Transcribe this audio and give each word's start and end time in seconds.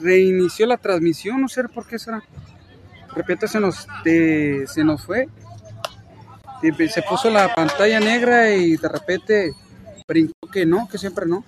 reinició 0.00 0.66
la 0.66 0.76
transmisión, 0.76 1.40
no 1.40 1.48
sé 1.48 1.64
por 1.64 1.86
qué 1.86 1.98
será. 1.98 2.18
De 2.18 3.14
repente 3.14 3.48
se 3.48 3.60
nos, 3.60 3.86
se 4.04 4.84
nos 4.84 5.02
fue. 5.02 5.28
Se 6.90 7.02
puso 7.02 7.30
la 7.30 7.54
pantalla 7.54 8.00
negra 8.00 8.50
y 8.50 8.76
de 8.76 8.88
repente 8.88 9.52
brincó 10.06 10.48
que 10.52 10.66
no, 10.66 10.88
que 10.88 10.98
siempre 10.98 11.26
no. 11.26 11.44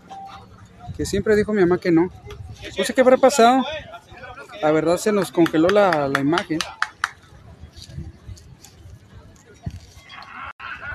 Que 0.96 1.04
siempre 1.06 1.36
dijo 1.36 1.52
mi 1.52 1.60
mamá 1.60 1.78
que 1.78 1.90
no. 1.90 2.10
No 2.78 2.84
sé 2.84 2.94
qué 2.94 3.00
habrá 3.00 3.16
pasado. 3.16 3.62
La 4.62 4.71
verdad 4.71 4.96
se 4.96 5.12
nos 5.12 5.30
congeló 5.30 5.69
la, 5.69 6.09
la 6.09 6.21
imagen. 6.21 6.59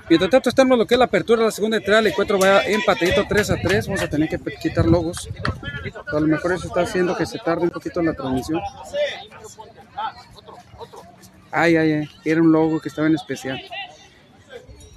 Mientras 0.10 0.32
tanto 0.32 0.50
estamos 0.50 0.78
lo 0.78 0.86
que 0.86 0.96
es 0.96 1.00
la 1.00 1.06
apertura 1.06 1.40
de 1.40 1.46
la 1.46 1.52
segunda 1.52 1.78
entrada, 1.78 2.00
el 2.00 2.08
encuentro 2.08 2.40
va 2.40 2.64
empatadito 2.64 3.26
3 3.28 3.50
a 3.52 3.56
3, 3.58 3.88
vamos 3.88 4.02
a 4.02 4.10
tener 4.10 4.30
que 4.30 4.40
quitar 4.56 4.86
logos. 4.86 5.30
A 6.08 6.20
lo 6.20 6.28
mejor 6.28 6.54
eso 6.54 6.68
está 6.68 6.82
haciendo 6.82 7.16
que 7.16 7.26
se 7.26 7.38
tarde 7.40 7.64
un 7.64 7.70
poquito 7.70 8.02
la 8.02 8.14
transmisión. 8.14 8.62
Ay, 11.52 11.76
ay, 11.76 11.92
ay, 11.92 12.10
era 12.24 12.42
un 12.42 12.52
logo 12.52 12.80
que 12.80 12.88
estaba 12.90 13.08
en 13.08 13.16
especial. 13.16 13.60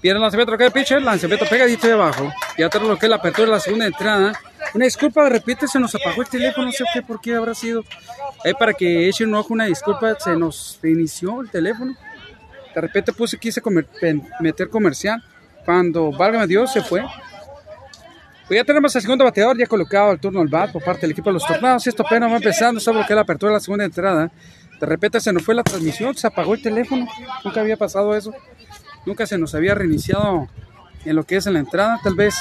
Viene 0.02 0.16
el 0.16 0.22
lanzamiento 0.22 0.56
que 0.56 0.64
el 0.64 0.72
pitcher, 0.72 1.02
lanzamiento 1.02 1.44
pegadito 1.46 1.86
de 1.86 1.92
abajo. 1.92 2.32
Ya 2.56 2.68
tenemos 2.70 2.94
lo 2.94 2.98
que 2.98 3.06
es 3.06 3.10
la 3.10 3.16
apertura 3.16 3.46
de 3.46 3.52
la 3.52 3.60
segunda 3.60 3.86
entrada. 3.86 4.32
Una 4.74 4.84
disculpa, 4.84 5.28
repite, 5.28 5.66
se 5.66 5.78
nos 5.78 5.94
apagó 5.94 6.22
el 6.22 6.28
teléfono, 6.28 6.66
no 6.66 6.72
sé 6.72 6.84
qué, 6.94 7.02
por 7.02 7.20
qué 7.20 7.34
habrá 7.34 7.54
sido. 7.54 7.84
Ahí 8.44 8.54
para 8.54 8.72
que 8.72 9.08
echen 9.08 9.28
un 9.28 9.34
ojo, 9.34 9.52
una 9.52 9.66
disculpa, 9.66 10.14
se 10.18 10.36
nos 10.36 10.78
inició 10.82 11.42
el 11.42 11.50
teléfono. 11.50 11.96
De 12.74 12.80
repente 12.80 13.12
puse, 13.12 13.38
quise 13.38 13.60
meter 14.40 14.68
comercial. 14.68 15.22
Cuando, 15.64 16.10
válgame 16.10 16.46
Dios, 16.46 16.72
se 16.72 16.82
fue. 16.82 17.02
Pues 18.46 18.58
ya 18.58 18.64
tenemos 18.64 18.94
al 18.96 19.02
segundo 19.02 19.24
bateador 19.24 19.56
ya 19.56 19.66
colocado 19.66 20.10
al 20.10 20.18
turno 20.18 20.40
al 20.40 20.48
bat 20.48 20.72
por 20.72 20.82
parte 20.82 21.02
del 21.02 21.12
equipo 21.12 21.30
de 21.30 21.34
los 21.34 21.46
tornados. 21.46 21.86
Esto 21.86 22.04
apenas 22.04 22.30
va 22.32 22.36
empezando, 22.36 22.80
sobre 22.80 23.06
que 23.06 23.14
la 23.14 23.20
apertura 23.20 23.50
de 23.50 23.56
la 23.56 23.60
segunda 23.60 23.84
entrada. 23.84 24.30
De 24.80 24.86
repente 24.86 25.20
se 25.20 25.32
nos 25.32 25.44
fue 25.44 25.54
la 25.54 25.62
transmisión, 25.62 26.16
se 26.16 26.26
apagó 26.26 26.54
el 26.54 26.62
teléfono. 26.62 27.06
Nunca 27.44 27.60
había 27.60 27.76
pasado 27.76 28.14
eso. 28.16 28.32
Nunca 29.06 29.26
se 29.26 29.38
nos 29.38 29.54
había 29.54 29.74
reiniciado 29.74 30.48
en 31.04 31.16
lo 31.16 31.24
que 31.24 31.36
es 31.36 31.46
en 31.46 31.52
la 31.52 31.58
entrada. 31.60 32.00
Tal 32.02 32.14
vez 32.14 32.34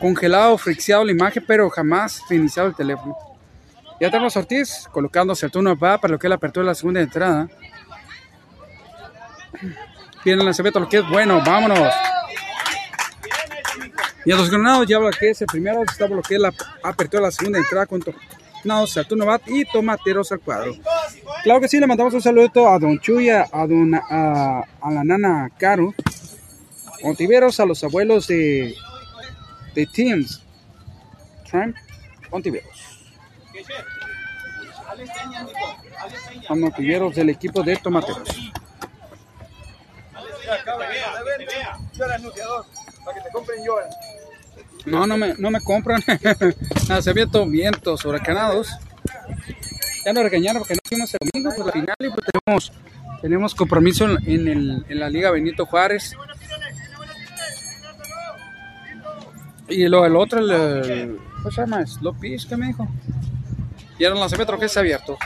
congelado, 0.00 0.58
frixiado 0.58 1.04
la 1.04 1.12
imagen, 1.12 1.44
pero 1.46 1.70
jamás 1.70 2.20
reiniciado 2.28 2.68
el 2.68 2.74
teléfono. 2.74 3.16
Ya 4.00 4.10
tenemos 4.10 4.36
a 4.36 4.40
Ortiz 4.40 4.88
colocándose 4.90 5.46
al 5.46 5.52
turno 5.52 5.70
al 5.70 5.76
bat 5.76 6.00
para 6.00 6.12
lo 6.12 6.18
que 6.18 6.26
es 6.26 6.30
la 6.30 6.34
apertura 6.36 6.64
de 6.64 6.70
la 6.70 6.74
segunda 6.74 7.00
entrada. 7.00 7.48
Viene 10.24 10.40
el 10.40 10.46
lanzamiento, 10.46 10.80
lo 10.80 10.88
que 10.88 10.98
es 10.98 11.08
bueno, 11.08 11.42
vámonos. 11.44 11.92
Y 14.24 14.32
a 14.32 14.36
los 14.36 14.50
granados 14.50 14.86
ya 14.86 14.98
que 15.18 15.30
es 15.30 15.40
el 15.42 15.46
primero, 15.46 15.82
está 15.82 16.08
lo 16.08 16.22
que 16.22 16.36
es 16.36 16.40
la 16.40 16.52
apertura 16.82 17.24
la 17.24 17.30
segunda 17.30 17.58
entrada 17.58 17.86
con 17.86 18.00
Tornados 18.00 18.96
al 18.96 19.06
turno 19.06 19.26
bat 19.26 19.42
y 19.46 19.64
tomateros 19.66 20.32
al 20.32 20.40
cuadro. 20.40 20.74
Claro 21.42 21.60
que 21.60 21.68
sí, 21.68 21.78
le 21.78 21.86
mandamos 21.86 22.14
un 22.14 22.22
saludo 22.22 22.68
a 22.68 22.78
Don 22.78 22.98
Chuya, 22.98 23.46
a, 23.52 23.66
don, 23.66 23.94
a, 23.94 24.64
la 24.90 25.04
nana 25.04 25.50
Caro, 25.58 25.92
Ontiveros, 27.02 27.60
a 27.60 27.66
los 27.66 27.84
abuelos 27.84 28.26
de, 28.26 28.74
de 29.74 29.86
Teams. 29.86 30.42
Trump, 31.50 31.76
Ontiveros. 32.30 33.04
A 36.48 36.52
Ontiveros 36.54 37.14
del 37.14 37.28
equipo 37.28 37.62
de 37.62 37.76
Tomateros. 37.76 38.54
No, 44.86 45.06
no 45.06 45.16
me, 45.16 45.34
no 45.34 45.50
me 45.50 45.60
compran. 45.60 46.02
Nacimiento 46.88 47.46
vientos 47.46 48.04
huracanados. 48.04 48.70
Ya 50.04 50.12
nos 50.12 50.22
regañaron 50.22 50.60
porque 50.60 50.74
no 50.74 50.80
fuimos 50.84 51.14
el 51.14 51.30
domingo 51.32 51.56
por 51.56 51.66
la 51.66 51.72
final 51.72 51.96
y 51.98 52.10
pues 52.10 52.26
tenemos, 52.32 52.72
tenemos 53.22 53.54
compromiso 53.54 54.04
en, 54.04 54.48
el, 54.48 54.84
en 54.88 55.00
la 55.00 55.08
Liga 55.08 55.30
Benito 55.30 55.64
Juárez. 55.64 56.14
Y 59.68 59.88
lo, 59.88 60.04
el 60.04 60.14
otro, 60.14 60.40
el, 60.40 61.18
¿cómo 61.36 61.50
se 61.50 61.60
llama? 61.62 61.86
Slopis, 61.86 62.44
¿qué 62.44 62.56
me 62.56 62.66
dijo? 62.66 62.86
Y 63.98 64.04
ahora 64.04 64.16
el 64.16 64.20
lanzamiento 64.20 64.58
que 64.58 64.66
es 64.66 64.76
abierto. 64.76 65.16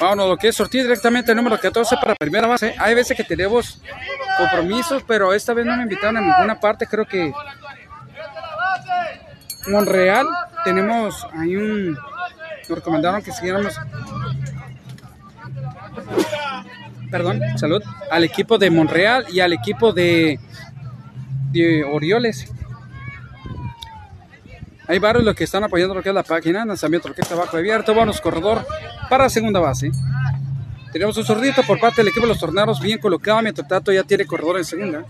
Vámonos, 0.00 0.28
lo 0.28 0.36
que 0.36 0.48
es 0.48 0.56
sortir 0.56 0.82
directamente 0.82 1.30
el 1.30 1.36
número 1.36 1.58
14 1.58 1.96
para 1.96 2.14
primera 2.14 2.46
base. 2.46 2.74
Hay 2.78 2.94
veces 2.94 3.16
que 3.16 3.24
tenemos 3.24 3.80
compromisos, 4.36 5.02
pero 5.06 5.32
esta 5.32 5.54
vez 5.54 5.64
no 5.64 5.76
me 5.76 5.84
invitaron 5.84 6.16
a 6.16 6.20
ninguna 6.20 6.58
parte. 6.58 6.86
Creo 6.86 7.06
que 7.06 7.32
Monreal 9.68 10.26
tenemos 10.64 11.26
ahí 11.32 11.56
un. 11.56 11.92
Nos 11.92 12.78
recomendaron 12.78 13.22
que 13.22 13.32
siguiéramos. 13.32 13.78
Perdón, 17.10 17.40
salud. 17.56 17.82
Al 18.10 18.24
equipo 18.24 18.58
de 18.58 18.70
Monreal 18.70 19.26
y 19.30 19.40
al 19.40 19.52
equipo 19.52 19.92
de, 19.92 20.40
de 21.52 21.84
Orioles. 21.84 22.52
Hay 24.86 24.98
varios 24.98 25.24
los 25.24 25.34
que 25.34 25.44
están 25.44 25.64
apoyando 25.64 25.94
lo 25.94 26.02
que 26.02 26.10
es 26.10 26.14
la 26.14 26.22
página. 26.22 26.64
Lanzamiento 26.64 27.08
lo 27.08 27.14
que 27.14 27.22
está 27.22 27.34
abajo 27.34 27.56
abierto. 27.56 27.94
Vamos, 27.94 28.20
corredor 28.20 28.66
para 29.08 29.28
segunda 29.30 29.60
base. 29.60 29.90
Tenemos 30.92 31.16
un 31.16 31.24
zurdito 31.24 31.62
por 31.62 31.80
parte 31.80 32.02
del 32.02 32.08
equipo 32.08 32.26
de 32.26 32.32
los 32.32 32.38
tornados 32.38 32.80
bien 32.80 32.98
colocado. 32.98 33.40
Mientras 33.42 33.66
tanto, 33.66 33.92
ya 33.92 34.04
tiene 34.04 34.26
corredor 34.26 34.58
en 34.58 34.64
segunda. 34.64 35.04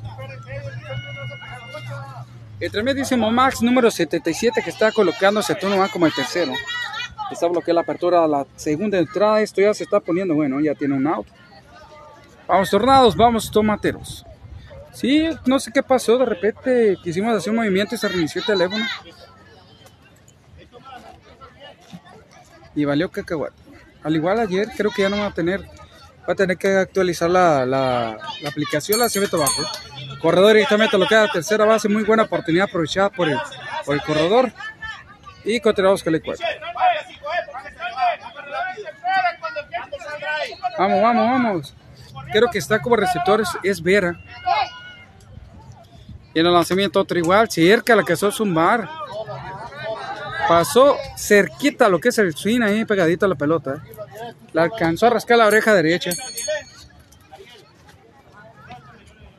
El 2.61 2.71
tremendísimo 2.71 3.31
Max 3.31 3.61
número 3.63 3.91
77 3.91 4.63
que 4.63 4.71
está 4.71 4.93
colocándose 4.93 5.55
turno 5.57 5.77
va 5.77 5.89
como 5.89 6.07
el 6.07 6.15
tercero. 6.15 6.53
Está 7.31 7.49
bloqueada 7.49 7.75
la 7.75 7.81
apertura 7.81 8.23
de 8.23 8.29
la 8.29 8.47
segunda 8.55 8.99
entrada. 8.99 9.41
Esto 9.41 9.61
ya 9.61 9.75
se 9.75 9.85
está 9.85 9.99
poniendo 9.99 10.35
bueno. 10.35 10.61
Ya 10.61 10.75
tiene 10.75 10.95
un 10.95 11.07
out. 11.07 11.27
Vamos, 12.47 12.71
tornados. 12.71 13.17
Vamos, 13.17 13.51
tomateros. 13.51 14.25
Sí, 14.93 15.29
no 15.45 15.59
sé 15.59 15.73
qué 15.73 15.83
pasó. 15.83 16.17
De 16.17 16.27
repente 16.27 16.97
quisimos 17.03 17.37
hacer 17.37 17.51
un 17.51 17.57
movimiento 17.57 17.97
y 17.97 17.99
se 17.99 18.09
reinició 18.09 18.41
el 18.41 18.47
teléfono. 18.47 18.85
Y 22.75 22.85
valió 22.85 23.11
cacahuate. 23.11 23.55
Al 24.03 24.15
igual 24.15 24.39
ayer, 24.39 24.69
creo 24.77 24.91
que 24.91 25.03
ya 25.03 25.09
no 25.09 25.19
va 25.19 25.27
a 25.27 25.35
tener, 25.35 25.63
va 25.63 26.33
a 26.33 26.35
tener 26.35 26.59
que 26.59 26.69
actualizar 26.69 27.31
la, 27.31 27.65
la, 27.65 28.19
aplicación, 28.47 28.99
la 28.99 29.07
abajo. 29.07 29.63
Corredor 30.21 30.53
directamente 30.55 30.99
lo 30.99 31.07
queda 31.07 31.29
tercera 31.29 31.65
base, 31.65 31.89
muy 31.89 32.05
buena 32.05 32.25
oportunidad 32.25 32.67
aprovechada 32.69 33.09
por 33.11 33.29
el, 33.29 33.39
por 33.85 33.95
el 33.95 34.03
corredor. 34.03 34.53
Y 35.45 35.61
continuamos 35.61 36.03
con 36.03 36.15
el 36.15 36.23
cuatro. 36.23 36.47
Vamos, 40.79 41.03
vamos, 41.03 41.31
vamos. 41.31 41.75
Creo 42.33 42.51
que 42.51 42.59
está 42.59 42.81
como 42.81 42.97
receptores, 42.97 43.49
es 43.63 43.83
Vera. 43.83 44.19
Y 46.35 46.41
en 46.41 46.47
el 46.47 46.53
lanzamiento 46.53 47.01
otro 47.01 47.19
igual, 47.19 47.49
cerca 47.49 47.95
la 47.95 48.03
que 48.03 48.15
es 48.15 48.41
un 48.41 48.53
bar. 48.53 48.89
Pasó 50.49 50.97
cerquita 51.17 51.89
lo 51.89 51.99
que 51.99 52.11
es 52.11 52.19
el 52.19 52.35
swing 52.35 52.61
ahí 52.63 52.85
pegadito 52.85 53.27
a 53.27 53.29
la 53.29 53.35
pelota. 53.35 53.77
¿eh? 53.77 54.35
La 54.53 54.65
alcanzó 54.65 55.07
a 55.07 55.11
rascar 55.11 55.39
la 55.39 55.47
oreja 55.47 55.75
derecha. 55.75 56.11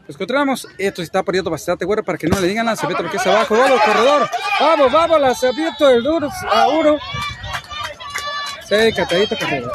encontramos. 0.08 0.68
Esto 0.78 1.02
está 1.02 1.24
perdiendo 1.24 1.50
bastante, 1.50 1.86
güero, 1.86 2.04
para 2.04 2.18
que 2.18 2.28
no 2.28 2.40
le 2.40 2.48
digan 2.48 2.66
lanzamiento 2.66 3.04
lo 3.04 3.12
que 3.12 3.18
es 3.18 3.28
abajo. 3.28 3.58
Vamos, 3.58 3.82
corredor. 3.82 4.30
Vamos, 4.60 4.92
vamos, 4.92 5.22
lanzamiento 5.22 5.88
del 5.88 6.04
duro 6.04 6.30
a 6.52 6.68
uno. 6.70 6.98
Sí, 8.68 8.94
catadito, 8.96 9.38
corredor. 9.38 9.72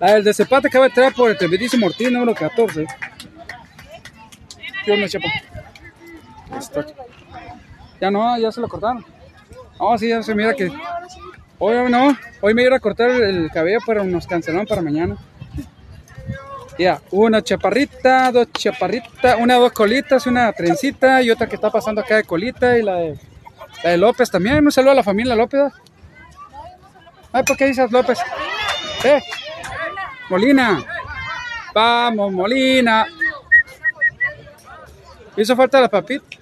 La 0.00 0.14
del 0.14 0.24
desempate 0.24 0.68
acaba 0.68 0.86
de 0.86 0.88
entrar 0.88 1.14
por 1.14 1.30
el 1.30 1.38
tremendísimo 1.38 1.86
Ortiz, 1.86 2.10
número 2.10 2.34
14. 2.34 2.86
Ya 8.00 8.10
no, 8.10 8.36
ya 8.38 8.50
se 8.50 8.60
lo 8.60 8.68
cortaron. 8.68 9.04
Oh, 9.84 9.98
sí, 9.98 10.08
ya 10.10 10.22
se 10.22 10.32
mira 10.32 10.54
que. 10.54 10.70
Hoy 11.58 11.90
no, 11.90 12.16
hoy 12.40 12.54
me 12.54 12.62
iba 12.62 12.76
a 12.76 12.78
cortar 12.78 13.10
el 13.10 13.50
cabello, 13.50 13.80
pero 13.84 14.04
nos 14.04 14.28
cancelaron 14.28 14.64
para 14.64 14.80
mañana. 14.80 15.16
Ya, 16.78 17.00
una 17.10 17.42
chaparrita, 17.42 18.30
dos 18.30 18.46
chaparritas, 18.52 19.36
una 19.40 19.56
dos 19.56 19.72
colitas, 19.72 20.28
una 20.28 20.52
trencita 20.52 21.20
y 21.20 21.32
otra 21.32 21.48
que 21.48 21.56
está 21.56 21.68
pasando 21.68 22.00
acá 22.00 22.14
de 22.14 22.22
colita 22.22 22.78
y 22.78 22.82
la 22.82 22.94
de, 22.94 23.18
la 23.82 23.90
de 23.90 23.96
López 23.96 24.30
también. 24.30 24.64
Un 24.64 24.70
saludo 24.70 24.92
a 24.92 24.94
la 24.94 25.02
familia 25.02 25.34
López. 25.34 25.72
Ay, 27.32 27.42
¿por 27.42 27.56
qué 27.56 27.66
dices 27.66 27.90
López? 27.90 28.20
Eh, 29.02 29.20
Molina. 30.30 30.80
Vamos, 31.74 32.32
Molina. 32.32 33.04
Hizo 35.36 35.56
falta 35.56 35.80
la 35.80 35.88
papita. 35.88 36.41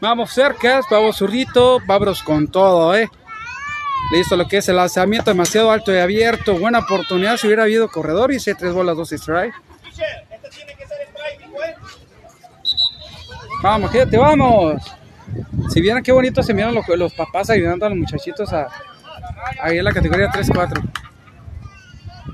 Vamos 0.00 0.30
cerca, 0.30 0.80
vamos 0.90 1.16
zurdito, 1.16 1.80
vamos 1.86 2.22
con 2.22 2.46
todo, 2.48 2.94
¿eh? 2.94 3.10
Listo 4.12 4.36
lo 4.36 4.46
que 4.46 4.58
es 4.58 4.68
el 4.68 4.76
lanzamiento 4.76 5.30
demasiado 5.30 5.70
alto 5.70 5.92
y 5.92 5.98
abierto. 5.98 6.58
Buena 6.58 6.78
oportunidad 6.78 7.36
si 7.36 7.46
hubiera 7.46 7.64
habido 7.64 7.88
corredor. 7.88 8.32
y 8.32 8.40
se 8.40 8.54
tres 8.54 8.72
bolas, 8.72 8.96
dos 8.96 9.12
strike. 9.12 9.54
Vamos, 13.62 13.90
quédate, 13.90 14.16
vamos. 14.16 14.80
Si 15.68 15.80
vieran 15.80 16.02
qué 16.02 16.12
bonito 16.12 16.42
se 16.42 16.54
miran 16.54 16.74
los, 16.74 17.12
papás 17.12 17.50
ayudando 17.50 17.84
a 17.84 17.88
los 17.88 17.98
muchachitos 17.98 18.52
a, 18.52 18.68
Ahí 19.60 19.78
en 19.78 19.84
la 19.84 19.92
categoría 19.92 20.30
3-4. 20.30 20.80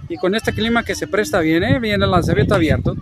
Y 0.09 0.17
con 0.17 0.35
este 0.35 0.53
clima 0.53 0.83
que 0.83 0.95
se 0.95 1.07
presta 1.07 1.41
bien, 1.41 1.65
¿eh? 1.65 1.79
viene 1.79 2.05
el 2.05 2.11
lanzamiento 2.11 2.55
abierto. 2.55 2.95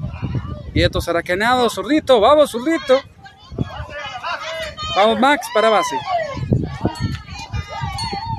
Y 0.72 0.82
esto 0.82 1.00
será 1.00 1.22
quenado, 1.22 1.68
zurdito, 1.68 2.20
vamos, 2.20 2.52
zurdito. 2.52 3.00
Vamos, 4.94 5.18
Max, 5.18 5.46
para 5.54 5.68
base. 5.68 5.96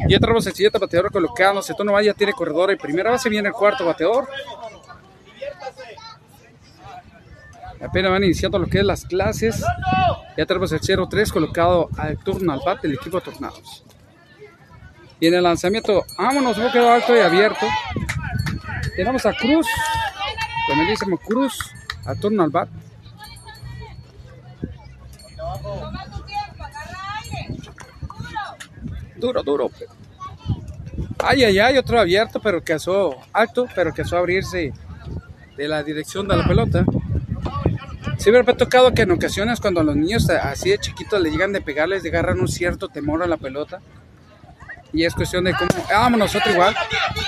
Y 0.08 0.14
entramos 0.14 0.46
el 0.46 0.54
siguiente 0.54 0.78
bateador 0.78 1.12
colocado. 1.12 1.62
no 1.84 2.02
ya 2.02 2.14
tiene 2.14 2.34
corredor 2.34 2.72
en 2.72 2.78
primera 2.78 3.12
base. 3.12 3.30
Viene 3.30 3.48
el 3.48 3.54
cuarto 3.54 3.86
bateador. 3.86 4.28
Apenas 7.82 8.12
van 8.12 8.24
iniciando 8.24 8.60
lo 8.60 8.68
que 8.68 8.80
es 8.80 8.86
las 8.86 9.06
clases. 9.06 9.64
Ya 10.38 10.46
tenemos 10.46 10.72
el 10.72 10.80
0-3 10.80 11.32
colocado 11.32 11.90
al 11.98 12.18
turno 12.18 12.54
al 12.54 12.62
bat 12.66 12.82
del 12.82 12.94
equipo 12.94 13.20
de 13.20 13.26
Tornados. 13.26 13.84
Y 15.20 15.28
en 15.28 15.36
el 15.36 15.44
lanzamiento, 15.44 16.06
vámonos, 16.18 16.58
no 16.58 16.72
quedó 16.72 16.92
alto 16.92 17.16
y 17.16 17.20
abierto. 17.20 17.66
Tenemos 18.96 19.26
a 19.26 19.34
Cruz, 19.34 19.68
Tremendísimo 20.68 21.18
Cruz, 21.18 21.58
a 22.06 22.16
turno 22.16 22.44
al 22.44 22.50
bat. 22.50 22.70
Duro, 29.24 29.42
duro. 29.42 29.72
Ay, 31.18 31.46
ay, 31.46 31.58
ay, 31.58 31.78
otro 31.78 31.98
abierto, 31.98 32.42
pero 32.42 32.62
que 32.62 32.76
alto, 33.32 33.68
pero 33.74 33.94
que 33.94 34.02
a 34.02 34.18
abrirse 34.18 34.74
de 35.56 35.68
la 35.70 35.82
dirección 35.82 36.28
de 36.28 36.36
la 36.36 36.46
pelota. 36.46 36.84
Sí 38.18 38.32
me 38.32 38.40
ha 38.40 38.44
tocado 38.44 38.94
que 38.94 39.04
en 39.04 39.12
ocasiones 39.12 39.62
cuando 39.62 39.80
a 39.80 39.84
los 39.86 39.96
niños 39.96 40.30
así 40.30 40.72
de 40.72 40.78
chiquitos 40.78 41.22
le 41.22 41.32
llegan 41.32 41.54
de 41.54 41.62
pegarles, 41.62 42.04
le 42.04 42.10
agarran 42.10 42.42
un 42.42 42.50
cierto 42.50 42.90
temor 42.90 43.24
a 43.24 43.28
la 43.28 43.38
pelota. 43.38 43.80
Y 44.92 45.06
es 45.06 45.16
cuestión 45.16 45.46
de 45.46 45.54
cómo... 45.54 45.70
Ah, 45.90 46.02
vamos 46.02 46.20
nosotros 46.20 46.54
igual. 46.54 46.76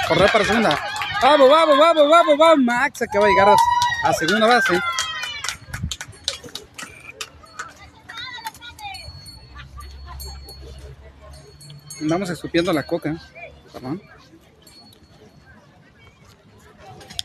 Correr 0.09 0.29
para 0.33 0.43
segunda. 0.43 0.77
Vamos, 1.21 1.49
vamos, 1.49 1.77
vamos, 1.77 2.09
vamos, 2.09 2.37
vamos. 2.37 2.65
Max 2.65 3.03
acaba 3.03 3.25
de 3.25 3.31
llegar 3.31 3.55
a 4.03 4.13
segunda 4.13 4.47
base. 4.47 4.81
Andamos 12.05 12.29
escupiendo 12.29 12.71
la 12.71 12.83
coca. 12.83 13.17
Perdón. 13.73 13.99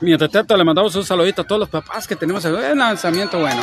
Mientras 0.01 0.31
tanto, 0.31 0.57
le 0.57 0.65
mandamos 0.65 0.95
un 0.95 1.05
saludito 1.05 1.43
a 1.43 1.47
todos 1.47 1.59
los 1.59 1.69
papás 1.69 2.09
que 2.09 2.17
tenemos 2.17 2.43
el 2.47 2.79
lanzamiento 2.79 3.39
bueno. 3.39 3.61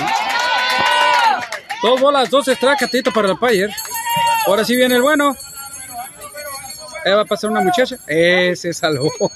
Dos 1.81 1.99
bolas, 1.99 2.29
dos 2.29 2.47
extracatitos 2.49 3.11
para 3.11 3.31
el 3.31 3.37
Payer. 3.39 3.71
Ahora 4.45 4.63
sí 4.63 4.75
viene 4.75 4.93
el 4.93 5.01
bueno. 5.01 5.35
Ahí 7.03 7.13
va 7.13 7.21
a 7.21 7.25
pasar 7.25 7.49
una 7.49 7.61
muchacha. 7.61 7.97
Ese 8.05 8.71
salvó. 8.71 9.11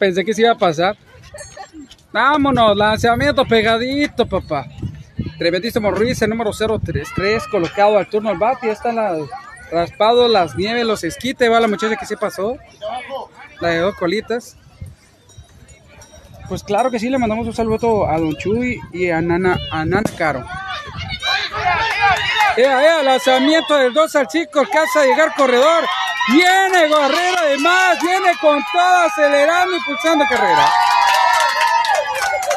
Pensé 0.00 0.24
que 0.24 0.34
se 0.34 0.42
iba 0.42 0.50
a 0.50 0.58
pasar. 0.58 0.96
Vámonos, 2.10 2.76
lanzamiento 2.76 3.44
pegadito, 3.44 4.26
papá. 4.26 4.66
Tremendísimo 5.38 5.90
Ruiz, 5.90 6.20
el 6.22 6.30
número 6.30 6.50
033, 6.52 7.46
colocado 7.48 7.98
al 7.98 8.08
turno 8.08 8.30
al 8.30 8.38
bat. 8.38 8.62
Y 8.64 8.68
están 8.68 8.96
las 8.96 9.18
raspado, 9.70 10.28
las 10.28 10.56
nieves, 10.56 10.84
los 10.84 11.04
esquites. 11.04 11.50
Va 11.50 11.60
la 11.60 11.68
muchacha 11.68 11.96
que 11.96 12.06
se 12.06 12.16
pasó. 12.16 12.56
La 13.60 13.68
de 13.68 13.78
dos 13.78 13.94
colitas. 13.96 14.56
Pues 16.48 16.62
claro 16.62 16.90
que 16.90 16.98
sí, 16.98 17.08
le 17.08 17.18
mandamos 17.18 17.46
un 17.46 17.54
saludo 17.54 18.08
a 18.08 18.18
Don 18.18 18.36
Chuy 18.36 18.80
y 18.92 19.10
a 19.10 19.20
Nana, 19.20 19.58
a 19.72 19.84
Nana 19.84 20.02
Caro. 20.16 20.44
Ea, 22.56 22.84
ea, 22.84 23.02
lanzamiento 23.02 23.76
del 23.76 23.92
2 23.92 24.16
al 24.16 24.28
chico, 24.28 24.60
alcanza 24.60 25.00
a 25.00 25.04
llegar 25.04 25.34
corredor. 25.34 25.84
Viene 26.28 26.88
Guerrero 26.88 27.36
además, 27.38 27.98
viene 28.00 28.32
con 28.40 28.60
todo 28.72 28.96
acelerando 29.06 29.76
y 29.76 29.80
pulsando 29.80 30.24
carrera. 30.28 30.70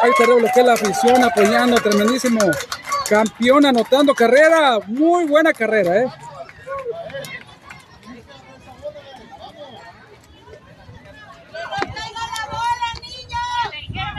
Ahí 0.01 0.11
está 0.11 0.25
lo 0.27 0.37
que 0.53 0.63
la 0.63 0.73
afición 0.73 1.23
apoyando, 1.23 1.77
tremendísimo 1.77 2.39
campeón 3.09 3.65
anotando 3.65 4.13
carrera, 4.13 4.79
muy 4.87 5.25
buena 5.25 5.51
carrera, 5.51 6.03
eh. 6.03 6.07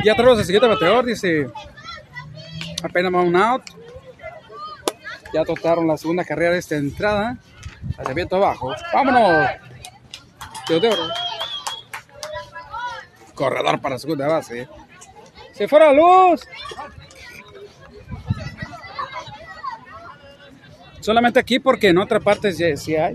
Ya 0.05 0.17
tenemos 0.17 0.39
el 0.39 0.45
siguiente 0.45 0.67
bateador, 0.67 1.05
dice 1.05 1.47
apenas 2.83 3.13
va 3.13 3.23
un 3.23 3.37
out. 3.37 3.63
Ya 5.33 5.45
totaron 5.45 5.87
la 5.87 5.97
segunda 5.97 6.25
carrera 6.25 6.53
de 6.53 6.59
esta 6.59 6.77
entrada. 6.77 7.37
Hacia 7.97 8.15
viento 8.15 8.37
abajo. 8.37 8.75
¡Vámonos! 8.93 9.51
Teodoro. 10.67 11.09
Corredor 13.35 13.81
para 13.81 13.99
segunda 13.99 14.27
base. 14.27 14.69
¡Se 15.61 15.69
fuera 15.69 15.93
la 15.93 15.93
luz! 15.93 16.49
Solamente 21.01 21.39
aquí 21.39 21.59
porque 21.59 21.89
en 21.89 21.99
otra 21.99 22.19
parte 22.19 22.51
sí, 22.79 22.97
hay. 22.97 23.15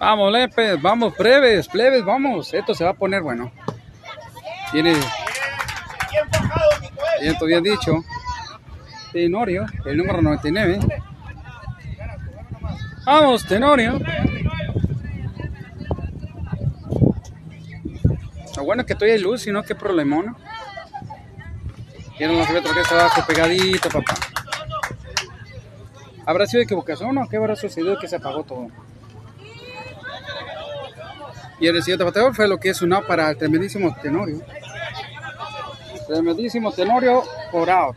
Vamos, 0.00 0.32
Lepes, 0.32 0.82
vamos, 0.82 1.16
breves, 1.16 1.68
plebes, 1.68 2.04
vamos. 2.04 2.52
Esto 2.52 2.74
se 2.74 2.82
va 2.82 2.90
a 2.90 2.94
poner 2.94 3.22
bueno. 3.22 3.52
Tiene. 4.72 4.94
Bien, 7.20 7.36
bien 7.46 7.62
dicho. 7.62 8.04
Tenorio, 9.12 9.64
el 9.84 9.96
número 9.96 10.20
99. 10.20 10.80
Vamos, 13.06 13.46
Tenorio. 13.46 14.00
Lo 18.56 18.64
bueno 18.64 18.86
que 18.86 18.94
todavía 18.94 19.14
hay 19.14 19.20
luz, 19.20 19.42
si 19.42 19.50
no, 19.50 19.62
qué 19.62 19.74
problemón. 19.74 20.36
Vieron 22.18 22.38
metros 22.38 22.72
que 22.72 22.80
está 22.80 23.00
abajo 23.00 23.24
pegadito, 23.26 23.88
papá. 23.88 24.14
¿Habrá 26.26 26.46
sido 26.46 26.62
equivocación 26.62 27.18
o 27.18 27.28
qué 27.28 27.36
habrá 27.36 27.56
sucedido 27.56 27.98
que 27.98 28.08
se 28.08 28.16
apagó 28.16 28.44
todo? 28.44 28.68
Y 31.60 31.66
el 31.66 31.82
siguiente 31.82 32.04
bateador 32.04 32.34
fue 32.34 32.48
lo 32.48 32.58
que 32.58 32.70
es 32.70 32.82
un 32.82 32.92
out 32.92 33.06
para 33.06 33.30
el 33.30 33.36
tremendísimo 33.36 33.94
Tenorio. 34.00 34.40
Tremendísimo 36.06 36.72
Tenorio 36.72 37.22
por 37.50 37.68
out. 37.70 37.96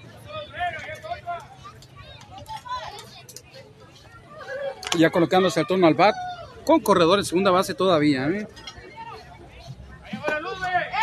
Ya 4.97 5.09
colocándose 5.09 5.59
al 5.59 5.67
turno 5.67 5.87
al 5.87 5.93
bat. 5.93 6.15
Con 6.65 6.79
corredor 6.79 7.19
en 7.19 7.25
segunda 7.25 7.51
base 7.51 7.73
todavía. 7.73 8.27
¿eh? 8.27 8.47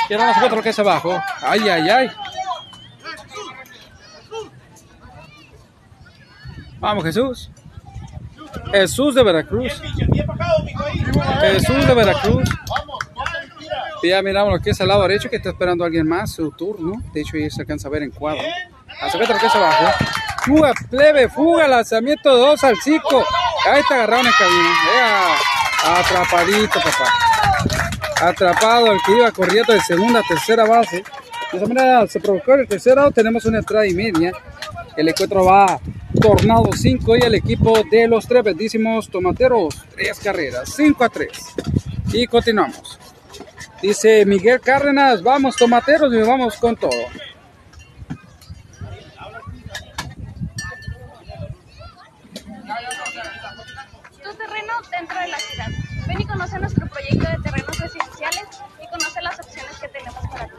Y 0.09 0.15
ahora 0.15 0.35
nosotros 0.35 0.63
que 0.63 0.71
es 0.71 0.79
abajo. 0.79 1.21
Ay, 1.41 1.69
ay, 1.69 1.89
ay. 1.89 2.11
Vamos, 6.79 7.05
Jesús. 7.05 7.51
Jesús 8.71 9.15
de 9.15 9.23
Veracruz. 9.23 9.83
Jesús 11.41 11.87
de 11.87 11.95
Veracruz. 11.95 12.49
Ya 14.03 14.21
miramos 14.21 14.61
que 14.61 14.71
es 14.71 14.81
al 14.83 14.89
lado 14.89 15.03
derecho, 15.03 15.31
que 15.31 15.37
está 15.37 15.51
esperando 15.51 15.85
alguien 15.85 16.07
más, 16.07 16.33
su 16.33 16.51
turno. 16.51 17.03
De 17.13 17.23
hecho, 17.23 17.39
ya 17.39 17.49
se 17.49 17.63
alcanza 17.63 17.89
a 17.89 17.91
ver 17.91 18.03
en 18.03 18.11
cuadro. 18.11 18.43
Que 18.43 19.47
es 19.47 19.55
abajo. 19.55 19.87
Fuga, 20.45 20.73
plebe, 20.91 21.29
fuga, 21.29 21.67
lanzamiento 21.67 22.35
de 22.35 22.41
dos 22.41 22.63
al 22.65 22.79
chico. 22.81 23.25
Ahí 23.67 23.81
está 23.81 23.95
agarrado 23.95 24.21
en 24.21 24.27
el 24.27 24.35
camino. 24.35 24.69
atrapadito, 25.85 26.81
papá. 26.81 27.34
Atrapado 28.25 28.91
el 28.93 28.99
que 29.05 29.13
iba 29.13 29.31
corriendo 29.33 29.73
de 29.73 29.81
segunda 29.81 30.21
a 30.21 30.23
tercera 30.23 30.65
base. 30.65 31.05
De 31.53 31.59
esa 31.59 31.67
manera 31.67 32.07
se 32.07 32.21
provocó 32.21 32.55
el 32.55 32.67
tercero. 32.67 33.11
Tenemos 33.11 33.45
una 33.45 33.59
entrada 33.59 33.87
y 33.87 33.93
media. 33.93 34.33
El 34.97 35.09
encuentro 35.09 35.45
va 35.45 35.79
Tornado 36.21 36.71
5 36.73 37.17
y 37.17 37.21
el 37.21 37.35
equipo 37.35 37.83
de 37.91 38.09
los 38.09 38.27
tres 38.27 38.45
bendísimos 38.45 39.11
tomateros. 39.11 39.85
Tres 39.95 40.19
carreras, 40.21 40.73
5 40.75 41.05
a 41.05 41.09
3. 41.09 41.29
Y 42.13 42.27
continuamos. 42.27 42.99
Dice 43.83 44.25
Miguel 44.25 44.61
Cárdenas, 44.61 45.23
vamos 45.23 45.57
tomateros 45.57 46.15
y 46.15 46.23
vamos 46.23 46.57
con 46.57 46.77
todo. 46.77 46.91
Tu 54.23 54.35
terreno 54.35 54.73
dentro 54.91 55.21
de 55.21 55.29
la 55.29 55.39
ciudad. 55.39 55.69
Ven 56.07 56.21
y 56.21 56.27
conoce 56.27 56.59
nuestro 56.59 56.87
proyecto 56.87 57.31
de 57.31 57.39
terrenos 57.43 57.79
residenciales 57.79 58.47
y 58.83 58.89
conoce 58.89 59.23
las 59.23 59.41
opciones 59.41 59.79
que 59.79 59.89
tenemos 59.89 60.27
para 60.31 60.47
ti. 60.47 60.53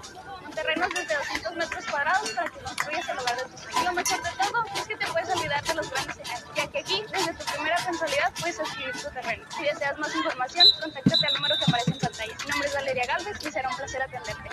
Con 0.44 0.52
terrenos 0.52 0.90
desde 0.90 1.16
200 1.16 1.45
metros 1.56 1.86
cuadrados 1.86 2.30
para 2.32 2.50
que 2.50 2.60
construyas 2.60 3.10
el 3.10 3.20
hogar 3.20 3.38
de 3.38 3.44
tus 3.44 3.62
sueños. 3.62 3.86
Lo 3.86 3.94
mejor 3.94 4.24
de 4.24 4.30
todo 4.32 4.66
es 4.76 4.88
que 4.88 4.96
te 4.96 5.08
puedes 5.08 5.30
olvidar 5.30 5.64
de 5.64 5.74
los 5.74 5.90
grandes 5.90 6.16
ya 6.56 6.68
que 6.68 6.80
aquí, 6.80 7.04
desde 7.12 7.34
tu 7.34 7.46
primera 7.54 7.78
mensualidad, 7.86 8.34
puedes 8.40 8.60
adquirir 8.60 8.92
tu 8.94 9.10
terreno. 9.12 9.44
Si 9.58 9.64
deseas 9.64 9.98
más 9.98 10.16
información, 10.16 10.68
contáctate 10.82 11.28
al 11.28 11.34
número 11.34 11.56
que 11.58 11.64
aparece 11.66 11.92
en 11.92 12.00
pantalla. 12.00 12.34
Mi 12.44 12.52
nombre 12.52 12.68
es 12.68 12.74
Valeria 12.74 13.06
Galvez 13.08 13.38
y 13.42 13.52
será 13.52 13.70
un 13.70 13.76
placer 13.76 14.02
atenderte. 14.02 14.50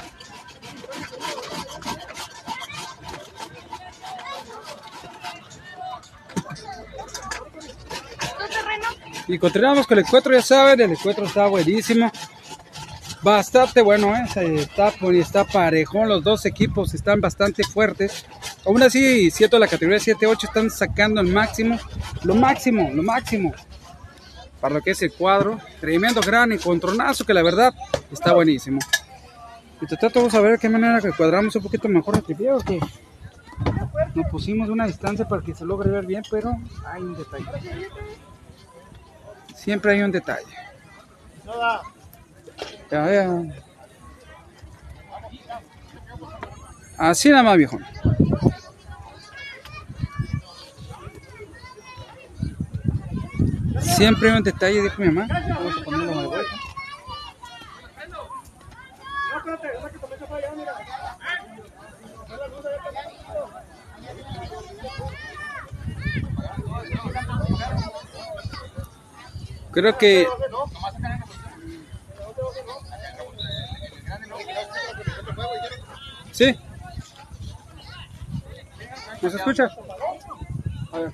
Tu 8.38 8.48
terreno 8.48 8.88
Y 9.28 9.38
continuamos 9.38 9.86
con 9.86 9.98
el 9.98 10.04
encuentro, 10.04 10.32
ya 10.32 10.42
saben, 10.42 10.80
el 10.80 10.90
encuentro 10.90 11.26
está 11.26 11.46
buenísimo. 11.46 12.10
Bastante 13.22 13.82
bueno, 13.82 14.12
¿eh? 14.16 14.24
está, 14.56 14.88
está 15.12 15.44
parejón, 15.44 16.08
los 16.08 16.24
dos 16.24 16.44
equipos 16.44 16.92
están 16.92 17.20
bastante 17.20 17.62
fuertes. 17.62 18.26
Aún 18.66 18.82
así, 18.82 19.30
siento 19.30 19.60
la 19.60 19.68
categoría 19.68 19.98
7-8 19.98 20.44
están 20.44 20.70
sacando 20.70 21.20
el 21.20 21.28
máximo, 21.28 21.78
lo 22.24 22.34
máximo, 22.34 22.90
lo 22.92 23.02
máximo. 23.04 23.52
Para 24.60 24.74
lo 24.74 24.80
que 24.80 24.90
es 24.90 25.02
el 25.02 25.12
cuadro, 25.12 25.60
tremendo 25.80 26.20
gran 26.20 26.50
encontronazo 26.50 27.24
que 27.24 27.32
la 27.32 27.44
verdad 27.44 27.72
está 28.10 28.32
buenísimo. 28.32 28.80
Y 29.80 29.86
te 29.86 29.96
trato 29.96 30.28
ver 30.28 30.52
de 30.52 30.58
qué 30.58 30.68
manera 30.68 31.00
que 31.00 31.12
cuadramos 31.12 31.54
un 31.54 31.62
poquito 31.62 31.88
mejor 31.88 32.16
el 32.16 32.22
tripié 32.24 32.52
o 32.52 32.58
que 32.58 32.80
nos 34.14 34.30
pusimos 34.30 34.68
una 34.68 34.86
distancia 34.86 35.28
para 35.28 35.42
que 35.42 35.54
se 35.54 35.64
logre 35.64 35.90
ver 35.90 36.06
bien, 36.06 36.24
pero 36.28 36.56
hay 36.86 37.02
un 37.02 37.14
detalle. 37.14 37.46
Siempre 39.54 39.92
hay 39.92 40.02
un 40.02 40.10
detalle. 40.10 40.56
Ya, 42.92 43.10
ya. 43.10 43.24
Así 46.98 47.30
nada 47.30 47.42
más, 47.42 47.56
viejo. 47.56 47.78
Siempre 53.80 54.30
hay 54.30 54.36
un 54.36 54.42
detalle, 54.42 54.82
dijo 54.82 55.00
mi 55.00 55.08
mamá. 55.10 55.26
Creo 69.72 69.96
que 69.96 70.26
Sí. 76.42 76.58
¿Nos 79.22 79.34
escucha? 79.34 79.68
A 80.92 80.98
ver. 80.98 81.12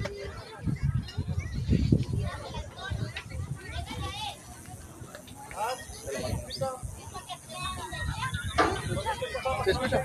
¿Se 9.64 9.70
escucha? 9.70 10.04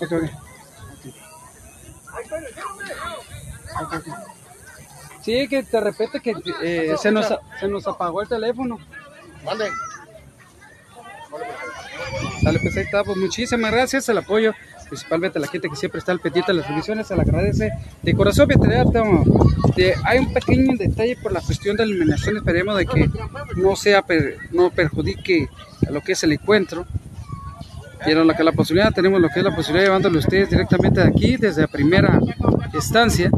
Ok, 0.00 0.12
ok. 0.12 0.22
Sí, 5.22 5.48
que 5.48 5.62
de 5.62 5.80
repente 5.80 6.20
que 6.20 6.34
eh, 6.62 6.94
se, 6.98 7.10
nos, 7.10 7.26
se 7.58 7.66
nos 7.66 7.84
apagó 7.88 8.22
el 8.22 8.28
teléfono. 8.28 8.78
Mande. 9.44 9.68
Dale, 12.42 12.58
pues 12.58 12.76
ahí 12.76 12.84
pues 13.04 13.16
muchísimas 13.16 13.70
gracias 13.70 14.08
al 14.08 14.18
apoyo, 14.18 14.52
principalmente 14.88 15.38
a 15.38 15.40
la 15.40 15.48
gente 15.48 15.68
que 15.68 15.76
siempre 15.76 16.00
está 16.00 16.12
al 16.12 16.20
pendiente 16.20 16.52
de 16.52 16.58
las 16.58 16.68
revisiones, 16.68 17.06
se 17.06 17.14
le 17.14 17.22
agradece. 17.22 17.70
De 18.02 18.14
corazón, 18.14 18.48
de, 18.48 19.94
hay 20.04 20.18
un 20.18 20.32
pequeño 20.32 20.76
detalle 20.76 21.16
por 21.16 21.32
la 21.32 21.40
cuestión 21.40 21.76
de 21.76 21.86
la 21.86 21.92
iluminación, 21.92 22.36
esperemos 22.36 22.76
de 22.76 22.86
que 22.86 23.08
no 23.56 23.76
sea, 23.76 24.04
no 24.50 24.70
perjudique 24.70 25.48
a 25.86 25.90
lo 25.92 26.00
que 26.00 26.12
es 26.12 26.22
el 26.24 26.32
encuentro, 26.32 26.86
Vieron 28.04 28.26
lo 28.26 28.34
que 28.34 28.42
la 28.42 28.52
posibilidad, 28.52 28.92
tenemos 28.92 29.20
lo 29.20 29.28
que 29.28 29.38
es 29.38 29.44
la 29.44 29.54
posibilidad 29.54 29.82
de 29.82 29.86
llevándolo 29.86 30.18
ustedes 30.18 30.50
directamente 30.50 31.00
de 31.00 31.06
aquí, 31.06 31.36
desde 31.36 31.62
la 31.62 31.68
primera 31.68 32.18
estancia, 32.74 33.30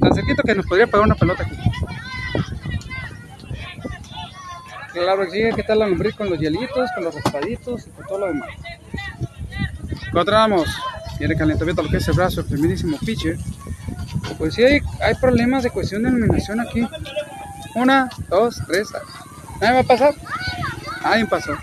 tan 0.00 0.14
cerquito 0.14 0.42
que 0.44 0.54
nos 0.54 0.66
podría 0.66 0.86
pagar 0.86 1.06
una 1.06 1.16
pelota 1.16 1.42
aquí. 1.42 1.56
Claro 4.96 5.26
que 5.26 5.30
sí, 5.30 5.42
¿qué 5.54 5.62
tal 5.62 5.80
la 5.80 5.86
lombriz 5.86 6.14
con 6.14 6.30
los 6.30 6.38
hielitos, 6.38 6.90
con 6.94 7.04
los 7.04 7.14
raspaditos 7.14 7.86
y 7.86 7.90
con 7.90 8.06
todo 8.06 8.18
lo 8.20 8.26
demás? 8.28 8.48
Encontramos, 10.08 10.66
tiene 11.18 11.36
calentamiento 11.36 11.82
lo 11.82 11.90
que 11.90 11.98
es 11.98 12.08
el 12.08 12.14
brazo, 12.14 12.40
el 12.40 12.46
primerísimo 12.46 12.96
pitcher. 13.04 13.36
Pues 14.38 14.54
sí, 14.54 14.64
hay, 14.64 14.80
hay, 15.02 15.14
problemas 15.16 15.64
de 15.64 15.70
cuestión 15.70 16.02
de 16.02 16.08
iluminación 16.08 16.60
aquí. 16.60 16.88
Una, 17.74 18.08
dos, 18.30 18.62
tres. 18.66 18.88
¿Nadie 19.60 19.74
va 19.74 19.80
a 19.80 19.82
pasar? 19.82 20.14
Alguien 21.04 21.28
pasó. 21.28 21.54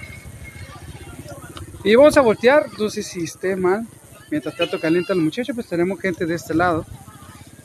Y 1.84 1.96
vamos 1.96 2.16
a 2.16 2.22
voltear, 2.22 2.68
sé 2.92 3.02
si 3.02 3.24
esté 3.24 3.56
mal. 3.56 3.88
Mientras 4.30 4.56
tanto 4.56 4.80
calienta 4.80 5.16
los 5.16 5.24
muchachos, 5.24 5.56
pues 5.56 5.66
tenemos 5.66 6.00
gente 6.00 6.28
de 6.28 6.36
este 6.36 6.54
lado. 6.54 6.86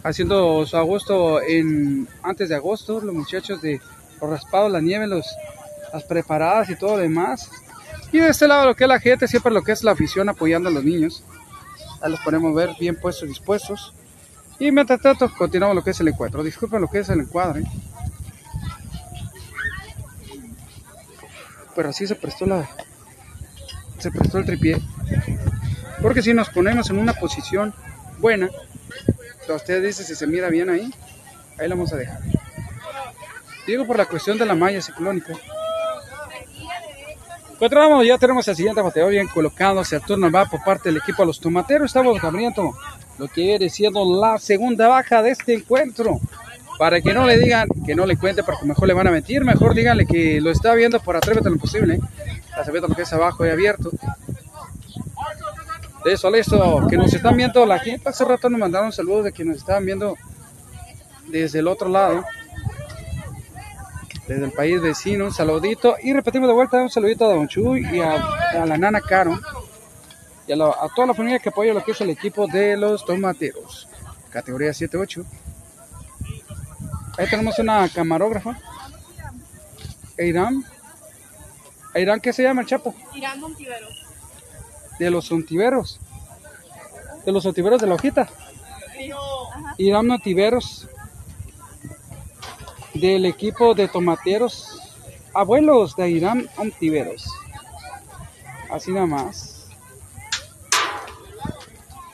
Haciendo 0.03 0.65
su 0.65 0.79
agosto 0.79 1.43
en 1.43 2.09
antes 2.23 2.49
de 2.49 2.55
agosto, 2.55 3.03
los 3.03 3.15
muchachos 3.15 3.61
de 3.61 3.83
los 4.19 4.31
raspados, 4.31 4.73
la 4.73 4.81
nieve, 4.81 5.07
los 5.07 5.27
las 5.93 6.05
preparadas 6.05 6.71
y 6.71 6.77
todo 6.77 6.97
lo 6.97 7.03
demás. 7.03 7.51
Y 8.13 8.19
de 8.19 8.29
este 8.29 8.49
lado 8.49 8.67
lo 8.67 8.75
que 8.75 8.85
es 8.85 8.89
la 8.89 9.01
gente, 9.01 9.29
siempre 9.29 9.53
lo 9.53 9.63
que 9.63 9.73
es 9.73 9.83
la 9.83 9.93
afición 9.93 10.29
apoyando 10.29 10.69
a 10.69 10.73
los 10.73 10.85
niños. 10.85 11.23
Ahí 12.01 12.11
los 12.11 12.21
podemos 12.21 12.55
ver 12.55 12.71
bien 12.79 12.97
puestos, 12.97 13.29
dispuestos. 13.29 13.95
Y 14.59 14.73
mientras 14.73 15.01
tanto 15.01 15.33
continuamos 15.35 15.77
lo 15.77 15.85
que 15.85 15.91
es 15.91 16.01
el 16.01 16.09
encuentro. 16.09 16.43
Disculpen 16.43 16.81
lo 16.81 16.89
que 16.89 16.99
es 17.01 17.09
el 17.09 17.21
encuadre. 17.21 17.65
Pero 21.75 21.89
así 21.91 22.07
se 22.07 22.15
prestó 22.15 22.47
la... 22.47 22.69
Se 23.99 24.11
prestó 24.11 24.39
el 24.39 24.47
tripié. 24.47 24.81
Porque 26.03 26.23
si 26.23 26.33
nos 26.33 26.49
ponemos 26.51 26.89
en 26.91 26.99
una 26.99 27.13
posición 27.13 27.75
buena, 28.19 28.49
usted 29.55 29.83
dice 29.83 30.05
si 30.05 30.15
se 30.15 30.27
mira 30.27 30.49
bien 30.49 30.71
ahí, 30.71 30.93
ahí 31.59 31.69
lo 31.69 31.77
vamos 31.77 31.93
a 31.93 31.97
dejar. 31.97 32.21
Digo 33.67 33.87
por 33.87 33.99
la 33.99 34.07
cuestión 34.07 34.39
de 34.39 34.47
la 34.47 34.55
malla 34.55 34.81
ciclónica. 34.81 35.35
Encontramos, 37.59 38.07
ya 38.07 38.17
tenemos 38.19 38.47
el 38.47 38.55
siguiente 38.55 38.81
bateo 38.81 39.09
bien 39.09 39.27
colocado, 39.27 39.81
hacia 39.81 39.99
turno 39.99 40.31
va 40.31 40.45
por 40.45 40.63
parte 40.63 40.91
del 40.91 40.99
equipo 40.99 41.23
de 41.23 41.27
los 41.27 41.41
tomateros. 41.41 41.87
Estamos 41.87 42.23
abriendo 42.23 42.73
lo 43.19 43.27
que 43.27 43.41
viene 43.41 43.69
siendo 43.69 44.21
la 44.21 44.39
segunda 44.39 44.87
baja 44.87 45.23
de 45.23 45.31
este 45.31 45.55
encuentro. 45.55 46.21
Para 46.79 47.01
que 47.01 47.13
no 47.13 47.27
le 47.27 47.37
digan, 47.37 47.67
que 47.85 47.97
no 47.97 48.07
le 48.07 48.17
cuente, 48.17 48.45
porque 48.45 48.65
mejor 48.65 48.87
le 48.87 48.95
van 48.95 49.09
a 49.09 49.11
mentir. 49.11 49.45
Mejor 49.45 49.75
díganle 49.75 50.07
que 50.07 50.41
lo 50.41 50.53
está 50.53 50.73
viendo 50.75 51.01
por 51.01 51.17
atrévete 51.17 51.51
lo 51.51 51.57
posible. 51.57 51.99
Atrévete 52.57 52.87
lo 52.87 52.95
que 52.95 53.03
es 53.03 53.13
abajo 53.13 53.45
y 53.45 53.49
abierto. 53.49 53.91
De 56.05 56.13
eso, 56.13 56.31
listo, 56.31 56.87
que 56.89 56.97
nos 56.97 57.13
están 57.13 57.37
viendo 57.37 57.67
la 57.67 57.81
gente. 57.81 58.09
Hace 58.09 58.25
rato 58.25 58.49
nos 58.49 58.61
mandaron 58.61 58.93
saludos 58.93 59.25
de 59.25 59.33
que 59.33 59.45
nos 59.45 59.57
estaban 59.57 59.85
viendo 59.85 60.15
desde 61.27 61.59
el 61.59 61.67
otro 61.67 61.89
lado 61.89 62.23
desde 64.29 64.45
el 64.45 64.53
país 64.53 64.81
vecino, 64.81 65.25
un 65.25 65.33
saludito 65.33 65.97
y 66.03 66.13
repetimos 66.13 66.49
de 66.49 66.55
vuelta 66.55 66.77
un 66.83 66.91
saludito 66.91 67.25
a 67.25 67.35
Don 67.35 67.49
Chuy 67.49 67.81
y 67.91 68.01
a, 68.01 68.19
la 68.67 68.77
nana 68.77 69.01
Caro 69.01 69.41
y 70.47 70.53
a, 70.53 70.57
toda 70.95 71.07
la 71.07 71.15
familia 71.15 71.39
que 71.39 71.49
apoya 71.49 71.73
lo 71.73 71.83
que 71.83 71.93
es 71.93 72.01
el 72.03 72.11
equipo 72.11 72.47
de 72.47 72.77
los 72.77 73.07
tomateros, 73.07 73.89
categoría 74.31 74.71
7-8. 74.71 75.25
Ahí 77.17 77.27
tenemos 77.31 77.59
una 77.59 77.89
camarógrafa, 77.89 78.59
Irán. 80.19 80.63
Irán, 81.95 82.21
¿qué 82.21 82.33
se 82.33 82.43
llama 82.43 82.61
el 82.61 82.67
chapo? 82.67 82.95
Irán 83.15 83.41
Montiveros. 83.41 84.07
De 84.99 85.11
los 85.11 85.33
Ontiveros. 85.33 86.01
De 87.25 87.33
los 87.33 87.47
Ontiveros 87.47 87.81
de 87.81 87.87
la 87.87 87.95
hojita. 87.95 88.29
Irán 89.79 90.07
Montiveros 90.07 90.87
del 92.95 93.27
equipo 93.27 93.75
de 93.75 93.89
tomateros 93.89 94.81
abuelos 95.35 95.95
de 95.97 96.11
Irán 96.11 96.49
Antiveros. 96.57 97.27
Así 98.71 98.91
nada 98.93 99.07
más. 99.07 99.69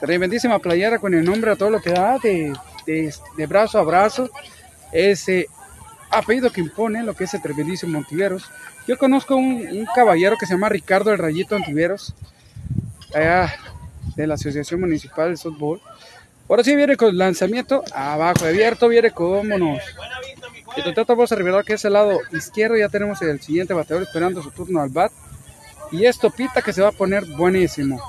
Tremendísima 0.01 0.59
playera 0.59 0.99
con 0.99 1.15
el 1.15 1.25
nombre 1.25 1.51
a 1.51 1.57
todo 1.57 1.71
lo 1.71 1.81
que 1.81 1.91
da 1.91 2.19
de, 2.19 2.53
de, 2.87 3.47
brazo 3.47 3.79
a 3.79 3.83
brazo. 3.83 4.29
Ese 4.93 5.49
apellido 6.11 6.51
que 6.51 6.61
impone 6.61 7.03
lo 7.03 7.15
que 7.15 7.25
es 7.25 7.35
el 7.35 7.43
tremendísimo 7.43 7.97
Antiveros. 7.99 8.51
Yo 8.87 8.99
conozco 8.99 9.35
un, 9.37 9.87
caballero 9.95 10.37
que 10.39 10.47
se 10.47 10.55
llama 10.55 10.69
Ricardo 10.69 11.11
el 11.11 11.19
Rayito 11.19 11.57
Antiveros, 11.57 12.15
allá 13.15 13.55
de 14.15 14.27
la 14.27 14.35
Asociación 14.35 14.81
Municipal 14.81 15.31
de 15.31 15.37
Softball. 15.39 15.81
Ahora 16.49 16.63
sí 16.63 16.77
viene 16.77 16.97
con 16.97 17.17
lanzamiento 17.17 17.83
abajo 17.95 18.45
abierto, 18.45 18.89
viene 18.89 19.11
nos 19.59 19.81
y 20.77 20.83
tanto 20.83 21.05
vamos 21.07 21.31
a 21.31 21.37
revelar 21.37 21.65
que 21.65 21.75
es 21.75 21.85
el 21.85 21.93
lado 21.93 22.19
izquierdo. 22.33 22.77
Ya 22.77 22.89
tenemos 22.89 23.21
el 23.23 23.41
siguiente 23.41 23.75
bateador 23.75 24.03
esperando 24.03 24.43
su 24.43 24.51
turno 24.51 24.81
al 24.81 24.89
bat. 24.89 25.13
Y 25.93 26.07
esto 26.07 26.31
pita 26.31 26.63
que 26.63 26.73
se 26.73 26.83
va 26.83 26.89
a 26.89 26.93
poner 26.93 27.25
buenísimo. 27.25 28.01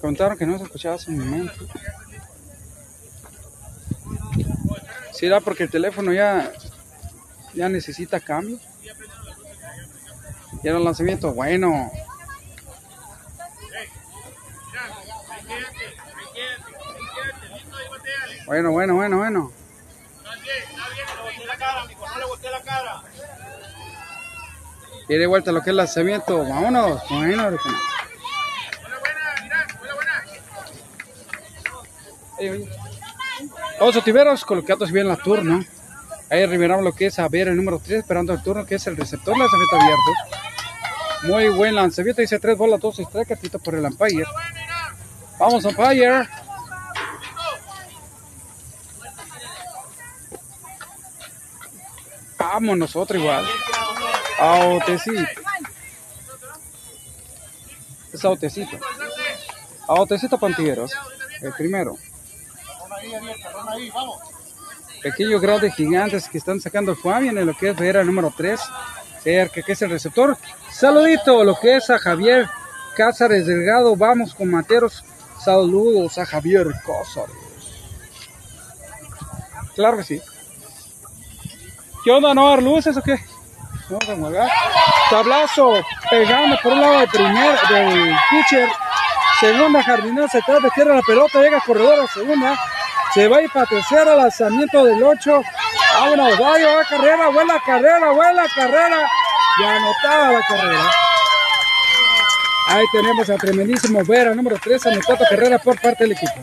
Contaron 0.00 0.36
que 0.36 0.46
no 0.46 0.58
se 0.58 0.64
escuchaba 0.64 0.94
hace 0.96 1.10
un 1.10 1.18
momento. 1.18 1.66
¿Será 5.12 5.40
porque 5.40 5.64
el 5.64 5.70
teléfono 5.70 6.12
ya, 6.12 6.50
ya 7.54 7.68
necesita 7.68 8.18
cambio? 8.18 8.58
Y 10.62 10.68
era 10.68 10.78
el 10.78 10.84
lanzamiento 10.84 11.32
bueno. 11.32 11.90
Bueno, 18.50 18.72
bueno, 18.72 18.96
bueno, 18.96 19.18
bueno. 19.18 19.52
Quiere 25.06 25.26
vuelta 25.28 25.52
lo 25.52 25.60
que 25.60 25.66
es 25.66 25.68
el 25.70 25.76
lanzamiento. 25.76 26.38
Vámonos. 26.38 27.00
Bueno, 27.10 27.56
Vamos 33.78 33.96
a 33.96 34.00
Tiberos, 34.02 34.44
colocados 34.44 34.90
bien 34.90 35.06
la 35.06 35.14
turno. 35.14 35.64
Ahí 36.28 36.42
arribamos 36.42 36.82
lo 36.82 36.92
que 36.92 37.06
es 37.06 37.20
a 37.20 37.28
ver 37.28 37.46
el 37.46 37.56
número 37.56 37.78
3, 37.78 38.00
esperando 38.00 38.32
el 38.32 38.42
turno, 38.42 38.66
que 38.66 38.74
es 38.74 38.86
el 38.88 38.96
receptor, 38.96 39.38
lanzamiento 39.38 39.76
abierto. 39.76 40.10
Muy 41.22 41.48
buen 41.50 41.76
lanzamiento, 41.76 42.20
dice 42.20 42.40
3 42.40 42.58
bolas, 42.58 42.80
2 42.80 42.98
strike, 42.98 43.28
catito 43.28 43.60
por 43.60 43.76
el 43.76 43.84
umpire. 43.84 44.24
Vamos, 45.38 45.64
umpire. 45.64 46.26
Vamos 52.40 52.78
nosotros 52.78 53.20
igual. 53.20 53.46
Autecito. 54.38 55.22
Es 58.14 58.24
autecito. 58.24 58.78
Autecito 59.86 60.38
Pantiveros. 60.38 60.90
El 61.42 61.52
primero. 61.52 61.96
Pequeños 65.02 65.40
grandes 65.42 65.74
gigantes 65.74 66.28
que 66.30 66.38
están 66.38 66.60
sacando 66.60 66.96
Fabián 66.96 67.36
en 67.36 67.46
lo 67.46 67.54
que 67.54 67.68
es 67.68 67.76
ver 67.76 67.96
el 67.96 68.06
número 68.06 68.32
3. 68.34 68.58
Cerca, 69.22 69.60
que 69.60 69.72
es 69.72 69.82
el 69.82 69.90
receptor. 69.90 70.36
Saludito, 70.72 71.44
lo 71.44 71.54
que 71.60 71.76
es 71.76 71.90
a 71.90 71.98
Javier 71.98 72.48
Cázares 72.96 73.46
Delgado. 73.46 73.94
Vamos 73.96 74.34
con 74.34 74.50
Materos. 74.50 75.04
Saludos 75.44 76.16
a 76.16 76.24
Javier 76.24 76.68
Cázares. 76.86 77.36
Claro 79.74 79.98
que 79.98 80.04
sí. 80.04 80.22
¿Qué 82.02 82.10
onda? 82.10 82.32
¿No 82.34 82.48
dar 82.48 82.62
luces 82.62 82.96
o 82.96 83.02
qué? 83.02 83.16
Vamos 83.90 84.08
a 84.08 84.14
jugar. 84.16 84.50
Tablazo 85.10 85.72
pegando 86.08 86.56
por 86.62 86.72
un 86.72 86.80
lado 86.80 87.00
del 87.00 87.08
primer 87.08 87.60
del 87.68 88.16
pitcher. 88.30 88.68
Segunda 89.40 89.82
jardinera 89.82 90.28
se 90.28 90.40
trata 90.42 90.62
de 90.62 90.70
tierra 90.70 90.96
la 90.96 91.02
pelota, 91.02 91.40
llega 91.40 91.60
corredor 91.60 92.00
a 92.00 92.06
segunda. 92.06 92.58
Se 93.12 93.28
va 93.28 93.38
a 93.38 93.42
ir 93.42 93.50
para 93.50 93.66
tercera, 93.66 94.14
lanzamiento 94.14 94.84
del 94.84 95.02
8. 95.02 95.42
Vámonos, 95.98 96.38
vaya, 96.38 96.76
va 96.76 96.84
carrera, 96.84 97.28
buena 97.28 97.60
carrera, 97.66 98.10
buena 98.12 98.44
carrera. 98.54 99.08
Y 99.58 99.64
anotada 99.64 100.32
la 100.32 100.42
carrera. 100.42 100.90
Ahí 102.68 102.84
tenemos 102.92 103.28
a 103.28 103.36
tremendísimo 103.36 104.04
Vera, 104.04 104.32
número 104.34 104.56
3, 104.62 104.86
anotado 104.86 105.24
carrera 105.28 105.58
por 105.58 105.78
parte 105.80 106.04
del 106.04 106.12
equipo. 106.12 106.34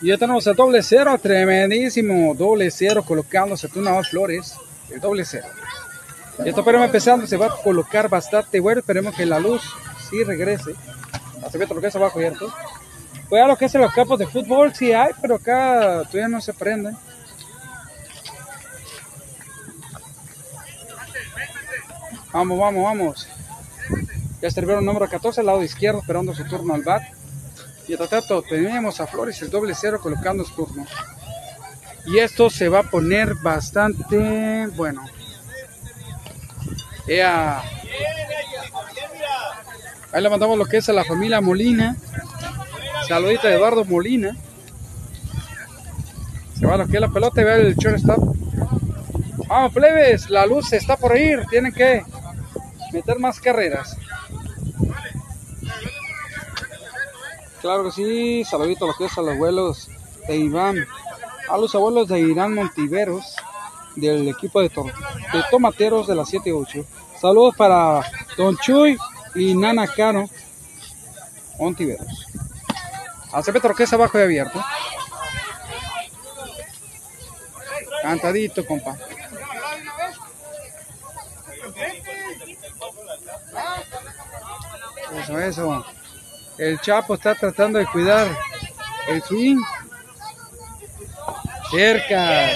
Y 0.00 0.08
ya 0.08 0.16
tenemos 0.16 0.46
el 0.46 0.54
doble 0.54 0.82
cero, 0.82 1.18
tremendísimo 1.20 2.34
doble 2.34 2.70
cero 2.70 3.02
colocándose 3.02 3.68
una 3.74 4.02
Flores, 4.04 4.54
el 4.90 5.00
doble 5.00 5.24
cero. 5.24 5.48
Y 6.44 6.48
esto 6.48 6.64
pero 6.64 6.82
empezando, 6.82 7.26
se 7.26 7.36
va 7.36 7.46
a 7.46 7.62
colocar 7.62 8.08
bastante 8.08 8.60
bueno, 8.60 8.80
esperemos 8.80 9.14
que 9.14 9.26
la 9.26 9.40
luz 9.40 9.62
sí 10.08 10.22
regrese. 10.22 10.72
Hace 11.44 11.58
lo 11.58 11.80
que 11.80 11.86
es 11.88 11.96
abajo, 11.96 12.20
¿cierto? 12.20 12.52
Pues 13.28 13.42
a 13.42 13.46
lo 13.46 13.56
que 13.56 13.64
es 13.64 13.74
en 13.74 13.80
los 13.80 13.92
campos 13.92 14.18
de 14.18 14.26
fútbol 14.26 14.72
sí 14.74 14.92
hay, 14.92 15.12
pero 15.20 15.34
acá 15.34 16.02
todavía 16.04 16.28
no 16.28 16.40
se 16.40 16.54
prenden. 16.54 16.96
Vamos, 22.32 22.58
vamos, 22.58 22.84
vamos. 22.84 23.28
Ya 24.40 24.48
el 24.48 24.84
número 24.84 25.08
14 25.08 25.40
al 25.40 25.46
lado 25.46 25.62
izquierdo 25.62 26.00
esperando 26.00 26.34
su 26.34 26.44
turno 26.44 26.74
al 26.74 26.82
bat. 26.82 27.02
Y 27.88 27.94
el 27.94 28.08
tanto 28.08 28.42
tenemos 28.42 29.00
a 29.00 29.06
Flores 29.06 29.40
el 29.40 29.48
doble 29.48 29.74
cero 29.74 29.98
colocando 30.02 30.44
su. 30.44 30.68
Y 32.04 32.18
esto 32.18 32.50
se 32.50 32.68
va 32.68 32.80
a 32.80 32.82
poner 32.82 33.34
bastante 33.36 34.66
bueno. 34.76 35.02
Ahí 40.12 40.22
le 40.22 40.28
mandamos 40.28 40.58
lo 40.58 40.66
que 40.66 40.76
es 40.76 40.88
a 40.90 40.92
la 40.92 41.04
familia 41.04 41.40
Molina. 41.40 41.96
Saludita 43.08 43.48
de 43.48 43.54
Eduardo 43.54 43.86
Molina. 43.86 44.36
Se 46.58 46.66
va 46.66 46.76
lo 46.76 46.86
que 46.86 46.96
es 46.96 47.00
la 47.00 47.08
pelota 47.08 47.40
y 47.40 47.44
ve 47.44 47.54
el 47.68 47.74
shortstop. 47.74 48.36
Vamos, 49.48 49.72
plebes, 49.72 50.28
la 50.28 50.44
luz 50.44 50.74
está 50.74 50.98
por 50.98 51.16
ir. 51.16 51.46
Tienen 51.48 51.72
que 51.72 52.04
meter 52.92 53.18
más 53.18 53.40
carreras. 53.40 53.96
Claro 57.60 57.84
que 57.84 57.90
sí, 57.90 58.44
saludito 58.44 58.86
a 58.86 58.90
a 58.90 59.20
los 59.20 59.34
abuelos 59.34 59.88
de 60.28 60.36
Iván, 60.36 60.86
a 61.48 61.58
los 61.58 61.74
abuelos 61.74 62.08
de 62.08 62.20
Irán 62.20 62.54
Montiveros, 62.54 63.34
del 63.96 64.28
equipo 64.28 64.60
de, 64.60 64.68
de 64.68 65.44
tomateros 65.50 66.06
de 66.06 66.14
la 66.14 66.22
7-8. 66.22 66.86
Saludos 67.20 67.56
para 67.56 68.08
Don 68.36 68.56
Chuy 68.58 68.96
y 69.34 69.56
Nana 69.56 69.88
Caro 69.88 70.26
Montiveros. 71.58 72.26
Acepta 73.32 73.68
lo 73.68 73.74
que 73.74 73.82
es 73.82 73.92
abajo 73.92 74.18
y 74.18 74.22
abierto. 74.22 74.62
Cantadito, 78.02 78.64
compa. 78.64 78.96
Eso, 85.18 85.38
eso. 85.40 85.97
El 86.58 86.80
Chapo 86.80 87.14
está 87.14 87.36
tratando 87.36 87.78
de 87.78 87.86
cuidar 87.86 88.26
el 89.08 89.22
swing. 89.22 89.58
Cerca. 91.70 92.50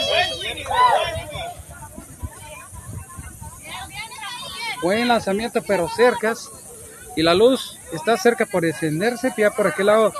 Buen 4.82 5.06
lanzamiento, 5.06 5.62
pero 5.62 5.88
cercas. 5.88 6.50
Y 7.14 7.22
la 7.22 7.34
luz 7.34 7.78
está 7.92 8.16
cerca 8.16 8.44
por 8.44 8.64
encenderse. 8.64 9.32
Ya 9.36 9.50
por 9.50 9.68
aquel 9.68 9.86
lado 9.86 10.12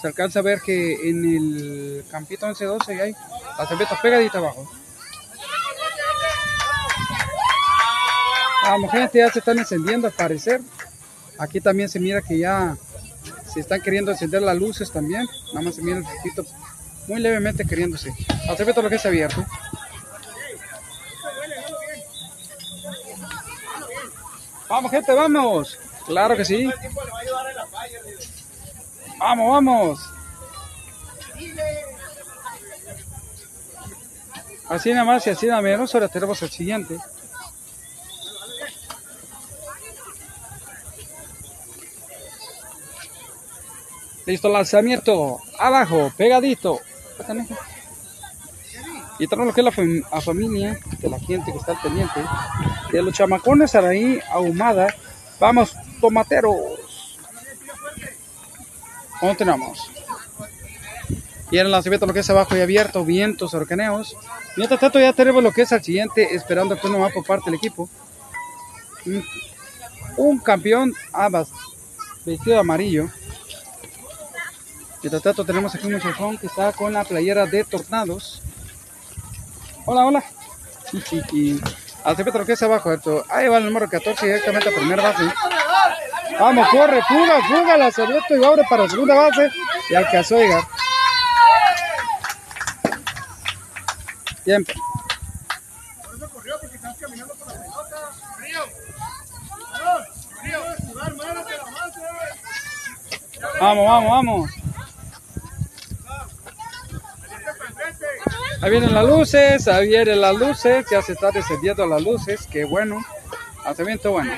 se 0.00 0.06
alcanza 0.06 0.40
a 0.40 0.42
ver 0.42 0.60
que 0.60 1.08
en 1.08 1.24
el 1.24 2.04
campito 2.10 2.46
11-12 2.46 3.00
hay 3.00 3.14
lanzamiento 3.56 3.98
pegadita 4.02 4.38
abajo. 4.38 4.70
Vamos 8.64 8.90
gente, 8.92 9.18
ya 9.18 9.30
se 9.30 9.38
están 9.38 9.58
encendiendo 9.58 10.06
al 10.06 10.12
parecer. 10.12 10.60
Aquí 11.38 11.60
también 11.60 11.88
se 11.88 11.98
mira 11.98 12.20
que 12.20 12.38
ya 12.38 12.76
se 13.52 13.60
están 13.60 13.80
queriendo 13.80 14.10
encender 14.10 14.42
las 14.42 14.56
luces 14.56 14.90
también. 14.90 15.26
Nada 15.52 15.62
más 15.62 15.74
se 15.74 15.82
mira 15.82 15.98
un 15.98 16.04
poquito, 16.04 16.44
muy 17.08 17.20
levemente 17.20 17.64
queriéndose. 17.64 18.12
Al 18.48 18.82
lo 18.82 18.88
que 18.88 18.96
es 18.96 19.06
abierto. 19.06 19.44
Vamos, 24.68 24.90
gente, 24.90 25.12
vamos. 25.12 25.78
Claro 26.06 26.36
que 26.36 26.44
sí. 26.44 26.70
Vamos, 29.18 29.50
vamos. 29.50 30.00
Así 34.68 34.92
nada 34.92 35.04
más 35.04 35.26
y 35.26 35.30
así 35.30 35.46
nada 35.46 35.60
menos. 35.60 35.92
Ahora 35.92 36.06
tenemos 36.06 36.40
el 36.42 36.50
siguiente. 36.50 36.96
Listo, 44.30 44.48
lanzamiento. 44.48 45.40
Abajo, 45.58 46.12
pegadito. 46.16 46.78
Y 49.18 49.26
tenemos 49.26 49.48
lo 49.48 49.52
que 49.52 49.60
es 49.60 49.64
la, 50.12 50.20
familia 50.20 50.78
de 51.00 51.08
la 51.08 51.18
gente 51.18 51.50
que 51.50 51.58
está 51.58 51.72
al 51.72 51.80
pendiente. 51.80 52.20
De 52.92 53.02
los 53.02 53.12
chamacones 53.12 53.74
ahí 53.74 54.20
ahumada. 54.30 54.94
Vamos, 55.40 55.74
tomateros. 56.00 57.18
Continuamos. 59.18 59.90
Y 61.50 61.58
el 61.58 61.68
lanzamiento 61.68 62.06
lo 62.06 62.14
que 62.14 62.20
es 62.20 62.30
abajo 62.30 62.56
y 62.56 62.60
abierto, 62.60 63.04
vientos, 63.04 63.52
orcaneos. 63.52 64.16
Mientras 64.56 64.78
tanto 64.78 65.00
ya 65.00 65.12
tenemos 65.12 65.42
lo 65.42 65.50
que 65.50 65.62
es 65.62 65.72
al 65.72 65.82
siguiente, 65.82 66.36
esperando 66.36 66.78
que 66.78 66.86
uno 66.86 67.00
va 67.00 67.08
por 67.08 67.26
parte 67.26 67.46
del 67.50 67.58
equipo. 67.58 67.90
Un 70.16 70.38
campeón, 70.38 70.94
ambas, 71.12 71.50
vestido 72.24 72.54
de 72.54 72.60
amarillo. 72.60 73.10
Mientras 75.02 75.22
tanto 75.22 75.44
tenemos 75.46 75.74
aquí 75.74 75.86
un 75.86 75.94
muchachón 75.94 76.36
que 76.36 76.46
está 76.46 76.72
con 76.72 76.92
la 76.92 77.04
playera 77.04 77.46
de 77.46 77.64
Tornados. 77.64 78.42
Hola, 79.86 80.04
hola. 80.04 80.24
Hace 82.04 82.24
lo 82.24 82.46
que 82.46 82.52
es 82.52 82.62
abajo, 82.62 82.92
esto. 82.92 83.24
Ahí 83.30 83.48
va 83.48 83.58
el 83.58 83.64
número 83.64 83.88
14 83.88 84.26
directamente 84.26 84.68
a 84.68 84.74
primera 84.74 85.02
base. 85.02 85.22
Vamos, 86.38 86.68
corre, 86.68 87.02
fuga, 87.02 87.42
fuga, 87.48 87.76
la 87.78 87.86
abierto 87.86 88.36
y 88.36 88.44
abre 88.44 88.62
para 88.68 88.88
segunda 88.88 89.14
base. 89.14 89.50
Y 89.88 89.94
alcanzó 89.94 90.36
a 90.36 90.38
llegar. 90.38 90.62
Tiempo. 94.44 94.72
Vamos, 103.60 103.86
vamos, 103.86 104.10
vamos. 104.10 104.59
Ahí 108.62 108.70
vienen 108.70 108.94
las 108.94 109.06
luces, 109.06 109.68
ahí 109.68 109.88
vienen 109.88 110.20
las 110.20 110.36
luces, 110.36 110.84
ya 110.90 111.00
se 111.00 111.12
está 111.12 111.30
descendiendo 111.30 111.86
las 111.86 112.02
luces, 112.02 112.46
qué 112.50 112.64
bueno. 112.64 113.02
Lanzamiento 113.64 114.12
bueno. 114.12 114.32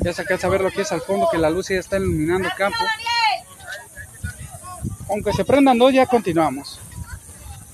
Ya 0.00 0.12
se 0.12 0.22
alcanza 0.22 0.46
a 0.46 0.50
ver 0.50 0.60
lo 0.60 0.70
que 0.70 0.82
es 0.82 0.92
al 0.92 1.00
fondo, 1.00 1.28
que 1.30 1.38
la 1.38 1.50
luz 1.50 1.68
ya 1.68 1.76
está 1.76 1.96
iluminando 1.96 2.46
el 2.46 2.54
campo. 2.54 2.78
Aunque 5.10 5.32
se 5.32 5.44
prendan 5.44 5.76
dos, 5.76 5.92
ya 5.92 6.06
continuamos. 6.06 6.78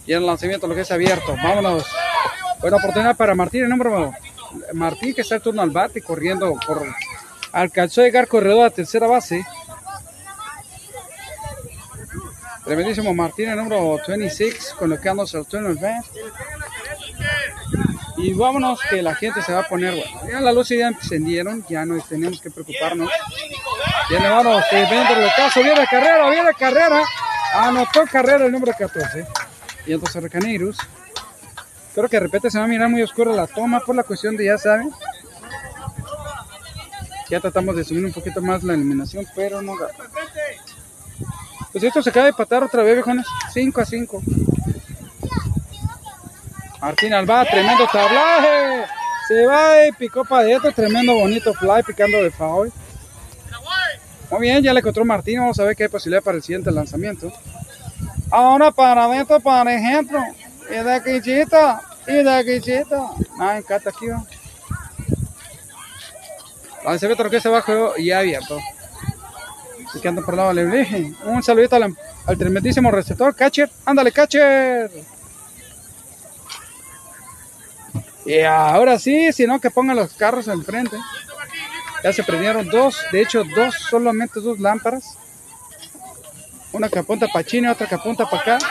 Y 0.06 0.12
el 0.12 0.24
lanzamiento 0.24 0.66
lo 0.66 0.74
que 0.74 0.82
es 0.82 0.90
abierto. 0.90 1.36
Vámonos. 1.42 1.84
Buena 2.60 2.78
oportunidad 2.78 3.16
para 3.16 3.34
Martín, 3.34 3.64
el 3.64 3.68
número 3.68 4.12
Martín, 4.72 5.14
que 5.14 5.20
está 5.20 5.34
el 5.34 5.42
turno 5.42 5.60
al 5.60 5.70
bate, 5.70 6.00
corriendo 6.00 6.54
por. 6.66 6.82
Alcanzó 7.52 8.00
a 8.00 8.04
llegar 8.04 8.26
corredor 8.26 8.64
a 8.64 8.70
tercera 8.70 9.06
base. 9.06 9.44
Tremendísimo 12.64 13.12
Martín, 13.12 13.50
el 13.50 13.56
número 13.56 14.00
26, 14.08 14.74
colocándose 14.78 15.36
al 15.36 15.46
turno. 15.46 15.74
Y 18.16 18.32
vámonos 18.32 18.80
que 18.88 19.02
la 19.02 19.14
gente 19.14 19.42
se 19.42 19.52
va 19.52 19.60
a 19.60 19.68
poner, 19.68 19.94
bueno, 19.94 20.32
ya 20.32 20.40
las 20.40 20.54
luces 20.54 20.78
ya 20.78 20.88
encendieron, 20.88 21.64
ya 21.68 21.84
no 21.84 22.00
tenemos 22.02 22.40
que 22.40 22.50
preocuparnos. 22.50 23.10
Viene, 24.08 24.28
vamos, 24.28 24.64
dentro 24.70 25.20
del 25.20 25.30
caso, 25.36 25.62
viene 25.62 25.86
carrera, 25.90 26.30
viene 26.30 26.50
carrera. 26.58 27.04
Anotó 27.54 28.04
carrera 28.10 28.46
el 28.46 28.52
número 28.52 28.72
14. 28.76 29.26
Y 29.86 29.92
entonces 29.92 30.22
Recaneiros. 30.22 30.78
Creo 31.94 32.08
que 32.08 32.16
de 32.16 32.20
repente 32.20 32.50
se 32.50 32.58
va 32.58 32.64
a 32.64 32.68
mirar 32.68 32.88
muy 32.88 33.02
oscura 33.02 33.32
la 33.32 33.46
toma 33.46 33.80
por 33.80 33.94
la 33.94 34.02
cuestión 34.02 34.36
de, 34.36 34.46
ya 34.46 34.58
saben. 34.58 34.90
Ya 37.30 37.40
tratamos 37.40 37.76
de 37.76 37.84
subir 37.84 38.04
un 38.04 38.12
poquito 38.12 38.40
más 38.40 38.62
la 38.64 38.74
iluminación, 38.74 39.26
pero 39.34 39.62
no 39.62 39.74
Pues 41.74 41.82
esto 41.82 42.00
se 42.04 42.10
acaba 42.10 42.26
de 42.26 42.32
patar 42.32 42.62
otra 42.62 42.84
vez, 42.84 42.94
viejones. 42.94 43.26
5 43.52 43.80
a 43.80 43.84
5. 43.84 44.22
Martín 46.80 47.12
Alba, 47.12 47.44
tremendo 47.44 47.84
tablaje. 47.92 48.84
Se 49.26 49.44
va 49.44 49.84
y 49.84 49.90
picó 49.90 50.24
para 50.24 50.42
adentro, 50.42 50.70
tremendo 50.70 51.14
bonito 51.14 51.52
fly 51.52 51.82
picando 51.84 52.22
de 52.22 52.30
foul. 52.30 52.72
Muy 54.30 54.40
bien, 54.40 54.62
ya 54.62 54.72
le 54.72 54.78
encontró 54.78 55.04
Martín, 55.04 55.40
vamos 55.40 55.58
a 55.58 55.64
ver 55.64 55.74
qué 55.74 55.82
hay 55.82 55.88
posibilidad 55.88 56.22
para 56.22 56.36
el 56.36 56.44
siguiente 56.44 56.70
lanzamiento. 56.70 57.32
Ahora 58.30 58.70
para 58.70 59.06
adentro, 59.06 59.40
para 59.40 59.74
ejemplo. 59.74 60.20
Y 60.70 60.74
de 60.74 60.94
aquí 60.94 61.20
chita, 61.22 61.82
y 62.06 62.22
de 62.22 62.34
aquí 62.34 62.60
chita. 62.60 63.10
Ah, 63.40 63.58
encanta 63.58 63.90
aquí 63.90 64.06
va. 64.06 64.24
Lanzamiento 66.84 67.28
que 67.30 67.40
se 67.40 67.48
abajo 67.48 67.94
y 67.96 68.12
abierto. 68.12 68.60
Picando 69.94 70.24
por 70.24 70.34
el 70.34 70.38
lado 70.38 70.54
del 70.54 71.14
Un 71.24 71.42
saludito 71.42 71.76
al, 71.76 72.36
tremendísimo 72.36 72.90
receptor, 72.90 73.34
catcher. 73.34 73.70
Ándale, 73.86 74.10
catcher. 74.10 74.90
Y 78.26 78.40
ahora 78.40 78.98
sí, 78.98 79.32
si 79.32 79.46
no, 79.46 79.60
que 79.60 79.70
pongan 79.70 79.96
los 79.96 80.12
carros 80.14 80.48
enfrente. 80.48 80.96
Ya 82.02 82.12
se 82.12 82.24
prendieron 82.24 82.68
dos, 82.68 82.98
de 83.12 83.22
hecho, 83.22 83.44
dos, 83.44 83.74
solamente 83.88 84.40
dos 84.40 84.58
lámparas. 84.58 85.16
Una 86.72 86.88
que 86.88 86.98
apunta 86.98 87.28
para 87.28 87.46
China, 87.46 87.72
otra 87.72 87.86
que 87.86 87.94
apunta 87.94 88.28
para 88.28 88.56
acá. 88.56 88.66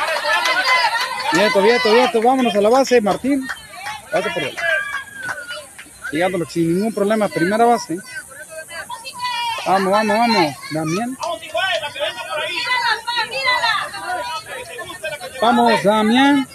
Viento, 1.32 1.62
viento, 1.62 1.92
viento, 1.92 2.22
vámonos 2.22 2.54
a 2.54 2.62
la 2.62 2.70
base, 2.70 3.00
Martín. 3.00 3.48
Base 4.12 4.30
por. 4.30 4.44
Llegando 6.12 6.46
sin 6.46 6.76
ningún 6.76 6.94
problema, 6.94 7.28
primera 7.30 7.66
base. 7.66 7.98
Vamos, 9.66 9.92
vamos, 9.92 10.18
vamos. 10.18 10.56
Damián. 10.72 11.18
Vamos, 15.42 15.84
Damián. 15.84 16.48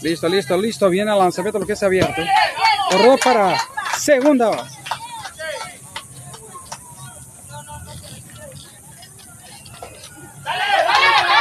Listo, 0.00 0.28
listo, 0.28 0.56
listo. 0.56 0.88
Viene 0.88 1.12
el 1.12 1.18
lanzamiento, 1.18 1.58
lo 1.58 1.66
que 1.66 1.72
es 1.72 1.82
abierto. 1.82 2.22
Corrió 2.90 3.18
para 3.18 3.58
segunda 3.96 4.48
base. 4.48 4.78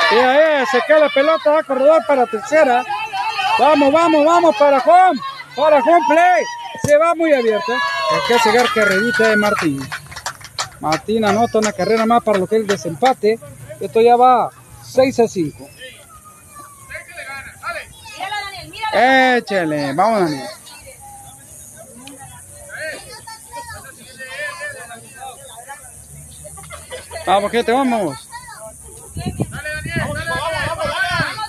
Y 0.10 0.66
se 0.72 0.82
queda 0.88 1.00
la 1.00 1.10
pelota, 1.10 1.52
va 1.52 1.60
a 1.60 1.64
corredor 1.64 2.06
para 2.06 2.26
tercera. 2.26 2.84
Vamos, 3.60 3.92
vamos, 3.92 4.26
vamos 4.26 4.56
para 4.58 4.78
home. 4.80 5.20
Para 5.56 5.78
home 5.80 6.06
play. 6.08 6.44
Se 6.84 6.98
va 6.98 7.16
muy 7.16 7.34
abierto. 7.34 7.74
Hay 7.74 8.20
que 8.28 8.50
llegar 8.50 8.66
carrerita 8.74 9.30
de 9.30 9.38
Martín. 9.38 9.90
Martín 10.80 11.26
anota 11.26 11.60
una 11.60 11.72
carrera 11.72 12.06
más 12.06 12.24
para 12.24 12.38
lo 12.38 12.48
que 12.48 12.56
es 12.56 12.62
el 12.62 12.68
desempate. 12.68 13.40
Esto 13.80 14.02
ya 14.02 14.16
va 14.16 14.50
6 14.84 15.20
a 15.20 15.28
5. 15.28 15.70
Échale, 18.94 19.94
vamos 19.94 20.22
Daniel. 20.22 20.48
Vamos, 27.26 27.52
gente, 27.52 27.72
vamos. 27.74 28.30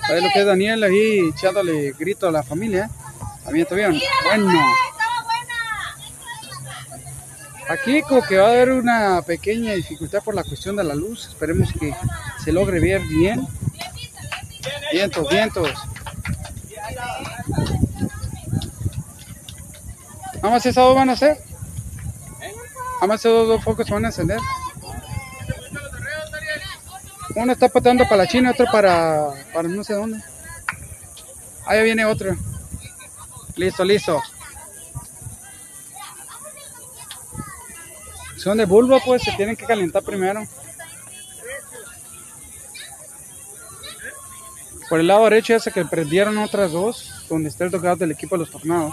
¿Sabes 0.07 0.23
lo 0.23 0.31
que 0.31 0.41
es 0.41 0.47
Daniel 0.47 0.83
ahí 0.83 1.29
echándole 1.29 1.93
grito 1.93 2.27
a 2.27 2.33
la 2.33 2.43
familia? 2.43 2.91
También 3.45 3.65
está 3.65 3.77
bien. 3.77 4.01
Bueno. 4.25 4.88
Aquí 7.69 8.01
como 8.03 8.23
que 8.23 8.39
va 8.39 8.47
a 8.47 8.51
haber 8.51 8.71
una 8.73 9.21
pequeña 9.23 9.75
dificultad 9.75 10.23
por 10.23 10.35
la 10.35 10.43
cuestión 10.43 10.77
de 10.77 10.85
la 10.85 10.95
luz. 10.95 11.27
Esperemos 11.29 11.71
que 11.79 11.95
se 12.43 12.51
logre 12.51 12.81
ver 12.81 13.03
bien. 13.03 13.47
Vientos, 14.91 15.29
vientos. 15.29 15.71
¿Nada 20.37 20.51
más 20.51 20.65
esos 20.65 20.83
dos 20.83 20.95
van 20.95 21.11
a 21.11 21.13
hacer? 21.13 21.37
¿Nada 22.95 23.07
más 23.07 23.21
esos 23.21 23.49
dos 23.49 23.63
focos 23.63 23.91
van 23.91 24.05
a 24.07 24.09
encender? 24.09 24.39
Uno 27.35 27.53
está 27.53 27.69
patando 27.69 28.05
para 28.05 28.17
la 28.17 28.27
China, 28.27 28.53
otro 28.53 28.67
para, 28.73 29.29
para 29.53 29.69
no 29.69 29.85
sé 29.85 29.93
dónde. 29.93 30.21
Ahí 31.67 31.85
viene 31.85 32.05
otro. 32.07 32.35
Listo, 33.57 33.85
listo. 33.85 34.23
Son 38.39 38.57
de 38.57 38.65
bulbo, 38.65 39.01
pues 39.05 39.23
se 39.23 39.33
tienen 39.33 39.57
que 39.57 39.67
calentar 39.67 40.03
primero. 40.03 40.47
Por 44.89 45.01
el 45.01 45.07
lado 45.09 45.25
derecho 45.25 45.55
ya 45.55 45.61
se 45.61 45.73
que 45.73 45.85
prendieron 45.85 46.39
otras 46.39 46.73
dos, 46.73 47.27
donde 47.29 47.49
está 47.49 47.65
el 47.65 47.71
tocado 47.71 47.97
del 47.97 48.13
equipo 48.13 48.37
de 48.37 48.41
los 48.41 48.51
tornados. 48.51 48.93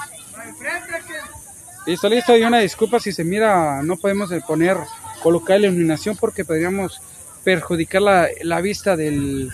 Listo, 1.86 2.10
listo. 2.10 2.36
Y 2.36 2.43
una 2.43 2.60
disculpa 2.60 2.99
si 2.99 3.12
se 3.12 3.23
mira, 3.23 3.81
no 3.84 3.95
podemos 3.95 4.31
poner, 4.45 4.77
colocar 5.21 5.60
la 5.60 5.67
iluminación 5.67 6.17
porque 6.17 6.43
podríamos 6.43 6.99
perjudicar 7.43 8.01
la, 8.01 8.27
la 8.41 8.60
vista 8.60 8.97
del, 8.97 9.53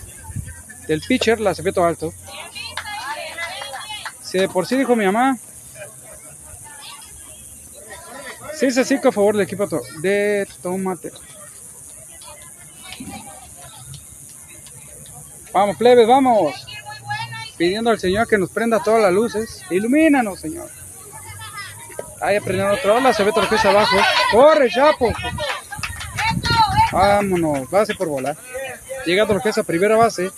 del 0.87 1.01
pitcher, 1.01 1.39
la 1.41 1.53
secreto 1.53 1.83
alto. 1.83 2.13
Si 4.23 4.39
de 4.39 4.47
por 4.47 4.65
sí 4.65 4.77
dijo 4.77 4.95
mi 4.95 5.05
mamá. 5.05 5.37
Sí, 8.61 8.69
se 8.69 8.85
sí, 8.85 8.99
a 9.03 9.11
favor 9.11 9.35
del 9.35 9.47
equipo 9.47 9.67
de 10.03 10.47
tomate. 10.61 11.11
Vamos, 15.51 15.77
plebes, 15.77 16.07
vamos. 16.07 16.67
Pidiendo 17.57 17.89
al 17.89 17.99
Señor 17.99 18.27
que 18.27 18.37
nos 18.37 18.51
prenda 18.51 18.77
todas 18.83 19.01
las 19.01 19.11
luces. 19.11 19.63
Ilumínanos, 19.71 20.39
Señor. 20.39 20.69
Ahí 22.21 22.35
aprendieron 22.35 22.75
otra 22.75 22.93
ola, 22.93 23.11
se 23.13 23.23
ve 23.23 23.31
que 23.49 23.55
es 23.55 23.65
abajo. 23.65 23.97
¡Corre, 24.31 24.69
chapo! 24.69 25.11
Vámonos, 26.91 27.67
base 27.67 27.95
por 27.95 28.09
bola. 28.09 28.37
Llegando 29.07 29.33
a 29.33 29.37
lo 29.37 29.41
que 29.41 29.49
es 29.49 29.57
a 29.57 29.63
primera 29.63 29.97
base. 29.97 30.29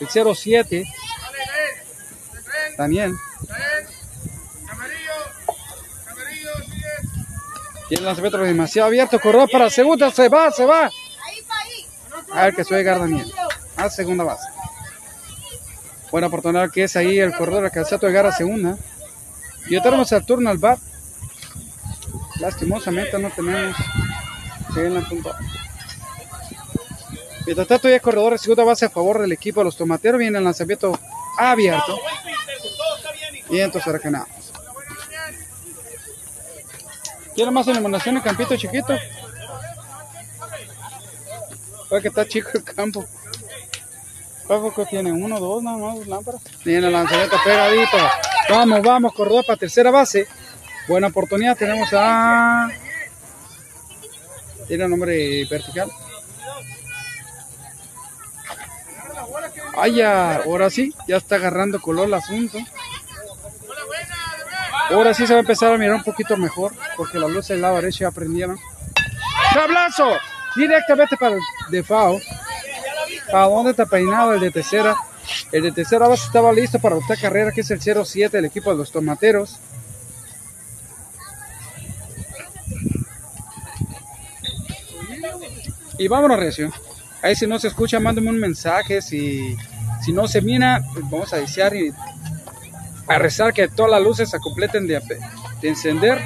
El 0.00 0.34
07. 0.36 0.84
Daniel. 2.76 3.14
Y 7.90 7.94
el 7.94 8.04
lanzamiento 8.04 8.38
demasiado 8.38 8.88
abierto. 8.88 9.20
Corredor 9.20 9.50
para 9.50 9.70
segunda. 9.70 10.10
Se 10.10 10.28
va, 10.28 10.50
se 10.50 10.64
va. 10.64 10.90
A 12.32 12.44
ver 12.44 12.54
que 12.54 12.64
llegar 12.64 12.98
Daniel. 12.98 13.30
A 13.76 13.90
segunda 13.90 14.24
base. 14.24 14.46
Buena 16.10 16.28
oportunidad 16.28 16.70
que 16.70 16.84
es 16.84 16.96
ahí 16.96 17.18
el 17.18 17.34
corredor 17.34 17.70
que 17.70 17.80
de 17.80 17.98
llegar 18.06 18.26
a 18.26 18.32
segunda. 18.32 18.76
Y 19.68 19.80
tenemos 19.80 20.10
el 20.12 20.24
turno 20.24 20.50
al 20.50 20.58
bat. 20.58 20.78
Lastimosamente 22.40 23.18
no 23.18 23.30
tenemos 23.30 23.76
en 24.76 24.94
la 24.94 25.00
punta. 25.00 25.38
Mientras 27.46 27.68
tanto 27.68 27.88
ya 27.88 28.00
corredor 28.00 28.32
de 28.32 28.38
segunda 28.38 28.64
base 28.64 28.86
a 28.86 28.90
favor 28.90 29.20
del 29.20 29.32
equipo 29.32 29.60
de 29.60 29.64
los 29.64 29.76
tomateros. 29.76 30.18
Viene 30.18 30.38
el 30.38 30.44
lanzamiento 30.44 30.98
abierto. 31.38 31.98
Y 33.50 33.60
entonces 33.60 33.92
recanamos. 33.92 34.53
¿Quiere 37.34 37.50
más 37.50 37.66
iluminación 37.66 38.16
en 38.16 38.22
campito 38.22 38.56
chiquito? 38.56 38.96
Puede 41.88 42.02
que 42.02 42.08
está 42.08 42.26
chico 42.26 42.50
el 42.54 42.64
campo. 42.64 43.04
que 44.76 44.86
tiene? 44.86 45.12
Uno, 45.12 45.40
dos, 45.40 45.62
nada 45.62 45.76
más 45.76 46.06
lámparas. 46.06 46.42
Viene 46.64 46.86
el 46.86 46.92
lanzamiento 46.92 47.36
pegadito. 47.44 47.96
Vamos, 48.48 48.82
vamos, 48.82 49.14
Córdoba 49.14 49.42
para 49.46 49.58
tercera 49.58 49.90
base. 49.90 50.28
Buena 50.86 51.08
oportunidad. 51.08 51.56
Tenemos 51.56 51.88
a. 51.92 52.68
Tiene 54.68 54.88
nombre 54.88 55.44
vertical. 55.46 55.90
Ay, 59.76 59.96
ya, 59.96 60.36
ahora 60.36 60.70
sí, 60.70 60.94
ya 61.08 61.16
está 61.16 61.36
agarrando 61.36 61.80
color 61.80 62.06
el 62.06 62.14
asunto. 62.14 62.58
Ahora 64.90 65.14
sí 65.14 65.26
se 65.26 65.32
va 65.32 65.38
a 65.38 65.40
empezar 65.40 65.72
a 65.72 65.78
mirar 65.78 65.94
un 65.94 66.04
poquito 66.04 66.36
mejor, 66.36 66.72
porque 66.96 67.18
la 67.18 67.26
luz 67.26 67.48
del 67.48 67.62
lado 67.62 67.76
derecho 67.76 68.00
ya 68.00 68.10
prendieron. 68.10 68.58
¡Tablazo! 69.52 70.10
Directamente 70.56 71.16
para 71.16 71.36
el 71.36 71.42
de 71.70 71.82
FAO. 71.82 72.20
¿A 73.32 73.40
dónde 73.46 73.70
está 73.70 73.86
peinado 73.86 74.34
el 74.34 74.40
de 74.40 74.50
tercera? 74.50 74.94
El 75.50 75.62
de 75.62 75.72
tercera 75.72 76.06
base 76.06 76.26
estaba 76.26 76.52
listo 76.52 76.78
para 76.78 76.96
otra 76.96 77.16
carrera, 77.16 77.50
que 77.50 77.62
es 77.62 77.70
el 77.70 77.80
07, 77.80 78.38
el 78.38 78.44
equipo 78.44 78.70
de 78.70 78.76
los 78.76 78.92
tomateros. 78.92 79.58
Y 85.98 86.08
vámonos, 86.08 86.38
Recio. 86.38 86.72
Ahí 87.22 87.34
si 87.34 87.46
no 87.46 87.58
se 87.58 87.68
escucha, 87.68 88.00
mándame 88.00 88.28
un 88.28 88.38
mensaje. 88.38 89.00
Si, 89.00 89.56
si 90.04 90.12
no 90.12 90.28
se 90.28 90.42
mira, 90.42 90.82
pues 90.92 91.08
vamos 91.08 91.32
a 91.32 91.36
desear 91.36 91.74
y 91.74 91.92
a 93.06 93.18
rezar 93.18 93.52
que 93.52 93.68
todas 93.68 93.90
las 93.90 94.02
luces 94.02 94.30
se 94.30 94.38
completen 94.40 94.86
de, 94.86 95.00
de 95.60 95.68
encender. 95.68 96.22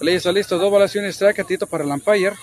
Listo, 0.00 0.30
listo. 0.30 0.58
Dos 0.58 0.70
volaciones 0.70 1.14
strike, 1.14 1.40
atito 1.40 1.66
para 1.66 1.84
el 1.84 1.90
umpire. 1.90 2.34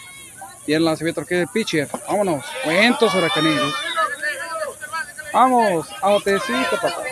Y 0.66 0.74
el 0.74 0.86
lanzamiento 0.86 1.26
que 1.26 1.36
es 1.36 1.42
el 1.42 1.48
pitcher. 1.50 1.90
Vámonos. 2.08 2.46
Cuentos 2.64 3.14
huracaneros. 3.14 3.74
Vamos. 5.34 5.88
A 6.02 6.20
papá. 6.20 7.04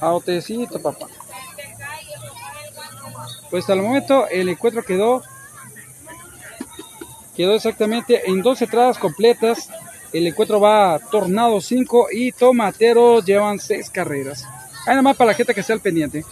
A 0.00 0.78
papá. 0.82 1.06
Pues 3.50 3.64
hasta 3.64 3.74
el 3.74 3.82
momento 3.82 4.26
el 4.28 4.48
encuentro 4.48 4.82
quedó 4.82 5.22
quedó 7.42 7.56
exactamente 7.56 8.30
en 8.30 8.40
dos 8.40 8.62
entradas 8.62 8.98
completas. 8.98 9.68
El 10.12 10.28
encuentro 10.28 10.60
va 10.60 10.94
a 10.94 11.00
Tornado 11.00 11.60
5 11.60 12.06
y 12.12 12.30
Tomateros 12.30 13.24
llevan 13.24 13.58
6 13.58 13.90
carreras. 13.90 14.44
Ahí 14.86 14.94
nada 14.94 15.12
para 15.14 15.32
la 15.32 15.34
gente 15.34 15.52
que 15.52 15.58
esté 15.58 15.72
al 15.72 15.80
pendiente. 15.80 16.24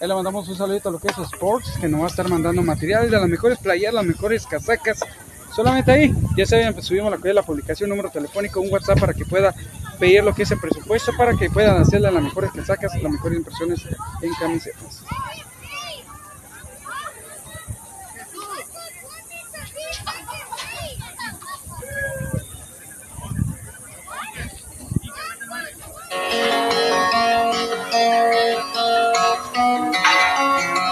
Ahí 0.00 0.08
le 0.08 0.14
mandamos 0.14 0.48
un 0.48 0.56
saludito 0.56 0.88
a 0.88 0.92
lo 0.92 0.98
que 0.98 1.06
es 1.06 1.18
Sports, 1.18 1.74
que 1.80 1.86
nos 1.86 2.00
va 2.00 2.06
a 2.06 2.08
estar 2.08 2.28
mandando 2.28 2.60
materiales 2.60 3.08
de 3.08 3.20
las 3.20 3.28
mejores 3.28 3.56
playas, 3.58 3.94
las 3.94 4.04
mejores 4.04 4.44
casacas. 4.48 4.98
Solamente 5.54 5.92
ahí, 5.92 6.12
ya 6.36 6.44
saben, 6.44 6.74
pues, 6.74 6.86
subimos 6.86 7.12
la, 7.12 7.32
la 7.32 7.42
publicación, 7.44 7.88
número 7.88 8.10
telefónico, 8.10 8.60
un 8.60 8.72
WhatsApp 8.72 8.98
para 8.98 9.14
que 9.14 9.24
pueda 9.24 9.54
pedir 10.00 10.24
lo 10.24 10.34
que 10.34 10.42
es 10.42 10.50
el 10.50 10.58
presupuesto, 10.58 11.12
para 11.16 11.36
que 11.36 11.50
puedan 11.50 11.80
hacerle 11.80 12.10
las 12.10 12.22
mejores 12.24 12.50
casacas, 12.50 13.00
las 13.00 13.12
mejores 13.12 13.38
impresiones 13.38 13.80
en 14.22 14.34
camisetas. 14.40 15.04
Thank 26.30 26.72
you. 30.80 30.85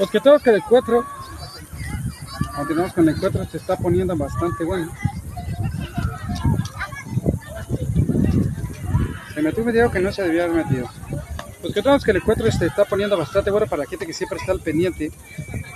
Los 0.00 0.10
que 0.10 0.18
tengo 0.18 0.38
que 0.38 0.48
el 0.48 0.56
encuentro, 0.56 1.04
continuamos 2.56 2.94
con 2.94 3.06
el 3.06 3.14
encuentro, 3.14 3.44
se 3.44 3.58
está 3.58 3.76
poniendo 3.76 4.16
bastante 4.16 4.64
bueno. 4.64 4.90
Se 9.34 9.42
metió 9.42 9.62
un 9.62 9.70
video 9.70 9.90
que 9.90 10.00
no 10.00 10.10
se 10.10 10.22
debía 10.22 10.44
haber 10.44 10.64
metido. 10.64 10.88
Los 11.62 11.74
que 11.74 11.82
tenemos 11.82 12.02
que 12.02 12.12
el 12.12 12.16
encuentro 12.16 12.50
se 12.50 12.64
está 12.64 12.86
poniendo 12.86 13.18
bastante 13.18 13.50
bueno 13.50 13.66
para 13.66 13.82
la 13.82 13.90
gente 13.90 14.06
que 14.06 14.14
siempre 14.14 14.38
está 14.38 14.52
al 14.52 14.60
pendiente. 14.60 15.12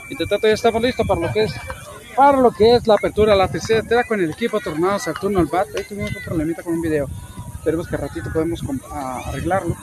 Y 0.08 0.16
te 0.16 0.24
trato 0.24 0.46
ya 0.46 0.54
estamos 0.54 0.80
listos 0.80 1.06
para 1.06 1.20
lo 1.20 1.30
que 1.30 1.44
es 1.44 1.54
para 2.16 2.38
lo 2.38 2.50
que 2.50 2.76
es 2.76 2.86
la 2.86 2.94
apertura, 2.94 3.34
la 3.34 3.48
tercera 3.48 4.04
con 4.04 4.22
el 4.22 4.30
equipo 4.30 4.58
Tornado 4.58 4.98
Saturno 5.00 5.40
al 5.40 5.46
BAT. 5.46 5.68
Ahí 5.76 5.84
tuvimos 5.84 6.16
un 6.16 6.22
problemita 6.24 6.62
con 6.62 6.72
un 6.72 6.80
video. 6.80 7.10
Esperemos 7.58 7.86
que 7.88 7.98
ratito 7.98 8.32
podemos 8.32 8.62
arreglarlo. 8.90 9.76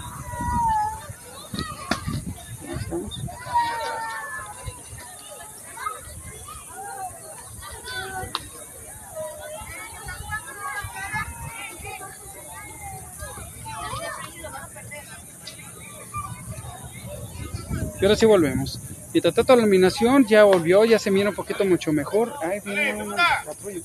Y 18.02 18.06
ahora 18.06 18.16
sí 18.16 18.26
volvemos. 18.26 18.80
Y 19.14 19.22
tratando 19.22 19.56
la 19.56 19.62
iluminación 19.62 20.26
ya 20.26 20.44
volvió, 20.44 20.84
ya 20.86 20.98
se 20.98 21.12
mira 21.12 21.30
un 21.30 21.36
poquito 21.36 21.64
mucho 21.66 21.94
mejor. 21.94 22.34
Ay, 22.42 22.60
viene 22.66 23.04
una 23.04 23.44
patrulla. 23.46 23.82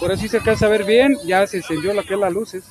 Ahora 0.00 0.16
sí 0.16 0.28
se 0.28 0.38
alcanza 0.38 0.66
a 0.66 0.70
ver 0.70 0.84
bien, 0.84 1.16
ya 1.24 1.46
se 1.46 1.58
encendió 1.58 1.94
lo 1.94 2.02
que 2.02 2.16
las 2.16 2.32
luces. 2.32 2.64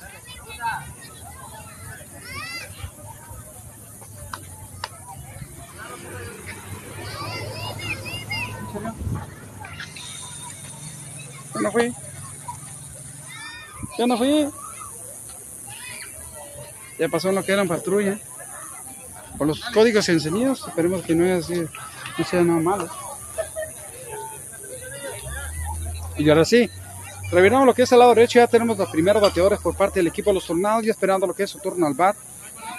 Yo 11.54 11.60
no 11.62 11.72
fui. 11.72 11.94
Yo 13.98 14.06
no 14.06 14.18
fui. 14.18 14.48
Ya 16.98 17.08
pasó 17.08 17.32
lo 17.32 17.42
que 17.42 17.52
eran 17.52 17.68
patrulla 17.68 18.18
con 19.36 19.48
los 19.48 19.60
códigos 19.60 20.08
encendidos. 20.08 20.66
Esperemos 20.66 21.02
que 21.02 21.14
no, 21.14 21.24
no 21.24 22.24
sea 22.24 22.42
nada 22.42 22.60
malo. 22.60 22.88
Y 26.18 26.28
ahora 26.28 26.44
sí, 26.44 26.70
reviramos 27.30 27.66
lo 27.66 27.74
que 27.74 27.82
es 27.82 27.92
al 27.92 27.98
lado 27.98 28.14
derecho. 28.14 28.38
Ya 28.38 28.46
tenemos 28.46 28.78
los 28.78 28.88
primeros 28.90 29.22
bateadores 29.22 29.60
por 29.60 29.74
parte 29.74 30.00
del 30.00 30.08
equipo 30.08 30.30
de 30.30 30.34
los 30.34 30.46
tornados. 30.46 30.84
Y 30.84 30.90
esperando 30.90 31.26
lo 31.26 31.34
que 31.34 31.44
es 31.44 31.50
su 31.50 31.58
turno 31.58 31.86
al 31.86 31.94
bat. 31.94 32.16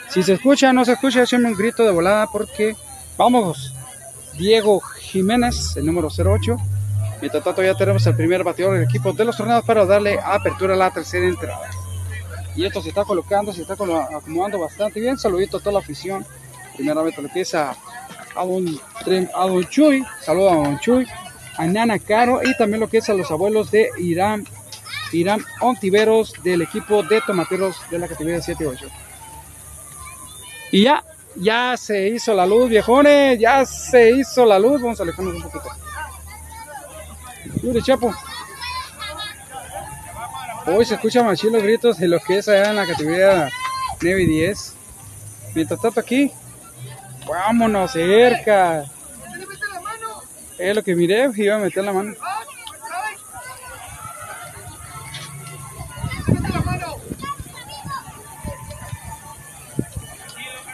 Si 0.10 0.24
se 0.24 0.34
escucha 0.34 0.70
o 0.70 0.74
no 0.74 0.86
se 0.86 0.94
escucha, 0.94 1.24
échenme 1.24 1.50
un 1.50 1.56
grito 1.56 1.84
de 1.84 1.92
volada 1.92 2.28
porque 2.28 2.76
vamos. 3.18 3.74
Diego 4.38 4.80
Jiménez, 4.80 5.76
el 5.78 5.86
número 5.86 6.10
08. 6.10 6.58
Mientras 7.20 7.44
tanto, 7.44 7.64
ya 7.64 7.74
tenemos 7.74 8.06
el 8.06 8.16
primer 8.16 8.44
bateador 8.44 8.76
del 8.76 8.84
equipo 8.84 9.12
de 9.12 9.26
los 9.26 9.36
tornados 9.36 9.66
para 9.66 9.86
darle 9.86 10.20
apertura 10.24 10.76
a 10.76 10.78
la 10.78 10.92
tercera 10.92 11.26
entrada. 11.26 11.70
Y 12.56 12.66
esto 12.66 12.82
se 12.82 12.90
está 12.90 13.04
colocando, 13.04 13.54
se 13.54 13.62
está 13.62 13.74
acomodando 13.74 14.60
bastante 14.60 15.00
bien. 15.00 15.18
Saludito 15.18 15.58
a 15.58 15.60
toda 15.60 15.74
la 15.74 15.80
afición 15.80 16.26
primeramente 16.78 17.22
lo 17.22 17.30
que 17.30 17.42
es 17.42 17.54
a, 17.54 17.76
don, 18.36 18.80
Chuy, 19.70 20.06
saludo 20.22 20.50
a 20.50 20.56
don 20.56 20.80
Chuy, 20.80 21.06
a 21.58 21.66
Nana 21.66 22.00
Caro 22.00 22.42
y 22.44 22.56
también 22.56 22.80
lo 22.80 22.88
que 22.88 23.00
es 23.00 23.10
a 23.10 23.14
los 23.14 23.30
abuelos 23.32 23.72
de 23.72 23.90
Irán, 23.98 24.48
Irán 25.12 25.44
Ontiveros 25.60 26.34
del 26.44 26.62
equipo 26.62 27.04
de 27.04 27.20
tomateros 27.22 27.76
de 27.90 28.00
la 28.00 28.08
categoría 28.08 28.40
7-8. 28.40 28.88
Y 30.72 30.84
ya, 30.84 31.04
ya 31.36 31.76
se 31.78 32.10
hizo 32.10 32.34
la 32.34 32.46
luz, 32.46 32.70
viejones, 32.70 33.40
ya 33.40 33.66
se 33.66 34.12
hizo 34.12 34.46
la 34.46 34.60
luz. 34.60 34.82
Vamos 34.82 35.00
a 35.00 35.04
alejarnos 35.04 35.36
un 35.36 35.42
poquito. 35.44 35.70
Chapo. 37.84 38.14
Hoy 40.66 40.84
se 40.86 40.96
escuchan 40.96 41.26
más 41.26 41.42
los 41.44 41.64
gritos 41.64 41.98
de 41.98 42.08
lo 42.10 42.20
que 42.20 42.40
es 42.40 42.48
allá 42.50 42.72
en 42.72 42.76
la 42.76 42.86
categoría 42.86 43.50
9 44.02 44.22
y 44.22 44.26
10. 44.26 44.74
Mientras 45.56 45.80
tanto 45.80 46.02
aquí, 46.02 46.32
vámonos 47.28 47.92
cerca. 47.92 48.86
Es 50.58 50.76
lo 50.76 50.84
que 50.84 50.96
miré, 50.96 51.30
iba 51.36 51.56
a 51.56 51.60
meter 51.60 51.84
la 51.84 51.94
mano. 51.94 52.14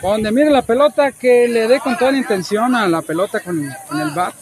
Donde 0.02 0.32
mire 0.34 0.50
la 0.50 0.62
pelota, 0.62 1.14
que 1.14 1.48
le 1.48 1.66
dé 1.66 1.80
con 1.80 1.98
toda 1.98 2.12
la 2.12 2.18
intención 2.18 2.76
a 2.76 2.90
la 2.90 3.02
pelota 3.02 3.40
con, 3.40 3.58
el 3.58 4.12
bat. 4.14 4.34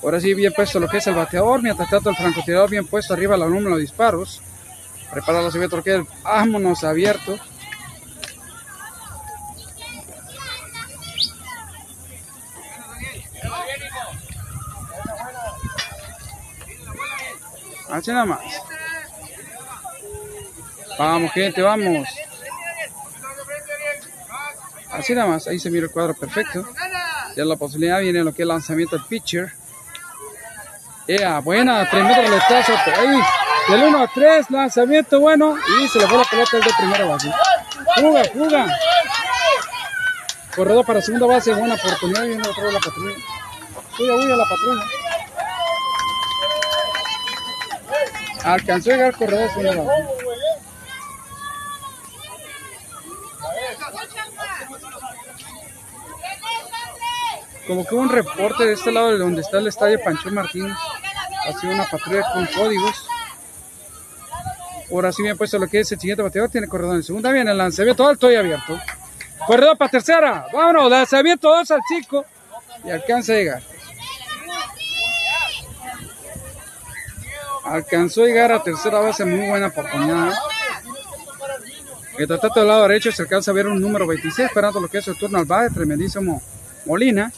Ahora 0.00 0.20
sí, 0.20 0.32
bien 0.32 0.52
puesto 0.52 0.78
lo 0.78 0.86
que 0.86 0.98
es 0.98 1.06
el 1.08 1.14
bateador. 1.14 1.60
Mientras 1.60 1.90
tanto, 1.90 2.10
el 2.10 2.16
francotirador 2.16 2.70
bien 2.70 2.86
puesto 2.86 3.14
arriba 3.14 3.36
la 3.36 3.46
número 3.46 3.74
de 3.74 3.82
disparos. 3.82 4.40
Prepara 5.10 5.42
la 5.42 5.50
subida 5.50 5.68
vámonos 6.22 6.84
abierto. 6.84 7.36
Así 17.94 18.10
nada 18.10 18.24
más. 18.24 18.40
Vamos, 20.98 21.32
gente, 21.32 21.62
vamos. 21.62 22.08
Así 24.90 25.14
nada 25.14 25.28
más, 25.28 25.46
ahí 25.46 25.60
se 25.60 25.70
mira 25.70 25.86
el 25.86 25.92
cuadro 25.92 26.14
perfecto. 26.14 26.66
Ya 27.36 27.44
la 27.44 27.54
posibilidad 27.54 28.00
viene 28.00 28.24
lo 28.24 28.34
que 28.34 28.42
es 28.42 28.48
lanzamiento 28.48 28.96
del 28.96 29.06
pitcher. 29.06 29.52
Yeah, 31.06 31.38
buena, 31.38 31.88
tremendo 31.88 32.22
letazo. 32.22 32.72
Ahí, 32.98 33.20
del 33.68 33.84
1 33.84 34.02
a 34.02 34.08
3, 34.08 34.50
lanzamiento 34.50 35.20
bueno. 35.20 35.56
Y 35.80 35.88
se 35.88 36.00
le 36.00 36.08
fue 36.08 36.18
la 36.18 36.24
pelota 36.24 36.56
de 36.56 36.72
primera 36.76 37.04
base. 37.04 37.32
Fuga, 37.96 38.24
fuga. 38.24 38.78
Corredor 40.56 40.84
para 40.84 41.00
segunda 41.00 41.26
base, 41.26 41.54
buena 41.54 41.74
oportunidad. 41.74 42.24
Viene 42.24 42.48
otra 42.48 42.64
vez 42.64 42.72
la 42.72 42.80
patrulla. 42.80 43.16
Huya, 44.00 44.14
huya 44.14 44.36
la 44.36 44.44
patrulla. 44.48 45.03
Alcanzó 48.44 48.90
a 48.90 48.94
llegar 48.94 49.16
corredor 49.16 49.48
base. 49.48 50.14
como 57.66 57.86
que 57.86 57.94
hubo 57.94 58.02
un 58.02 58.10
reporte 58.10 58.64
de 58.64 58.74
este 58.74 58.92
lado 58.92 59.10
de 59.12 59.18
donde 59.18 59.40
está 59.40 59.58
el 59.58 59.66
estadio 59.66 59.98
Pancho 60.02 60.30
Martínez. 60.30 60.76
Ha 61.48 61.58
sido 61.58 61.72
una 61.72 61.84
patrulla 61.84 62.22
con 62.32 62.46
códigos. 62.46 63.08
Ahora 64.90 65.12
sí 65.12 65.22
bien 65.22 65.36
puesto 65.36 65.58
lo 65.58 65.66
que 65.66 65.80
es 65.80 65.92
el 65.92 65.98
siguiente 65.98 66.22
bateador. 66.22 66.50
Tiene 66.50 66.68
corredor 66.68 66.96
en 66.96 67.02
segunda. 67.02 67.32
Viene 67.32 67.50
el 67.50 67.58
lanzamiento 67.58 68.06
alto 68.06 68.30
y 68.30 68.36
abierto. 68.36 68.78
Corredor 69.46 69.76
para 69.76 69.90
tercera. 69.90 70.46
Vámonos. 70.52 70.90
Lanzamiento 70.90 71.48
2 71.48 71.70
al 71.70 71.80
chico. 71.88 72.24
Y 72.84 72.90
alcanza 72.90 73.32
a 73.32 73.36
llegar. 73.36 73.73
Alcanzó 77.64 78.22
a 78.22 78.26
llegar 78.26 78.52
a 78.52 78.62
tercera 78.62 79.00
base. 79.00 79.24
Muy 79.24 79.48
buena 79.48 79.68
oportunidad. 79.68 80.32
El 82.18 82.26
tratado 82.28 82.60
del 82.60 82.68
lado 82.68 82.82
derecho 82.82 83.10
se 83.10 83.22
alcanza 83.22 83.50
a 83.50 83.54
ver 83.54 83.66
un 83.66 83.80
número 83.80 84.06
26. 84.06 84.48
Esperando 84.48 84.80
lo 84.80 84.88
que 84.88 84.98
es 84.98 85.08
el 85.08 85.18
turno 85.18 85.38
al 85.38 85.44
bate. 85.44 85.74
Tremendísimo 85.74 86.42
Molina. 86.84 87.32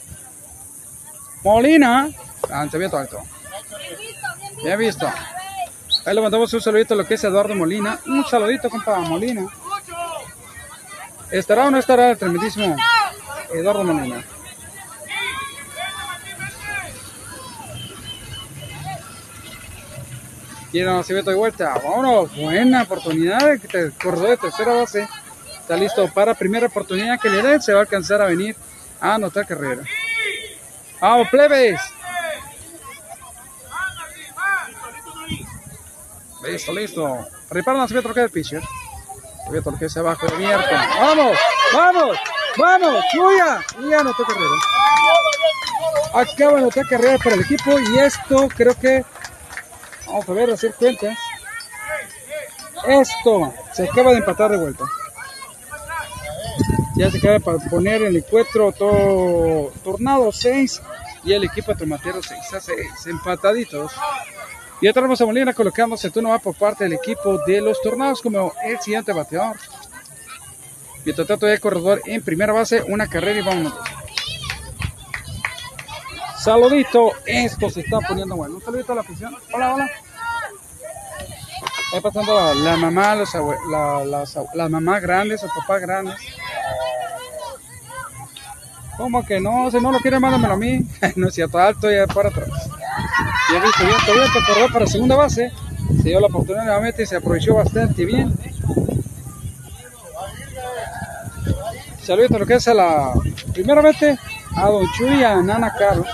Molina. 1.42 2.08
Lanzamiento 2.48 2.98
alto. 2.98 3.22
Bien 4.62 4.78
visto. 4.78 5.06
Ahí 6.04 6.14
le 6.14 6.20
mandamos 6.20 6.52
un 6.52 6.60
saludito 6.60 6.94
a 6.94 6.96
lo 6.96 7.06
que 7.06 7.14
es 7.14 7.24
Eduardo 7.24 7.54
Molina. 7.54 8.00
Un 8.06 8.24
saludito, 8.24 8.70
compa 8.70 8.98
Molina. 9.00 9.46
¿Estará 11.30 11.66
o 11.66 11.70
no 11.70 11.78
estará 11.78 12.10
el 12.10 12.18
tremendísimo 12.18 12.76
Eduardo 13.52 13.82
Molina? 13.82 14.24
El 20.80 20.86
lanzamiento 20.86 21.30
de 21.30 21.36
vuelta. 21.36 21.74
Vámonos. 21.82 22.34
Buena 22.36 22.82
oportunidad. 22.82 23.58
Que 23.58 23.68
te 23.68 23.90
corredor 23.92 24.30
de 24.30 24.36
tercera 24.36 24.74
base. 24.74 25.08
Está 25.60 25.76
listo 25.76 26.08
para 26.12 26.34
primera 26.34 26.66
oportunidad 26.66 27.18
que 27.18 27.30
le 27.30 27.42
den. 27.42 27.62
Se 27.62 27.72
va 27.72 27.80
a 27.80 27.82
alcanzar 27.82 28.20
a 28.20 28.26
venir 28.26 28.54
a 29.00 29.14
anotar 29.14 29.46
carrera. 29.46 29.82
Vamos, 31.00 31.28
plebes. 31.28 31.80
Listo, 36.44 36.72
listo. 36.72 37.26
Repara 37.50 37.78
lanzamiento 37.78 38.12
que 38.12 38.20
el 38.20 38.30
pitcher. 38.30 38.62
Abierto 39.48 39.74
que 39.78 39.88
se 39.88 40.00
abajo 40.00 40.26
abierto. 40.26 40.74
Vamos, 41.00 41.38
vamos, 41.72 42.18
vamos. 42.58 43.04
Suya. 43.12 43.64
Y 43.88 43.92
anotó 43.94 44.24
carrera. 44.24 44.56
Acaba 46.14 46.52
de 46.52 46.58
anotar 46.58 46.86
carrera 46.88 47.18
para 47.18 47.36
el 47.36 47.42
equipo. 47.42 47.78
Y 47.78 47.98
esto 47.98 48.48
creo 48.54 48.78
que. 48.78 49.04
Vamos 50.06 50.28
a 50.28 50.32
ver, 50.32 50.50
hacer 50.50 50.74
cuentas. 50.74 51.18
Esto 52.86 53.52
se 53.72 53.84
acaba 53.84 54.12
de 54.12 54.18
empatar 54.18 54.50
de 54.50 54.58
vuelta. 54.58 54.84
Ya 56.96 57.10
se 57.10 57.18
acaba 57.18 57.58
de 57.58 57.70
poner 57.70 58.02
el 58.02 58.16
encuentro 58.16 58.72
todo 58.72 59.72
tornado 59.84 60.32
6 60.32 60.82
y 61.24 61.32
el 61.32 61.44
equipo 61.44 61.72
de 61.72 61.78
Tomatero 61.78 62.22
6 62.22 62.54
a 62.54 62.60
6, 62.60 63.06
empataditos. 63.06 63.92
Y 64.80 64.88
otra 64.88 65.06
vez 65.06 65.20
a 65.20 65.26
Molina 65.26 65.52
colocándose 65.52 66.06
el 66.06 66.12
turno 66.12 66.30
va 66.30 66.38
por 66.38 66.54
parte 66.54 66.84
del 66.84 66.94
equipo 66.94 67.38
de 67.46 67.60
los 67.60 67.80
tornados 67.82 68.22
como 68.22 68.52
el 68.64 68.78
siguiente 68.80 69.12
bateador. 69.12 69.56
Mientras 71.04 71.26
tanto, 71.26 71.46
el 71.46 71.60
corredor 71.60 72.00
en 72.04 72.22
primera 72.22 72.52
base, 72.52 72.82
una 72.82 73.06
carrera 73.06 73.40
y 73.40 73.42
vamos. 73.42 73.72
Saludito, 76.46 77.10
esto 77.26 77.68
se 77.68 77.80
está 77.80 77.98
poniendo 77.98 78.36
bueno. 78.36 78.54
Un 78.54 78.62
saludito 78.62 78.92
a 78.92 78.94
la 78.94 79.00
afición. 79.00 79.34
Hola, 79.52 79.74
hola. 79.74 79.90
Está 81.86 82.00
pasando 82.00 82.54
la, 82.54 82.76
mamá, 82.76 83.16
los 83.16 83.34
la, 83.68 84.04
las, 84.04 84.70
mamás 84.70 85.02
grandes, 85.02 85.42
los 85.42 85.50
papás 85.50 85.80
grandes. 85.80 86.14
¿Cómo 88.96 89.26
que 89.26 89.40
no? 89.40 89.72
Si 89.72 89.80
no 89.80 89.90
lo 89.90 89.98
quiere, 89.98 90.20
mándamelo 90.20 90.54
a 90.54 90.56
mí. 90.56 90.86
no 91.16 91.26
es 91.26 91.34
cierto, 91.34 91.58
alto 91.58 91.90
y 91.90 91.96
para 92.14 92.28
atrás. 92.28 92.48
Ya 93.52 93.58
visto, 93.58 93.84
bien, 93.84 93.96
todavía 94.06 94.32
corredor 94.46 94.72
para 94.72 94.86
segunda 94.86 95.16
base. 95.16 95.50
Se 96.00 96.10
dio 96.10 96.20
la 96.20 96.28
oportunidad 96.28 96.62
nuevamente 96.62 97.02
y 97.02 97.06
se 97.06 97.16
aprovechó 97.16 97.56
bastante 97.56 98.04
bien. 98.04 98.32
Saludos 102.06 102.30
a 102.30 102.38
lo 102.38 102.46
que 102.46 102.54
es 102.54 102.68
a 102.68 102.74
la. 102.74 103.12
Primeramente 103.52 104.16
a 104.54 104.68
Don 104.68 104.86
Chuy 104.92 105.24
a 105.24 105.42
Nana 105.42 105.74
Caro. 105.76 106.04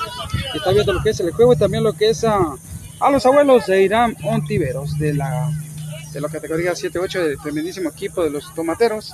Que 0.51 0.57
está 0.57 0.71
viendo 0.71 0.95
lo 0.95 1.03
que 1.03 1.11
es 1.11 1.21
el 1.21 1.33
juego 1.33 1.53
y 1.53 1.57
también 1.57 1.85
lo 1.85 1.93
que 1.93 2.09
es 2.09 2.25
a, 2.25 2.55
a 2.99 3.11
los 3.11 3.27
abuelos 3.27 3.67
de 3.67 3.83
Irán 3.83 4.17
Ontiveros 4.25 4.99
de 4.99 5.13
la, 5.13 5.51
de 6.11 6.21
la 6.23 6.31
categoría 6.31 6.73
7-8 6.73 7.23
del 7.25 7.39
tremendísimo 7.39 7.91
equipo 7.91 8.25
de 8.25 8.31
los 8.31 8.55
tomateros. 8.55 9.13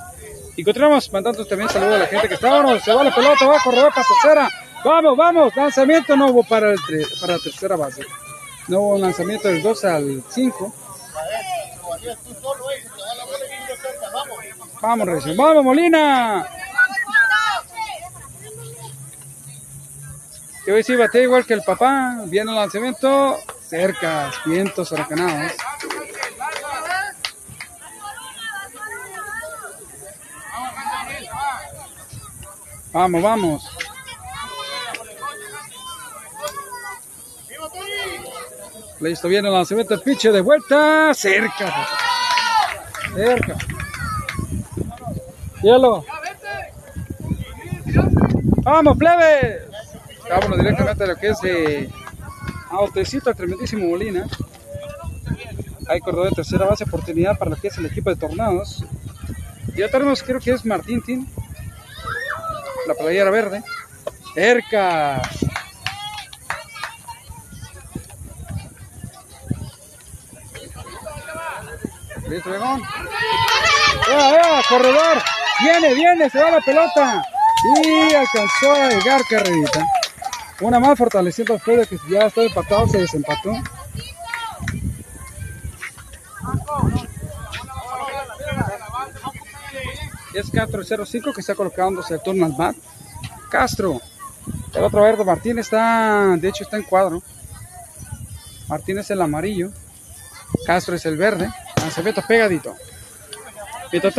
Y 0.55 0.63
continuamos 0.63 1.11
mandando 1.11 1.45
también 1.45 1.69
saludos 1.69 1.95
a 1.95 1.99
la 1.99 2.05
gente 2.05 2.29
que 2.29 2.35
está. 2.35 2.49
Vámonos, 2.49 2.81
se 2.81 2.93
va 2.93 3.03
la 3.03 3.13
pelota, 3.13 3.45
va 3.45 3.57
a 3.57 3.61
correr 3.61 3.89
para 3.93 4.07
tercera. 4.07 4.49
Vamos, 4.85 5.17
vamos, 5.17 5.55
lanzamiento 5.57 6.13
hubo 6.13 6.43
para, 6.45 6.71
el 6.71 6.79
para 7.19 7.33
la 7.33 7.39
tercera 7.43 7.75
base. 7.75 8.03
Hubo 8.69 8.97
lanzamiento 8.97 9.49
del 9.49 9.61
2 9.61 9.83
al 9.83 10.23
5. 10.29 10.73
Vamos, 14.81 15.07
Recio. 15.07 15.35
Vamos, 15.35 15.65
Molina. 15.65 16.58
Que 20.69 20.73
hoy 20.73 20.83
sí 20.83 20.95
bate 20.95 21.23
igual 21.23 21.47
que 21.47 21.55
el 21.55 21.63
papá. 21.63 22.21
Viene 22.27 22.51
el 22.51 22.57
lanzamiento. 22.57 23.39
Cerca, 23.59 24.29
vientos 24.45 24.91
huracanados. 24.91 25.53
Vamos, 32.93 33.23
vamos. 33.23 33.69
Listo, 38.99 39.27
viene 39.27 39.47
el 39.47 39.55
lanzamiento 39.55 39.95
del 39.95 40.03
pitch 40.03 40.29
de 40.29 40.41
vuelta. 40.41 41.15
Cerca. 41.15 41.87
Cerca. 43.15 43.55
Hielo. 45.63 46.05
Vamos, 48.61 48.97
plebe. 48.99 49.68
Vámonos 50.29 50.59
directamente 50.59 51.03
a 51.03 51.07
lo 51.07 51.15
que 51.15 51.29
es 51.29 51.41
de 51.41 51.89
Autecito, 52.69 53.33
tremendísimo 53.33 53.87
Molina. 53.87 54.27
Hay 55.87 55.99
corredor 56.01 56.29
de 56.29 56.35
tercera 56.35 56.65
base, 56.65 56.83
oportunidad 56.83 57.37
para 57.37 57.51
lo 57.51 57.57
que 57.57 57.69
es 57.69 57.77
el 57.79 57.87
equipo 57.87 58.11
de 58.11 58.15
Tornados. 58.15 58.85
Ya 59.75 59.89
tenemos, 59.89 60.21
creo 60.21 60.39
que 60.39 60.51
es 60.51 60.63
Martín 60.65 61.01
Tin 61.01 61.27
la 62.87 62.93
playera 62.93 63.29
verde. 63.31 63.63
Cerca. 64.33 65.21
Listo, 72.27 72.49
Begón. 72.51 72.81
¡Ea, 74.09 74.31
ea! 74.35 74.61
¡Corredor! 74.69 75.23
¡Viene, 75.61 75.93
viene! 75.95 76.29
¡Se 76.29 76.39
va 76.39 76.51
la 76.51 76.61
pelota! 76.61 77.23
Y 77.83 78.13
alcanzó 78.13 78.71
a 78.73 78.89
llegar 78.89 79.21
carrerita. 79.29 79.98
Una 80.61 80.79
más 80.79 80.97
fortaleciendo 80.97 81.55
a 81.55 81.59
Fede 81.59 81.87
que 81.87 81.97
ya 82.09 82.25
está 82.25 82.41
empatado, 82.43 82.87
se 82.87 82.99
desempató. 82.99 83.53
Es 90.33 90.49
Castro 90.51 91.05
05 91.05 91.33
que 91.33 91.41
está 91.41 91.55
colocándose 91.55 92.13
el 92.13 92.21
turno 92.21 92.45
al 92.45 92.53
bat. 92.53 92.75
Castro. 93.49 94.01
El 94.73 94.83
otro 94.83 95.01
verde 95.01 95.25
Martín 95.25 95.59
está, 95.59 96.35
de 96.37 96.47
hecho 96.49 96.63
está 96.63 96.77
en 96.77 96.83
cuadro. 96.83 97.21
Martín 98.67 98.99
es 98.99 99.09
el 99.09 99.21
amarillo. 99.21 99.71
Castro 100.65 100.95
es 100.95 101.05
el 101.05 101.17
verde. 101.17 101.49
Acevedo 101.85 102.21
pegadito. 102.27 102.75
Mientras 103.91 104.13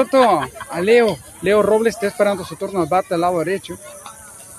a 0.71 0.81
Leo, 0.81 1.17
Leo 1.43 1.63
Robles 1.63 1.95
está 1.95 2.09
esperando 2.09 2.45
su 2.45 2.57
turno 2.57 2.81
al 2.81 2.89
bate 2.89 3.15
al 3.15 3.21
lado 3.21 3.39
derecho. 3.39 3.79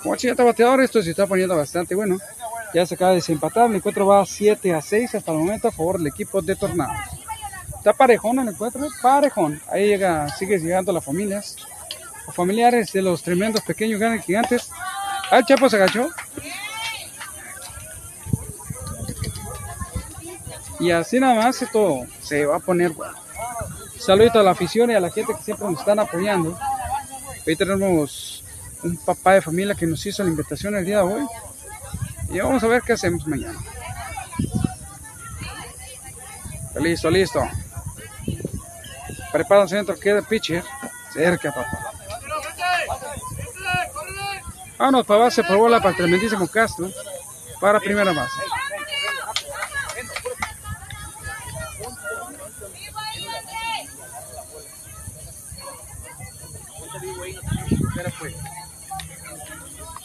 Como 0.02 0.16
chingata 0.16 0.42
bateador, 0.42 0.82
esto 0.82 1.00
se 1.02 1.10
está 1.10 1.26
poniendo 1.26 1.56
bastante 1.56 1.94
bueno. 1.94 2.18
Ya 2.74 2.84
se 2.86 2.94
acaba 2.94 3.10
de 3.10 3.16
desempatar. 3.16 3.68
El 3.70 3.76
encuentro 3.76 4.06
va 4.06 4.24
7 4.26 4.74
a 4.74 4.82
6 4.82 5.14
hasta 5.14 5.32
el 5.32 5.38
momento 5.38 5.68
a 5.68 5.72
favor 5.72 5.98
del 5.98 6.08
equipo 6.08 6.42
de 6.42 6.56
Tornados. 6.56 6.96
Está 7.76 7.92
parejón 7.92 8.38
el 8.38 8.48
encuentro, 8.48 8.86
parejón. 9.00 9.60
Ahí 9.68 9.86
llega, 9.86 10.28
sigue 10.36 10.58
llegando 10.58 10.92
las 10.92 11.04
familias. 11.04 11.56
Los 12.26 12.34
familiares 12.34 12.92
de 12.92 13.02
los 13.02 13.22
tremendos 13.22 13.62
pequeños 13.62 14.00
ganan 14.00 14.20
gigantes. 14.20 14.70
Ah, 15.30 15.38
el 15.38 15.44
Chapo 15.44 15.68
se 15.68 15.76
agachó. 15.76 16.08
Y 20.80 20.90
así 20.90 21.20
nada 21.20 21.34
más 21.34 21.62
esto 21.62 22.00
se 22.20 22.44
va 22.46 22.56
a 22.56 22.60
poner 22.60 22.90
bueno. 22.90 23.14
Saludito 23.98 24.40
a 24.40 24.42
la 24.42 24.50
afición 24.50 24.90
y 24.90 24.94
a 24.94 25.00
la 25.00 25.10
gente 25.10 25.32
que 25.34 25.42
siempre 25.42 25.68
nos 25.68 25.78
están 25.78 26.00
apoyando. 26.00 26.58
Hoy 27.46 27.56
tenemos 27.56 28.41
un 28.82 28.96
papá 28.96 29.34
de 29.34 29.42
familia 29.42 29.74
que 29.74 29.86
nos 29.86 30.04
hizo 30.04 30.22
la 30.22 30.30
invitación 30.30 30.74
el 30.76 30.84
día 30.84 30.98
de 30.98 31.02
hoy. 31.02 31.26
Y 32.30 32.38
vamos 32.40 32.62
a 32.62 32.66
ver 32.66 32.82
qué 32.82 32.94
hacemos 32.94 33.26
mañana. 33.26 33.58
Listo, 36.80 37.10
listo. 37.10 37.46
Prepara 39.30 39.62
el 39.62 39.68
centro, 39.68 39.98
queda 39.98 40.22
pitcher. 40.22 40.64
Cerca, 41.12 41.52
papá. 41.52 41.92
Vámonos 44.78 45.06
para 45.06 45.20
base 45.20 45.44
por 45.44 45.58
bola 45.58 45.78
para 45.78 45.90
el 45.90 45.96
tremendísimo 45.96 46.46
Castro. 46.48 46.90
Para 47.60 47.78
primera 47.78 48.12
base. 48.12 48.40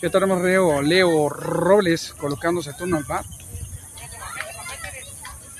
Ya 0.01 0.09
tenemos 0.11 0.41
Leo, 0.41 0.81
Leo 0.81 1.29
Robles 1.29 2.13
colocándose 2.13 2.73
turno 2.73 2.97
al 2.97 3.03
bat. 3.03 3.25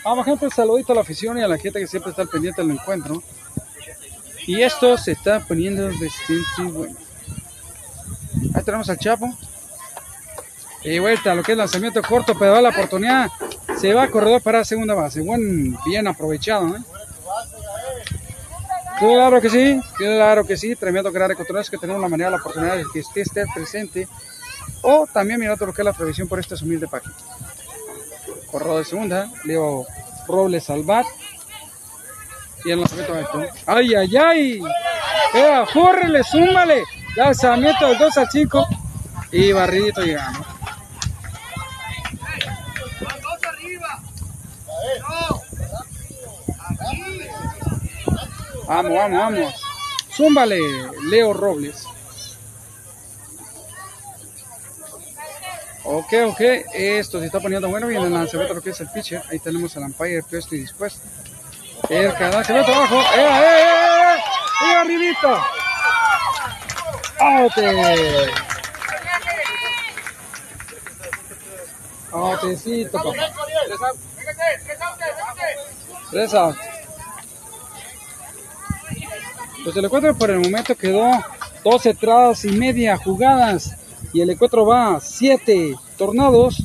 Vamos 0.04 0.26
gente, 0.26 0.50
saludito 0.50 0.92
a 0.94 0.96
la 0.96 1.02
afición 1.02 1.38
y 1.38 1.42
a 1.42 1.48
la 1.48 1.58
gente 1.58 1.80
que 1.80 1.88
siempre 1.88 2.12
está 2.12 2.22
al 2.22 2.30
pendiente 2.30 2.62
del 2.62 2.72
encuentro. 2.72 3.22
Y 4.46 4.62
esto 4.62 4.98
se 4.98 5.12
está 5.12 5.40
poniendo 5.42 5.86
bastante 5.86 6.64
bueno. 6.72 6.96
Ahí 8.54 8.64
tenemos 8.64 8.90
al 8.90 8.98
Chapo. 8.98 9.36
Y 10.84 11.00
vuelta, 11.00 11.36
lo 11.36 11.44
que 11.44 11.52
es 11.52 11.58
lanzamiento 11.58 12.02
corto, 12.02 12.38
pero 12.38 12.54
da 12.54 12.62
la 12.62 12.70
oportunidad. 12.70 13.30
Se 13.78 13.94
va 13.94 14.04
a 14.04 14.12
corredor 14.12 14.42
para 14.42 14.64
segunda 14.64 14.94
base. 14.94 15.22
Buen, 15.22 15.78
bien 15.84 16.08
aprovechado. 16.08 16.78
¿eh? 16.78 16.80
Claro 19.00 19.40
que 19.40 19.50
sí, 19.50 19.80
claro 19.96 20.46
que 20.46 20.58
sí. 20.58 20.76
Tremendo 20.76 21.12
gran 21.12 21.32
es 21.32 21.70
que 21.70 21.78
tenemos 21.78 22.02
la 22.02 22.10
manera, 22.10 22.32
la 22.32 22.38
oportunidad 22.38 22.78
de 22.78 22.86
que 22.92 23.00
esté, 23.00 23.22
esté 23.22 23.46
presente. 23.54 24.08
O 24.82 25.08
también 25.12 25.40
mirando 25.40 25.66
lo 25.66 25.74
que 25.74 25.82
es 25.82 25.86
la 25.86 25.94
previsión 25.94 26.28
por 26.28 26.40
esta 26.40 26.56
humilde 26.56 26.88
página. 26.88 27.14
Corredor 28.52 28.80
de 28.80 28.86
segunda, 28.86 29.32
Leo 29.44 29.86
Robles 30.28 30.70
al 30.70 30.84
bat. 30.84 31.06
Y 32.66 32.72
el 32.72 32.80
lanzamiento 32.80 33.14
alto. 33.14 33.46
¡Ay, 33.66 33.96
ay, 33.96 34.18
ay! 34.18 34.62
¡Ea, 35.34 35.66
¡Córrele, 35.72 36.24
súmale! 36.24 36.84
Lanzamiento 37.16 37.88
del 37.88 37.98
2 37.98 38.18
al 38.18 38.30
5. 38.30 38.68
Y 39.32 39.52
barridito 39.52 40.02
llegando. 40.02 40.57
Vamos, 48.68 48.94
vamos, 48.94 49.18
vamos. 49.18 49.54
Zúmbale, 50.12 50.60
Leo 51.04 51.34
Robles. 51.34 51.86
Ok, 55.86 56.14
ok. 56.26 56.42
Esto 56.74 57.20
se 57.20 57.28
está 57.28 57.40
poniendo 57.40 57.70
bueno. 57.70 57.88
Viene 57.88 58.08
el 58.08 58.14
lanzamiento 58.14 58.54
lo 58.54 58.62
que 58.62 58.72
es 58.72 58.82
el 58.82 58.90
pitcher. 58.90 59.24
Ahí 59.32 59.40
tenemos 59.40 59.78
al 59.78 59.84
umpire 59.84 60.22
puesto 60.22 60.54
y 60.56 60.60
dispuesto. 60.60 61.00
El 61.90 62.08
lanzamiento 62.08 62.74
abajo. 62.74 63.00
¡Eh, 63.00 63.06
eh, 63.16 63.30
eh! 63.42 64.16
eh! 64.16 64.20
¡Y 64.66 64.74
arribito! 64.74 65.42
¡Aute! 67.20 68.32
Autecito, 72.12 72.92
papá. 72.92 73.12
Tres 76.12 76.34
outs. 76.34 76.77
Pues 79.68 79.76
el 79.76 79.84
encuentro 79.84 80.16
por 80.16 80.32
el 80.32 80.40
momento 80.40 80.78
quedó 80.78 81.12
dos 81.62 81.86
entradas 81.86 82.46
y 82.46 82.52
media 82.52 82.96
jugadas. 82.96 83.76
Y 84.14 84.22
el 84.22 84.30
encuentro 84.30 84.66
va 84.66 85.02
siete 85.02 85.76
tornados 85.98 86.64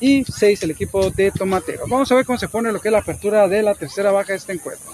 y 0.00 0.24
seis 0.24 0.60
el 0.64 0.72
equipo 0.72 1.08
de 1.10 1.30
Tomateros. 1.30 1.88
Vamos 1.88 2.10
a 2.10 2.16
ver 2.16 2.26
cómo 2.26 2.36
se 2.36 2.48
pone 2.48 2.72
lo 2.72 2.80
que 2.80 2.88
es 2.88 2.92
la 2.92 2.98
apertura 2.98 3.46
de 3.46 3.62
la 3.62 3.76
tercera 3.76 4.10
baja 4.10 4.32
de 4.32 4.38
este 4.38 4.54
encuentro. 4.54 4.90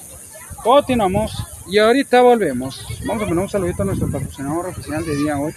Continuamos 0.62 1.32
y 1.68 1.78
ahorita 1.78 2.20
volvemos. 2.20 2.86
Vamos 3.06 3.22
a 3.22 3.26
poner 3.26 3.44
un 3.44 3.48
saludito 3.48 3.80
a 3.80 3.86
nuestro 3.86 4.10
patrocinador 4.10 4.66
oficial 4.66 5.02
de 5.02 5.16
día 5.16 5.38
hoy. 5.38 5.54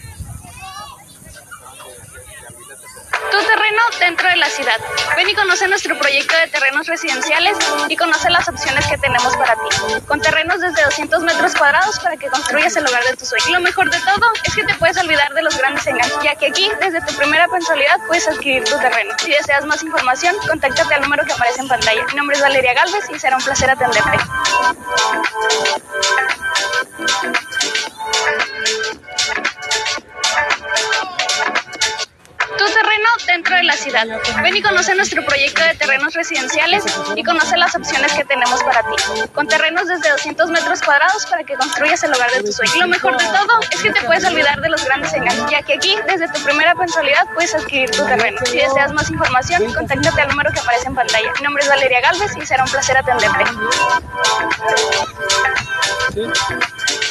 Tu 3.36 3.42
terreno 3.42 3.82
dentro 4.00 4.30
de 4.30 4.38
la 4.38 4.50
ciudad. 4.50 4.80
Ven 5.18 5.30
y 5.30 5.34
conoce 5.34 5.68
nuestro 5.68 6.00
proyecto 6.00 6.34
de 6.38 6.48
terrenos 6.48 6.88
residenciales 6.88 7.58
y 7.90 7.98
conoce 7.98 8.30
las 8.30 8.48
opciones 8.48 8.88
que 8.88 8.98
tenemos 8.98 9.36
para 9.36 9.56
ti. 9.56 10.00
Con 10.08 10.22
terrenos 10.22 10.62
desde 10.62 10.82
200 10.82 11.22
metros 11.22 11.54
cuadrados 11.54 12.00
para 12.00 12.16
que 12.16 12.30
construyas 12.30 12.78
el 12.78 12.88
hogar 12.88 13.04
de 13.04 13.18
tu 13.18 13.26
sueño. 13.26 13.46
Lo 13.50 13.60
mejor 13.60 13.92
de 13.92 14.00
todo 14.00 14.26
es 14.42 14.56
que 14.56 14.64
te 14.64 14.74
puedes 14.76 14.96
olvidar 15.00 15.34
de 15.34 15.42
los 15.42 15.58
grandes 15.58 15.86
engaños, 15.86 16.18
ya 16.24 16.36
que 16.36 16.48
aquí, 16.48 16.72
desde 16.80 17.02
tu 17.02 17.14
primera 17.16 17.46
mensualidad, 17.48 18.00
puedes 18.08 18.26
adquirir 18.26 18.64
tu 18.64 18.78
terreno. 18.80 19.14
Si 19.18 19.32
deseas 19.32 19.66
más 19.66 19.84
información, 19.84 20.34
contáctate 20.48 20.94
al 20.94 21.02
número 21.02 21.26
que 21.26 21.34
aparece 21.34 21.60
en 21.60 21.68
pantalla. 21.68 22.06
Mi 22.06 22.14
nombre 22.14 22.38
es 22.38 22.42
Valeria 22.42 22.74
Galvez 22.74 23.04
y 23.14 23.20
será 23.20 23.36
un 23.36 23.44
placer 23.44 23.70
atenderte. 23.70 24.18
Tu 32.58 32.66
terreno 32.66 33.10
dentro 33.26 33.56
de 33.56 33.64
la 33.64 33.74
ciudad. 33.74 34.06
Ven 34.41 34.56
y 34.56 34.62
conoce 34.62 34.93
nuestro 34.96 35.26
proyecto 35.26 35.64
de 35.64 35.74
terrenos 35.76 36.14
residenciales 36.14 36.84
y 37.16 37.24
conoce 37.24 37.58
las 37.58 37.76
opciones 37.76 38.14
que 38.14 38.24
tenemos 38.24 38.62
para 38.64 38.82
ti. 38.84 38.96
Con 39.34 39.48
terrenos 39.48 39.88
desde 39.88 40.10
200 40.10 40.50
metros 40.52 40.82
cuadrados 40.82 41.26
para 41.26 41.43
que 41.43 41.56
construyas 41.56 42.04
el 42.04 42.14
hogar 42.14 42.32
de 42.32 42.43
tu 42.43 42.52
sueño. 42.54 42.74
Lo 42.82 42.88
mejor 42.88 43.18
de 43.18 43.26
todo 43.26 43.60
es 43.72 43.82
que 43.82 43.91
te 43.91 44.02
puedes 44.02 44.24
olvidar 44.26 44.62
de 44.62 44.70
los 44.70 44.86
grandes 44.86 45.14
engaños, 45.14 45.50
ya 45.50 45.64
que 45.64 45.74
aquí, 45.74 45.98
desde 46.08 46.28
tu 46.30 46.41
primera 46.43 46.76
mensualidad, 46.76 47.26
puedes 47.34 47.54
adquirir 47.56 47.89
tu 47.91 48.06
terreno. 48.06 48.39
Si 48.46 48.58
deseas 48.58 48.93
más 48.93 49.10
información, 49.10 49.74
contáctate 49.74 50.22
al 50.22 50.30
número 50.30 50.52
que 50.52 50.60
aparece 50.60 50.88
en 50.88 50.96
pantalla. 50.96 51.32
Mi 51.38 51.41
nombre 51.43 51.64
es 51.64 51.70
Valeria 51.70 52.02
Galvez 52.02 52.32
y 52.38 52.46
será 52.46 52.64
un 52.64 52.70
placer 52.70 52.98
atenderte. 52.98 53.43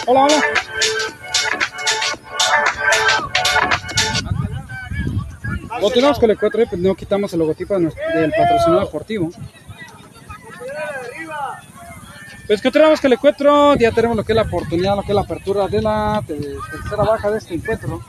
Hola, 0.07 0.23
hola. 0.23 0.43
Continuamos 5.81 6.19
con 6.19 6.31
el 6.31 6.39
4 6.39 6.65
pues 6.71 6.81
no 6.81 6.95
quitamos 6.95 7.33
el 7.33 7.39
logotipo 7.41 7.79
del 7.79 7.91
patrocinador 8.37 8.85
deportivo. 8.87 9.31
Pues 12.47 12.61
continuamos 12.61 13.01
con 13.01 13.09
el 13.09 13.15
encuentro, 13.15 13.75
ya 13.77 13.91
tenemos 13.91 14.17
lo 14.17 14.23
que 14.25 14.33
es 14.33 14.37
la 14.37 14.43
oportunidad, 14.43 14.97
lo 14.97 15.03
que 15.03 15.09
es 15.13 15.15
la 15.15 15.23
apertura 15.23 15.67
de 15.67 15.81
la 15.81 16.23
te- 16.27 16.35
tercera 16.71 17.03
baja 17.03 17.31
de 17.31 17.39
este 17.39 17.55
encuentro. 17.55 18.01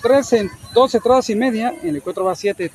Tres 0.00 0.32
en, 0.32 0.50
dos 0.72 0.94
entradas 0.94 1.28
y 1.30 1.34
media, 1.36 1.74
en 1.82 1.90
el 1.90 1.96
encuentro 1.96 2.24
va 2.24 2.34
siete 2.34 2.72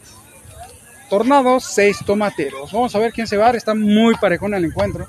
tornados, 1.10 1.64
seis 1.64 1.98
tomateros. 2.06 2.72
Vamos 2.72 2.94
a 2.96 3.00
ver 3.00 3.12
quién 3.14 3.26
se 3.28 3.36
va 3.38 3.50
está 3.52 3.74
muy 3.74 4.16
parejón 4.16 4.54
el 4.54 4.66
encuentro, 4.66 5.08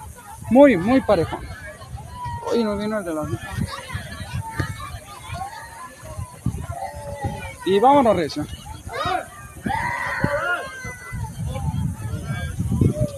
muy, 0.50 0.76
muy 0.78 1.00
parejón. 1.02 1.40
Hoy 2.50 2.64
nos 2.64 2.78
vino 2.78 2.98
el 2.98 3.04
de 3.04 3.14
las 3.14 3.26
Y 7.68 7.78
vámonos, 7.80 8.16
Recio. 8.16 8.46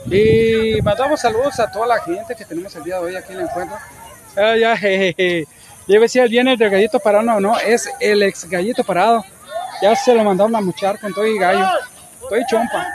Y 0.07 0.82
mandamos 0.82 1.20
saludos 1.20 1.61
a 1.61 1.70
toda 1.70 1.86
la 1.86 2.01
gente 2.03 2.34
que 2.34 2.44
tenemos 2.44 2.74
el 2.74 2.82
día 2.82 2.96
de 2.96 3.01
hoy 3.01 3.16
aquí 3.16 3.32
en 3.32 3.38
el 3.38 3.44
encuentro. 3.44 3.76
Ah, 4.36 4.57
ya, 4.57 4.76
jejeje. 4.76 5.46
Yo 5.86 6.01
decía 6.01 6.24
el 6.24 6.30
viernes 6.30 6.59
del 6.59 6.68
gallito 6.68 6.98
parado, 6.98 7.22
no, 7.22 7.38
no, 7.38 7.59
es 7.61 7.88
el 8.01 8.24
ex 8.24 8.48
gallito 8.48 8.82
parado. 8.82 9.24
Ya 9.80 9.94
se 9.94 10.12
lo 10.14 10.24
mandaron 10.24 10.57
a 10.57 10.61
muchar 10.61 10.98
con 10.98 11.14
todo 11.14 11.26
y 11.26 11.38
gallo. 11.38 11.64
Estoy 12.22 12.44
chompa. 12.51 12.88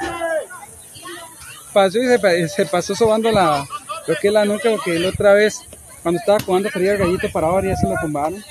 Pasó 1.72 2.00
y 2.00 2.50
se, 2.50 2.66
pasó 2.66 2.96
sobando 2.96 3.32
la, 3.32 3.66
lo 4.08 4.16
que 4.22 4.30
la 4.30 4.44
nuca, 4.44 4.70
lo 4.70 5.00
la 5.00 5.10
otra 5.10 5.34
vez, 5.34 5.62
cuando 6.04 6.20
estaba 6.20 6.40
jugando, 6.42 6.70
quería 6.70 6.94
el 6.94 6.98
gallito 6.98 7.32
parado, 7.32 7.62
ya 7.62 7.78
se 7.78 7.88
lo 7.88 7.96
tumbaron. 8.02 8.44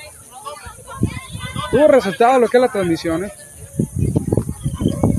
Tuvo 1.75 1.89
resultado 1.89 2.39
lo 2.39 2.47
que 2.47 2.57
es 2.57 2.61
la 2.61 2.69
transmisión, 2.69 3.25
¿eh? 3.25 3.33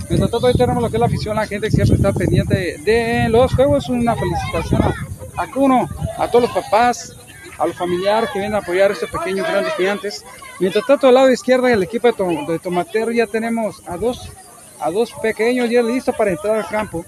Mientras 0.08 0.32
tanto, 0.32 0.47
hoy 0.47 0.53
tenemos 0.53 0.82
lo 0.82 0.89
que 0.89 0.95
es 0.95 0.99
la 1.01 1.08
afición, 1.08 1.36
la 1.36 1.45
gente 1.45 1.68
que 1.68 1.76
siempre 1.76 1.97
está 1.97 2.14
pendiente 2.14 2.78
de, 2.78 3.28
los 3.28 3.53
juegos. 3.53 3.89
Una 3.89 4.16
felicitación 4.16 4.82
a, 4.82 4.93
a 5.36 5.51
Cuno, 5.51 5.89
a 6.18 6.32
todos 6.32 6.43
los 6.43 6.51
papás, 6.64 7.14
a 7.58 7.68
los 7.68 7.76
familiares 7.76 8.30
que 8.32 8.39
vienen 8.39 8.56
a 8.56 8.60
apoyar 8.60 8.89
a 8.89 8.93
estos 8.93 9.10
pequeños 9.10 9.45
grandes 9.45 9.74
gigantes. 9.74 10.24
Mientras 10.62 10.86
tanto, 10.86 11.10
al 11.10 11.16
lado 11.16 11.30
izquierdo, 11.30 11.68
el 11.68 11.84
equipo 11.84 12.10
de, 12.10 12.53
de 12.53 12.60
Tomatero 12.60 13.12
ya 13.12 13.28
tenemos 13.28 13.84
a 13.86 13.97
dos, 13.97 14.32
a 14.80 14.89
dos 14.89 15.12
pequeños 15.22 15.70
ya 15.70 15.84
listos 15.84 16.16
para 16.16 16.32
entrar 16.32 16.56
al 16.56 16.68
campo. 16.70 17.03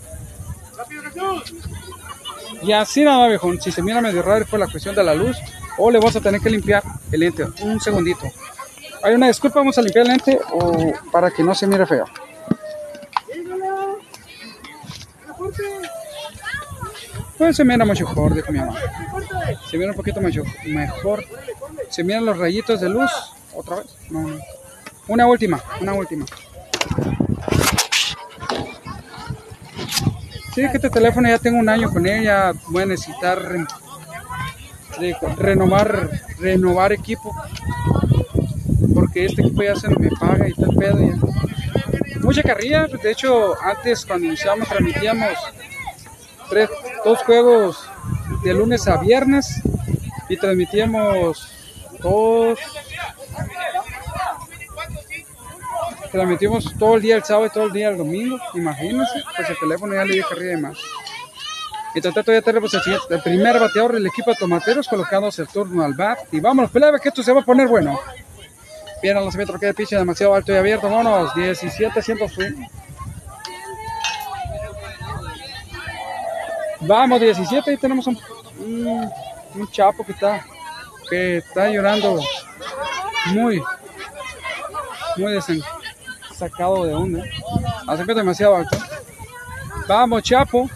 Y 2.64 2.74
así 2.74 3.02
nada, 3.02 3.30
viejón. 3.30 3.62
Si 3.62 3.72
se 3.72 3.82
mira 3.82 4.02
medio 4.02 4.22
raro 4.24 4.46
por 4.46 4.60
la 4.60 4.68
cuestión 4.68 4.94
de 4.94 5.06
la 5.06 5.16
luz, 5.16 5.38
o 5.78 5.90
le 5.90 6.00
vamos 6.00 6.18
a 6.18 6.20
tener 6.20 6.42
que 6.42 6.50
limpiar 6.50 6.84
el 7.14 7.22
lente. 7.22 7.46
Un 7.62 7.80
segundito. 7.80 8.30
Hay 9.08 9.16
una 9.16 9.28
disculpa, 9.28 9.60
vamos 9.60 9.78
a 9.78 9.82
limpiar 9.82 10.06
el 10.06 10.12
lente 10.12 10.38
o 10.52 10.92
para 11.14 11.32
que 11.32 11.42
no 11.42 11.56
se 11.56 11.66
mire 11.66 11.86
feo. 11.86 12.04
Pues 17.38 17.56
se 17.56 17.64
mira 17.64 17.86
mucho 17.86 18.06
mejor, 18.06 18.36
dijo 18.36 18.52
mi 18.52 18.60
mamá. 18.60 18.76
Se 19.72 19.78
mira 19.78 19.92
un 19.92 19.96
poquito 19.96 20.20
mejor. 20.20 21.24
Se 21.90 22.04
miran 22.04 22.26
los 22.26 22.38
rayitos 22.38 22.82
de 22.82 22.90
luz. 22.90 23.10
¿Otra 23.56 23.78
vez? 23.78 23.86
No, 24.10 24.24
no. 24.24 24.40
Una 25.08 25.26
última, 25.26 25.64
una 25.80 25.94
última. 25.94 26.26
Sí, 30.54 30.70
que 30.70 30.76
este 30.76 30.90
teléfono 30.90 31.30
ya 31.30 31.40
tengo 31.40 31.60
un 31.60 31.70
año 31.70 31.90
con 31.94 32.06
él, 32.06 32.26
ya 32.26 32.52
voy 32.68 32.84
a 32.84 32.88
necesitar 32.88 33.40
renovar, 35.38 36.10
renovar 36.40 36.92
equipo. 36.92 37.34
Porque 38.94 39.26
este 39.26 39.42
equipo 39.42 39.64
ya 39.64 39.76
se 39.76 39.88
me 39.90 40.10
paga 40.20 40.48
y 40.48 40.54
el 40.58 40.76
pedo. 40.78 40.98
Mucha 42.22 42.44
carrilla, 42.44 42.88
de 42.88 43.12
hecho, 43.12 43.56
antes 43.62 44.06
cuando 44.06 44.28
iniciamos 44.28 44.68
transmitíamos 44.68 45.34
tres, 46.50 46.70
dos 47.04 47.20
juegos 47.24 47.90
de 48.44 48.54
lunes 48.54 48.88
a 48.88 48.98
viernes 48.98 49.62
y 50.30 50.38
transmitíamos 50.38 51.50
dos 52.02 52.60
transmitimos 56.12 56.74
todo 56.78 56.96
el 56.96 57.02
día 57.02 57.16
el 57.16 57.24
sábado 57.24 57.48
y 57.48 57.50
todo 57.50 57.66
el 57.66 57.74
día 57.74 57.90
el 57.90 57.98
domingo 57.98 58.40
imagínense 58.54 59.24
pues 59.36 59.50
el 59.50 59.60
teléfono 59.60 59.94
ya 59.94 60.06
le 60.06 60.14
dio 60.14 60.26
carrilla 60.28 60.52
de 60.52 60.58
más 60.58 60.78
y 61.96 62.02
tanto 62.02 62.32
ya 62.32 62.42
tenemos 62.42 62.74
el, 63.10 63.22
primer 63.22 63.60
bateador 63.60 63.94
del 63.94 64.06
equipo 64.06 64.32
de 64.32 64.38
tomateros 64.38 64.88
colocándose 64.88 65.42
el 65.42 65.48
turno 65.48 65.84
al 65.84 65.94
bat 65.94 66.20
y 66.32 66.40
vámonos 66.40 66.72
pelea 66.72 66.92
que 67.02 67.10
esto 67.10 67.24
se 67.24 67.34
va 67.34 67.42
a 67.42 67.46
poner 67.46 67.68
bueno 67.68 68.00
bien 69.02 69.18
al 69.18 69.24
lanzamiento 69.24 69.58
que 69.60 69.68
de 69.68 69.74
pitch 69.74 69.92
demasiado 69.92 70.34
alto 70.34 70.52
y 70.52 70.58
abierto 70.58 70.90
vámonos 70.90 71.34
17 71.36 72.02
100 72.02 72.30
swing 72.30 72.66
Vamos, 76.82 77.20
17, 77.20 77.74
y 77.74 77.78
tenemos 77.78 78.06
un, 78.06 78.20
un, 79.56 79.72
chapo 79.72 80.06
que 80.06 80.12
está, 80.12 80.46
que 81.10 81.38
está 81.38 81.70
llorando 81.70 82.22
muy, 83.32 83.62
muy 85.18 85.34
desen- 85.34 85.64
sacado 86.36 86.86
de 86.86 86.94
onda. 86.94 87.24
Es 87.92 88.08
demasiado 88.16 88.58
alto. 88.58 88.78
Vamos, 89.88 90.22
chapo. 90.22 90.70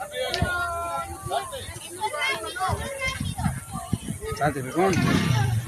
Salte, 4.37 4.61
perdón. 4.61 4.95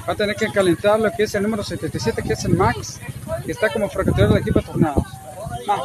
Va 0.06 0.12
a 0.12 0.16
tener 0.16 0.36
que 0.36 0.52
calentar 0.52 1.00
lo 1.00 1.10
que 1.10 1.22
es 1.22 1.34
el 1.34 1.42
número 1.42 1.62
77, 1.62 2.22
que 2.22 2.34
es 2.34 2.44
el 2.44 2.54
Max, 2.54 3.00
que 3.44 3.52
está 3.52 3.72
como 3.72 3.88
francotirador 3.88 4.34
del 4.34 4.42
equipo 4.42 4.60
de 4.60 4.66
Tornados. 4.66 5.04
Max. 5.66 5.82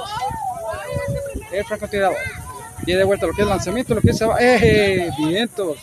El 1.52 1.66
francotirador. 1.66 2.18
Y 2.86 2.94
de 2.94 3.04
vuelta 3.04 3.28
lo 3.28 3.34
que 3.34 3.44
es 3.44 3.48
lanzamiento, 3.48 3.96
lo 3.96 4.02
que 4.02 4.12
es... 4.12 4.22
¡Eh! 4.40 5.10
Vientos. 5.18 5.78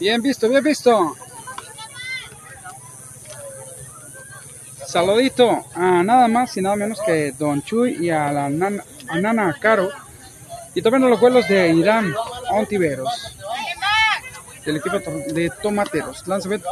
Bien 0.00 0.22
visto, 0.22 0.48
bien 0.48 0.62
visto. 0.62 1.16
Saludito 4.86 5.66
a 5.74 6.02
nada 6.02 6.28
más 6.28 6.56
y 6.56 6.62
nada 6.62 6.76
menos 6.76 6.98
que 7.04 7.32
Don 7.32 7.62
Chuy 7.62 8.06
y 8.06 8.10
a 8.10 8.32
la 8.32 8.48
Nana 8.48 9.56
Caro. 9.60 9.90
Y 10.74 10.80
también 10.80 11.04
a 11.04 11.08
los 11.08 11.20
vuelos 11.20 11.46
de 11.48 11.68
Irán 11.68 12.14
Ontiveros. 12.50 13.36
Del 14.64 14.76
equipo 14.76 14.98
de 14.98 15.50
tomateros. 15.62 16.26
Lanzamiento. 16.26 16.68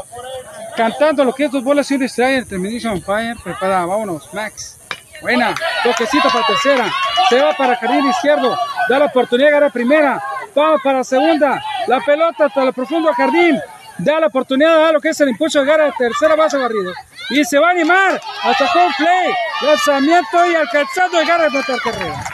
Cantando 0.77 1.25
lo 1.25 1.33
que 1.33 1.47
es 1.47 1.51
dos 1.51 1.65
bolas 1.65 1.91
y 1.91 1.95
un. 1.95 2.03
El 2.03 2.47
Termination 2.47 3.01
Fire. 3.03 3.37
Prepara, 3.43 3.87
vámonos, 3.87 4.33
Max. 4.35 4.79
Buena. 5.23 5.55
Toquecito 5.83 6.29
para 6.29 6.47
tercera. 6.47 6.93
Se 7.31 7.41
va 7.41 7.53
para 7.55 7.77
jardín 7.77 8.07
izquierdo. 8.07 8.59
Da 8.89 8.99
la 8.99 9.07
oportunidad 9.07 9.49
de 9.49 9.53
ganar 9.53 9.73
primera. 9.73 10.23
Vamos 10.55 10.81
para 10.85 11.03
segunda. 11.03 11.63
La 11.87 12.01
pelota 12.01 12.47
hasta 12.47 12.63
el 12.63 12.73
profundo 12.73 13.13
jardín. 13.15 13.59
Da 13.99 14.21
la 14.21 14.27
oportunidad 14.27 14.77
de 14.77 14.83
dar 14.83 14.93
lo 14.93 15.01
que 15.01 15.09
es 15.09 15.21
el 15.21 15.31
impulso 15.31 15.61
de 15.61 15.67
gara 15.67 15.91
tercera 15.97 16.37
base 16.37 16.59
barrido. 16.59 16.93
Y 17.31 17.45
se 17.45 17.59
va 17.59 17.69
a 17.69 17.71
animar 17.71 18.21
hasta 18.43 18.65
home 18.73 18.95
play. 18.99 19.35
Lanzamiento 19.63 20.47
y 20.51 20.55
alcanzando 20.55 21.21
el 21.21 21.27
gara 21.27 21.45
de 21.45 21.51
matar 21.51 21.81
carrera. 21.81 22.25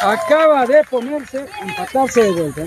Acaba 0.00 0.66
de 0.66 0.84
ponerse, 0.84 1.46
empatarse 1.60 2.22
de 2.22 2.30
vuelta. 2.30 2.62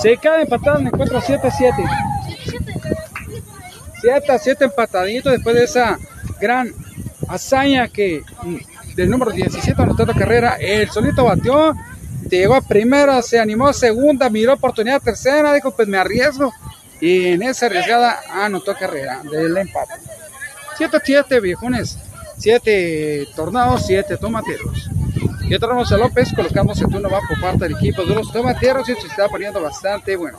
Se 0.00 0.16
cae 0.16 0.42
empatado 0.42 0.78
en 0.78 0.86
el 0.86 0.94
encuentro 0.94 1.20
7-7. 1.20 1.74
7 4.00 4.32
a 4.32 4.38
7 4.38 4.64
empatadito 4.64 5.30
después 5.30 5.54
de 5.54 5.64
esa 5.64 5.98
gran 6.40 6.72
hazaña 7.28 7.88
que 7.88 8.22
mm, 8.42 8.94
del 8.94 9.10
número 9.10 9.30
17 9.30 9.80
anotando 9.80 10.14
carrera, 10.14 10.56
el 10.58 10.90
solito 10.90 11.24
batió, 11.24 11.74
llegó 12.28 12.54
a 12.54 12.62
primera, 12.62 13.20
se 13.20 13.38
animó 13.38 13.68
a 13.68 13.72
segunda, 13.72 14.30
miró 14.30 14.54
oportunidad 14.54 14.96
a 14.96 15.00
tercera, 15.00 15.52
dijo 15.52 15.70
pues 15.70 15.86
me 15.86 15.98
arriesgo 15.98 16.52
y 17.00 17.26
en 17.26 17.42
esa 17.42 17.66
arriesgada 17.66 18.20
anotó 18.32 18.74
carrera 18.74 19.22
del 19.30 19.56
empate. 19.56 19.94
7 20.78 20.96
a 20.96 21.00
7 21.04 21.40
viejones, 21.40 21.98
7 22.38 23.28
tornados, 23.36 23.86
7 23.86 24.16
tomateros. 24.16 24.88
Y 25.50 25.58
tenemos 25.58 25.90
a 25.90 25.96
López 25.96 26.32
colocándose 26.32 26.84
el 26.84 26.90
turno 26.90 27.10
va 27.10 27.18
por 27.26 27.40
parte 27.40 27.64
del 27.64 27.74
equipo 27.76 28.04
de 28.04 28.14
los 28.14 28.30
tomateros 28.30 28.88
y 28.88 28.94
se 28.94 29.08
está 29.08 29.28
poniendo 29.28 29.60
bastante 29.60 30.14
bueno. 30.14 30.38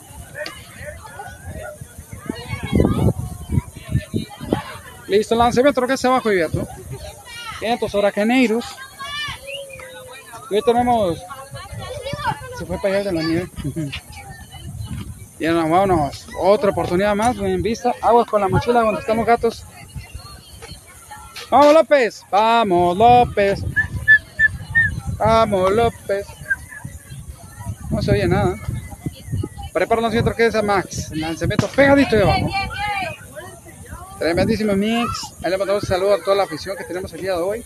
Listo, 5.08 5.34
lanzamiento 5.34 5.82
lo 5.82 5.86
que 5.86 5.92
es 5.92 6.04
abajo 6.06 6.30
y 6.30 6.36
abierto. 6.36 6.66
Vientos 7.60 7.92
huracaneiros. 7.92 8.64
Y 10.50 10.54
hoy 10.54 10.62
tenemos. 10.64 11.18
Se 12.58 12.64
fue 12.64 12.78
para 12.78 12.94
allá 12.94 13.10
de 13.10 13.12
la 13.12 13.22
nieve. 13.22 13.50
Bien, 15.38 15.56
vámonos. 15.56 16.26
Otra 16.40 16.70
oportunidad 16.70 17.14
más, 17.14 17.36
en 17.36 17.60
vista. 17.60 17.92
Aguas 18.00 18.26
con 18.26 18.40
la 18.40 18.48
mochila 18.48 18.80
donde 18.80 19.02
están 19.02 19.18
los 19.18 19.26
gatos. 19.26 19.62
Vamos, 21.50 21.74
López. 21.74 22.24
Vamos, 22.30 22.96
López. 22.96 23.62
Vamos, 25.24 25.70
López. 25.70 26.26
No 27.90 28.02
se 28.02 28.10
oye 28.10 28.26
nada. 28.26 28.56
Prepara 29.72 30.00
el 30.00 30.02
lanzamiento 30.02 30.34
que 30.34 30.46
es 30.46 30.54
a 30.56 30.62
Max. 30.62 31.10
Lanzamiento 31.14 31.68
pegadito 31.68 32.16
de 32.16 32.22
abajo. 32.22 32.48
Tremendísimo 34.18 34.74
mix. 34.74 35.34
Ahí 35.44 35.50
le 35.50 35.58
mandamos 35.58 35.84
un 35.84 35.88
saludo 35.88 36.14
a 36.14 36.18
toda 36.18 36.36
la 36.36 36.42
afición 36.42 36.76
que 36.76 36.84
tenemos 36.84 37.12
el 37.12 37.20
día 37.20 37.32
de 37.32 37.42
hoy. 37.42 37.64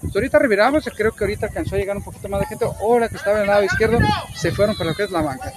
Pues 0.00 0.14
ahorita 0.14 0.38
reviramos, 0.38 0.84
creo 0.96 1.12
que 1.12 1.24
ahorita 1.24 1.46
alcanzó 1.46 1.74
a 1.74 1.78
llegar 1.78 1.96
un 1.96 2.02
poquito 2.02 2.28
más 2.28 2.40
de 2.40 2.46
gente. 2.46 2.64
La 2.64 3.08
que 3.08 3.16
estaba 3.16 3.36
en 3.36 3.42
el 3.42 3.48
lado 3.48 3.64
izquierdo 3.64 3.98
se 4.34 4.52
fueron 4.52 4.76
para 4.76 4.90
lo 4.90 4.96
que 4.96 5.04
es 5.04 5.10
la 5.10 5.20
banca. 5.20 5.52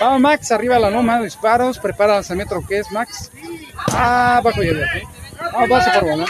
Vamos 0.00 0.20
Max, 0.20 0.50
arriba 0.50 0.78
la 0.80 0.90
loma, 0.90 1.20
disparos, 1.20 1.78
prepara 1.78 2.14
lanzamiento 2.14 2.60
que 2.66 2.78
es 2.78 2.90
Max. 2.90 3.30
Ah, 3.92 4.40
bajo 4.42 4.62
y. 4.62 4.70
Vamos, 5.52 5.68
base 5.68 5.90
por 5.92 6.10
bola. 6.10 6.26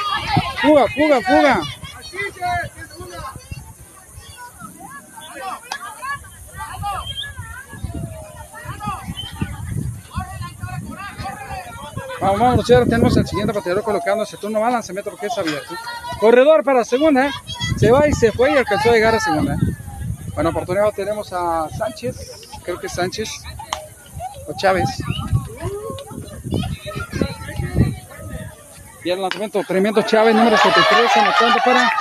Fuga, 0.61 0.85
fuga, 0.95 1.21
fuga. 1.23 1.63
Vamos, 12.25 12.41
vamos, 12.41 12.67
ya 12.67 12.83
tenemos 12.87 13.15
el 13.19 13.27
siguiente 13.27 13.53
bateador 13.53 13.85
colocándose 13.85 14.39
turno 14.39 14.59
va 14.59 14.71
lanzamiento 14.71 15.11
lo 15.11 15.17
que 15.19 15.27
es 15.27 15.37
abierto. 15.37 15.75
Corredor 16.19 16.65
para 16.65 16.83
segunda. 16.83 17.31
Se 17.77 17.91
va 17.91 18.09
y 18.09 18.15
se 18.15 18.33
fue 18.33 18.51
y 18.51 18.57
alcanzó 18.57 18.89
a 18.89 18.93
llegar 18.95 19.15
a 19.15 19.21
segunda. 19.21 19.59
Bueno, 20.35 20.49
oportunidad 20.49 20.91
tenemos 20.97 21.31
a 21.35 21.69
Sánchez, 21.77 22.49
creo 22.63 22.81
que 22.81 22.87
es 22.87 22.95
Sánchez 22.95 23.29
o 24.49 24.57
Chávez. 24.57 24.89
Y 29.05 29.11
el 29.11 29.21
lanzamiento 29.21 29.63
tremendo 29.69 30.01
Chávez, 30.01 30.35
número 30.35 30.57
73, 30.57 31.17
anotando 31.19 31.57
para 31.63 31.93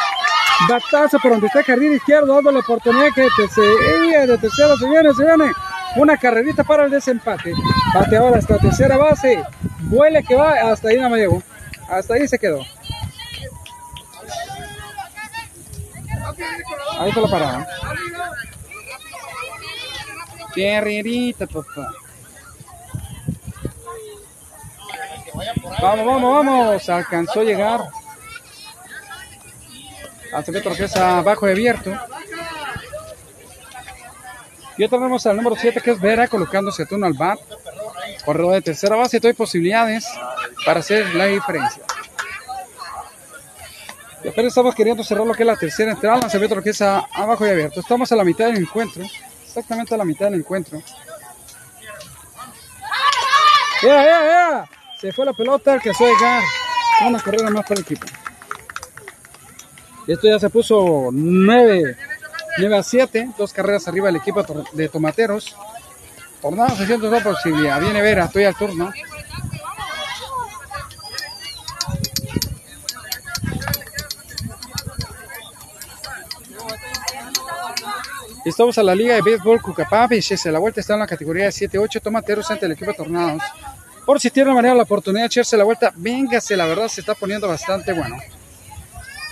batazo 0.69 1.19
por 1.19 1.31
donde 1.31 1.47
está 1.47 1.59
el 1.59 1.65
carril 1.65 1.95
izquierdo, 1.95 2.33
dando 2.35 2.53
la 2.53 2.59
oportunidad 2.59 3.09
que 3.13 3.27
se, 3.49 3.61
de 3.61 4.37
tercera 4.37 4.77
se 4.77 4.87
viene, 4.87 5.13
se 5.13 5.25
viene. 5.25 5.51
Una 5.95 6.17
carrerita 6.17 6.63
para 6.63 6.85
el 6.85 6.91
desempate. 6.91 7.53
Bateador 7.93 8.37
hasta 8.37 8.57
tercera 8.57 8.97
base. 8.97 9.43
Vuele 9.81 10.23
que 10.23 10.35
va, 10.35 10.71
hasta 10.71 10.89
ahí 10.89 10.99
no 10.99 11.09
me 11.09 11.17
llegó. 11.17 11.41
Hasta 11.89 12.15
ahí 12.15 12.27
se 12.27 12.39
quedó. 12.39 12.61
Ahí 16.99 17.09
está 17.09 17.21
la 17.21 17.27
parada. 17.29 17.67
Carrerita, 20.55 21.47
papá. 21.47 21.93
Vamos, 25.81 26.05
vamos, 26.05 26.33
vamos. 26.33 26.89
Alcanzó 26.89 27.41
a 27.41 27.43
llegar. 27.43 27.81
Hasta 30.33 30.51
que 30.51 30.61
torqueza 30.61 31.19
abajo 31.19 31.45
abierto. 31.45 31.91
Y 34.77 34.83
otra 34.83 34.97
tenemos 34.97 35.25
al 35.25 35.37
número 35.37 35.55
7 35.55 35.81
que 35.81 35.91
es 35.91 35.99
Vera 35.99 36.27
colocándose 36.27 36.85
turno 36.85 37.05
al 37.05 37.13
bat. 37.13 37.39
Corredor 38.25 38.53
de 38.53 38.61
tercera 38.61 38.95
base, 38.95 39.19
hay 39.21 39.33
posibilidades 39.33 40.07
para 40.65 40.79
hacer 40.79 41.13
la 41.15 41.25
diferencia. 41.25 41.83
Y 44.23 44.29
apenas 44.29 44.51
estamos 44.51 44.73
queriendo 44.73 45.03
cerrar 45.03 45.27
lo 45.27 45.33
que 45.33 45.43
es 45.43 45.47
la 45.47 45.57
tercera 45.57 45.91
entrada, 45.91 46.21
lanzamiento 46.21 46.55
lo 46.55 46.63
que 46.63 46.69
es 46.69 46.81
abajo 46.81 47.45
y 47.45 47.49
abierto. 47.49 47.81
Estamos 47.81 48.11
a 48.11 48.15
la 48.15 48.23
mitad 48.23 48.45
del 48.45 48.57
encuentro, 48.57 49.03
exactamente 49.45 49.93
a 49.93 49.97
la 49.97 50.05
mitad 50.05 50.27
del 50.27 50.39
encuentro. 50.39 50.81
¡Ya, 53.83 54.05
ya, 54.05 54.25
ya! 54.25 54.69
Se 54.97 55.11
fue 55.11 55.25
la 55.25 55.33
pelota, 55.33 55.77
que 55.79 55.89
a 55.89 55.93
llegar. 55.93 56.43
Una 57.05 57.19
carrera 57.19 57.49
más 57.49 57.63
para 57.63 57.75
el 57.75 57.81
equipo. 57.81 58.07
Y 60.07 60.13
esto 60.13 60.27
ya 60.27 60.39
se 60.39 60.49
puso 60.49 61.09
9, 61.11 61.97
9 62.57 62.77
a 62.77 62.83
7, 62.83 63.29
dos 63.37 63.51
carreras 63.51 63.87
arriba 63.87 64.07
del 64.07 64.17
equipo 64.17 64.43
de 64.73 64.89
Tomateros. 64.89 65.55
Tornado 66.41 66.75
602 66.75 67.23
posibilidad. 67.23 67.79
Viene 67.79 68.01
Vera, 68.01 68.25
estoy 68.25 68.43
al 68.43 68.55
turno. 68.55 68.91
Estamos 78.45 78.77
a 78.77 78.83
la 78.83 78.93
Liga 78.93 79.15
de 79.15 79.21
Béisbol 79.21 79.61
Cucapapi. 79.61 80.19
La 80.45 80.59
vuelta 80.59 80.81
está 80.81 80.93
en 80.93 80.99
la 80.99 81.07
categoría 81.07 81.45
de 81.45 81.51
7-8. 81.51 82.01
Tomateros 82.01 82.51
ante 82.51 82.65
el 82.65 82.73
equipo 82.73 82.91
de 82.91 82.97
Tornados. 82.97 83.41
Por 84.05 84.19
si 84.19 84.29
tiene 84.29 84.53
manera 84.53 84.75
la 84.75 84.83
oportunidad 84.83 85.23
de 85.23 85.27
echarse 85.27 85.55
la 85.55 85.63
vuelta, 85.63 85.93
véngase, 85.95 86.57
la 86.57 86.65
verdad 86.65 86.89
se 86.89 86.99
está 86.99 87.15
poniendo 87.15 87.47
bastante 87.47 87.93
bueno. 87.93 88.17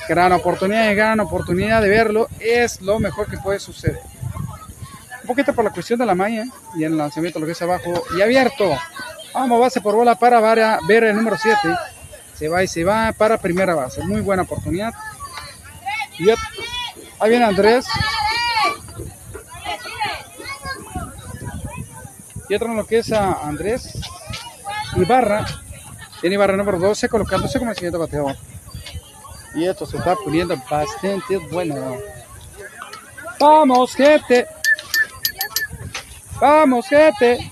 Gran 0.10 0.32
oportunidad, 0.34 0.96
gran 0.96 1.20
oportunidad 1.20 1.82
de 1.82 1.90
verlo, 1.90 2.28
es 2.40 2.82
lo 2.82 3.00
mejor 3.00 3.28
que 3.28 3.38
puede 3.38 3.60
suceder. 3.60 4.00
Un 5.22 5.28
poquito 5.28 5.54
por 5.54 5.64
la 5.64 5.72
cuestión 5.72 6.00
de 6.00 6.06
la 6.06 6.16
malla 6.16 6.46
y 6.76 6.84
el 6.84 6.98
lanzamiento 6.98 7.40
lo 7.40 7.46
que 7.46 7.52
es 7.54 7.62
abajo 7.62 8.04
y 8.18 8.22
abierto. 8.22 8.76
Vamos, 9.34 9.60
base 9.60 9.80
por 9.80 9.96
bola 9.96 10.16
para 10.16 10.80
ver 10.88 11.04
el 11.04 11.16
número 11.16 11.38
7. 11.38 11.58
Se 12.36 12.50
va 12.50 12.64
y 12.64 12.68
se 12.68 12.84
va 12.84 13.14
para 13.14 13.38
primera 13.38 13.76
base. 13.76 14.04
Muy 14.04 14.22
buena 14.22 14.44
oportunidad. 14.44 14.94
Y 16.18 16.30
ahí 16.30 17.30
viene 17.30 17.46
Andrés. 17.46 17.86
Y 22.50 22.56
otro 22.56 22.68
en 22.68 22.76
lo 22.76 22.86
que 22.86 23.00
es 23.00 23.12
a 23.14 23.48
Andrés. 23.48 23.98
Ibarra. 24.98 25.46
Tiene 26.20 26.34
Ibarra 26.36 26.58
número 26.58 26.80
12 26.80 27.08
colocándose 27.08 27.60
como 27.60 27.72
el 27.72 27.78
siguiente 27.78 27.98
bateador. 27.98 28.36
Y 29.54 29.66
esto 29.66 29.86
se 29.86 29.98
está 29.98 30.16
poniendo 30.16 30.56
bastante 30.70 31.38
bueno. 31.52 31.98
Vamos, 33.40 33.94
gente. 33.96 34.48
Vamos, 36.40 36.88
gente. 36.88 37.52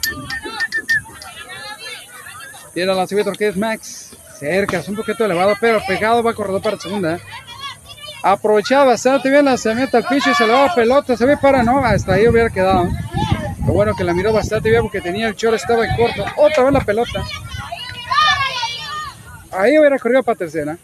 Tiene 2.74 2.93
lanzamiento 2.93 3.32
que 3.34 3.50
es 3.50 3.58
Max. 3.58 4.12
Cerca, 4.39 4.78
es 4.78 4.88
un 4.88 4.95
poquito 4.95 5.26
elevado, 5.26 5.56
pero 5.60 5.82
pegado 5.86 6.24
va 6.24 6.34
corredor 6.34 6.62
para 6.62 6.78
segunda. 6.78 7.20
Aprovechaba 8.24 8.86
bastante 8.86 9.30
bien 9.30 9.39
el 9.39 9.45
lanzamiento 9.45 9.97
al 9.97 10.06
piso 10.06 10.30
y 10.30 10.34
se 10.34 10.47
le 10.47 10.54
va 10.54 10.74
pelota. 10.74 11.18
Se 11.18 11.26
ve 11.26 11.38
para 11.38 11.64
no, 11.64 11.84
hasta 11.84 12.14
ahí 12.14 12.28
hubiera 12.28 12.50
quedado. 12.50 12.88
Lo 13.66 13.74
bueno 13.74 13.93
que 13.95 14.04
la 14.04 14.14
miró 14.14 14.32
bastante 14.32 14.70
bien 14.70 14.82
porque 14.82 15.02
tenía 15.02 15.28
el 15.28 15.36
chorro, 15.36 15.56
estaba 15.56 15.86
en 15.86 15.95
corto. 15.95 16.24
Otra 16.38 16.64
vez 16.64 16.74
la 16.74 16.82
pelota. 16.82 17.24
Ahí 19.52 19.78
hubiera 19.78 19.97
corrido 20.00 20.24
para 20.24 20.38
tercera. 20.38 20.78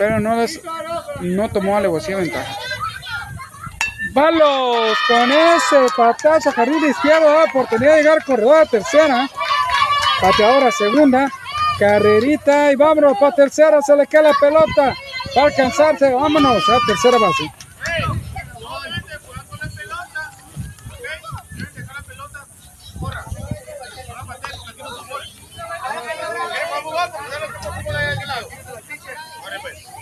Pero 0.00 0.18
no, 0.18 0.34
les, 0.34 0.58
no 1.20 1.50
tomó 1.50 1.76
alevosía 1.76 2.16
ventaja. 2.16 2.56
Balos 4.14 4.96
con 5.06 5.30
ese 5.30 5.94
patazo 5.94 6.50
carril 6.52 6.82
izquierdo, 6.86 7.44
oportunidad 7.44 7.96
de 7.96 7.98
llegar 7.98 8.24
corredor 8.24 8.62
a 8.62 8.64
tercera. 8.64 9.28
Pateadora 10.22 10.72
segunda, 10.72 11.30
carrerita 11.78 12.72
y 12.72 12.76
vámonos 12.76 13.18
para 13.20 13.34
tercera, 13.34 13.82
se 13.82 13.94
le 13.94 14.06
queda 14.06 14.22
la 14.22 14.32
pelota. 14.40 14.94
Para 15.34 15.48
alcanzarse, 15.48 16.14
vámonos 16.14 16.66
a 16.70 16.78
tercera 16.86 17.18
base. 17.18 17.52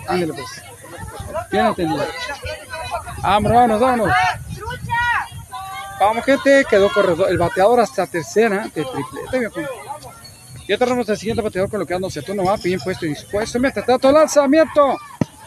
Ándale 0.09 0.33
pues. 0.33 0.63
Bien 1.51 1.67
atendido. 1.67 2.05
Vámonos, 3.23 3.53
vámonos, 3.53 3.81
vámonos. 3.81 4.17
Vamos 6.01 6.25
gente, 6.25 6.65
quedó 6.69 6.93
corredor, 6.93 7.29
el 7.29 7.39
bateador 7.39 7.81
hasta 7.81 8.07
tercera 8.07 8.69
de 8.75 8.85
triplete. 8.85 9.69
Ya 10.69 10.79
tenemos 10.79 11.09
el 11.09 11.17
siguiente 11.17 11.43
bateador 11.43 11.71
colocándose 11.71 12.23
tú 12.23 12.35
no 12.35 12.45
va 12.45 12.57
bien 12.57 12.79
puesto 12.81 13.07
y 13.07 13.11
dispuesto. 13.11 13.59
Mete 13.59 13.83
todo 13.83 14.09
el 14.09 14.15
lanzamiento 14.15 14.99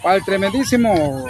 para 0.02 0.16
el 0.16 0.26
tremendísimo. 0.26 1.26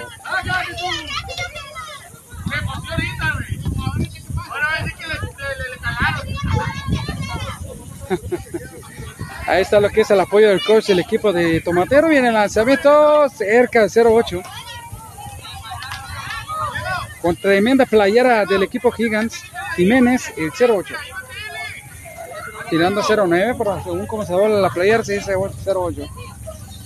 Ahí 9.52 9.64
está 9.64 9.82
lo 9.82 9.90
que 9.90 10.00
es 10.00 10.10
el 10.10 10.20
apoyo 10.22 10.48
del 10.48 10.64
coach 10.64 10.86
del 10.86 11.00
equipo 11.00 11.34
de 11.34 11.60
Tomatero. 11.60 12.08
Viene 12.08 12.30
el 12.30 12.34
lanzamiento 12.34 13.28
cerca 13.28 13.82
de 13.82 13.88
0-8. 13.88 14.42
Con 17.22 17.36
tremenda 17.36 17.86
playera 17.86 18.46
del 18.46 18.64
equipo 18.64 18.92
Gigants. 18.92 19.44
Jiménez, 19.76 20.32
el 20.38 20.52
0-8 20.52 20.96
tirando 22.70 23.04
0-9, 23.04 23.56
pero 23.58 23.84
según 23.84 24.08
como 24.08 24.26
se 24.26 24.32
dobla 24.32 24.62
la 24.62 24.70
playera 24.70 25.04
se 25.04 25.16
dice 25.16 25.36
0-8. 25.36 26.10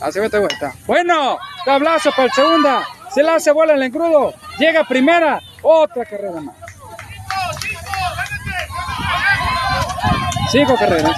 Hace 0.01 0.19
vete 0.19 0.39
vuelta. 0.39 0.73
Bueno, 0.87 1.37
tablazo 1.63 2.09
para 2.09 2.23
el 2.23 2.31
segunda. 2.31 2.83
Se 3.13 3.21
la 3.21 3.35
hace 3.35 3.51
bola 3.51 3.75
el 3.75 3.83
engrudo. 3.83 4.33
Llega 4.57 4.83
primera. 4.85 5.39
Otra 5.61 6.03
carrera 6.03 6.41
más. 6.41 6.55
Cinco 10.51 10.75
carreras. 10.75 11.15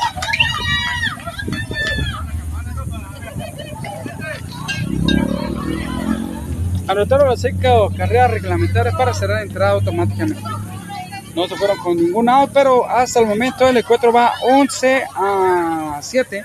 Anotaron 6.88 7.30
las 7.30 7.42
cinco 7.42 7.92
carreras 7.96 8.32
reglamentarias 8.32 8.96
para 8.96 9.14
cerrar 9.14 9.42
entrada 9.42 9.72
automáticamente 9.72 10.42
no 11.38 11.48
se 11.48 11.56
fueron 11.56 11.78
con 11.78 11.96
ningún 11.96 12.28
out, 12.30 12.50
pero 12.52 12.90
hasta 12.90 13.20
el 13.20 13.28
momento 13.28 13.68
el 13.68 13.78
encuentro 13.78 14.12
va 14.12 14.34
11 14.42 15.04
a 15.16 16.00
7. 16.02 16.44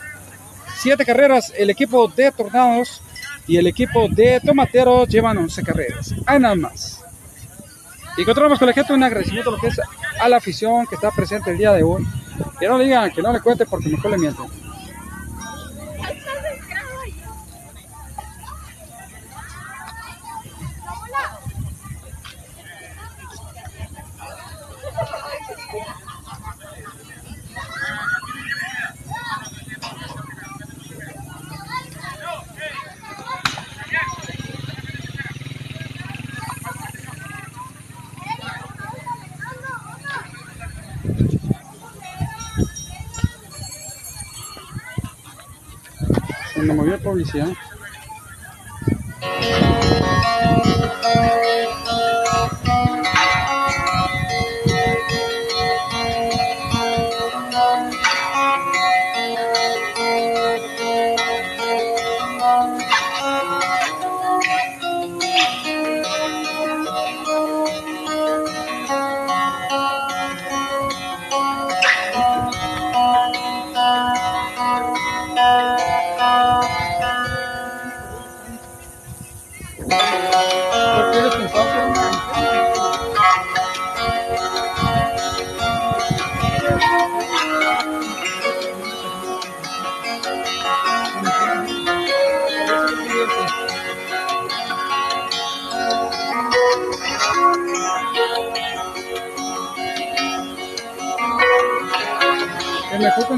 7 0.76 1.05
carreras 1.07 1.51
el 1.57 1.70
equipo 1.70 2.09
de 2.09 2.30
Tornados 2.30 3.01
y 3.47 3.57
el 3.57 3.66
equipo 3.66 4.07
de 4.09 4.38
Tomateros 4.45 5.09
llevan 5.09 5.38
11 5.38 5.62
carreras. 5.62 6.14
Hay 6.26 6.38
nada 6.38 6.55
más. 6.57 7.03
Y 8.18 8.24
continuamos 8.26 8.59
con 8.59 8.68
la 8.68 8.74
gente 8.74 8.93
un 8.93 9.03
agradecimiento 9.03 9.49
a 9.49 9.53
lo 9.55 9.59
que 9.59 9.68
es 9.68 9.80
a 10.20 10.28
la 10.28 10.36
afición 10.36 10.86
que 10.86 10.97
está 10.97 11.11
presente 11.11 11.51
el 11.51 11.57
día 11.57 11.72
de 11.72 11.82
hoy. 11.82 12.07
Que 12.61 12.68
no 12.68 12.76
le 12.76 12.84
digan, 12.84 13.11
que 13.12 13.22
no 13.22 13.32
le 13.32 13.40
cuente 13.40 13.64
porque 13.64 13.88
mejor 13.88 14.11
le 14.11 14.18
mienten. 14.18 14.62
Se 46.63 46.69
me 46.69 46.75
movió 46.75 46.97
publicidad. 47.01 47.49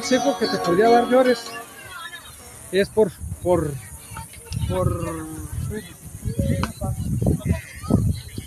Consejo 0.05 0.37
que 0.39 0.47
te 0.47 0.59
podría 0.59 0.91
dar 0.91 1.09
Llores 1.09 1.51
es 2.73 2.91
por 2.91 3.11
por 3.43 3.73
por 4.69 5.27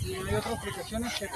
y 0.04 0.14
hay 0.14 0.34
otras 0.36 0.56
aplicaciones 0.56 1.12
que 1.14 1.26
te 1.26 1.32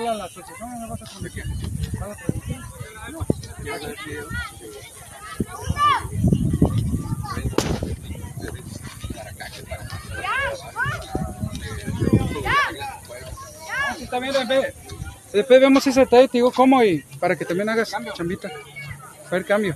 la, 0.00 0.14
la 0.14 0.24
asociación, 0.26 0.80
no 0.80 0.88
vas 0.88 1.02
a 1.02 1.04
transmitir. 1.04 1.44
¿Vas 1.98 2.10
a 2.10 2.14
transmitir? 2.14 2.60
No. 3.10 3.26
Sí, 4.04 4.18
está 14.08 14.18
bien, 14.18 14.48
bebé. 14.48 14.74
Después 15.32 15.60
vemos 15.60 15.86
ese 15.86 16.00
detalle, 16.00 16.28
te 16.28 16.38
digo 16.38 16.50
cómo 16.50 16.82
y 16.82 17.04
para 17.20 17.36
que 17.36 17.44
también 17.44 17.68
hagas 17.68 17.94
chambita. 18.14 18.48
A 19.26 19.30
ver, 19.30 19.44
cambio. 19.44 19.74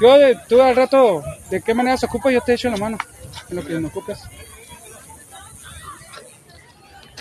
Yo, 0.00 0.16
eh, 0.16 0.38
tú 0.48 0.60
al 0.62 0.74
rato, 0.74 1.22
¿de 1.50 1.60
qué 1.60 1.74
manera 1.74 1.96
se 1.98 2.06
ocupa? 2.06 2.30
Yo 2.30 2.40
te 2.40 2.54
echo 2.54 2.70
la 2.70 2.78
mano 2.78 2.96
en 3.50 3.56
lo 3.56 3.64
que 3.64 3.78
me 3.78 3.88
ocupes. 3.88 4.18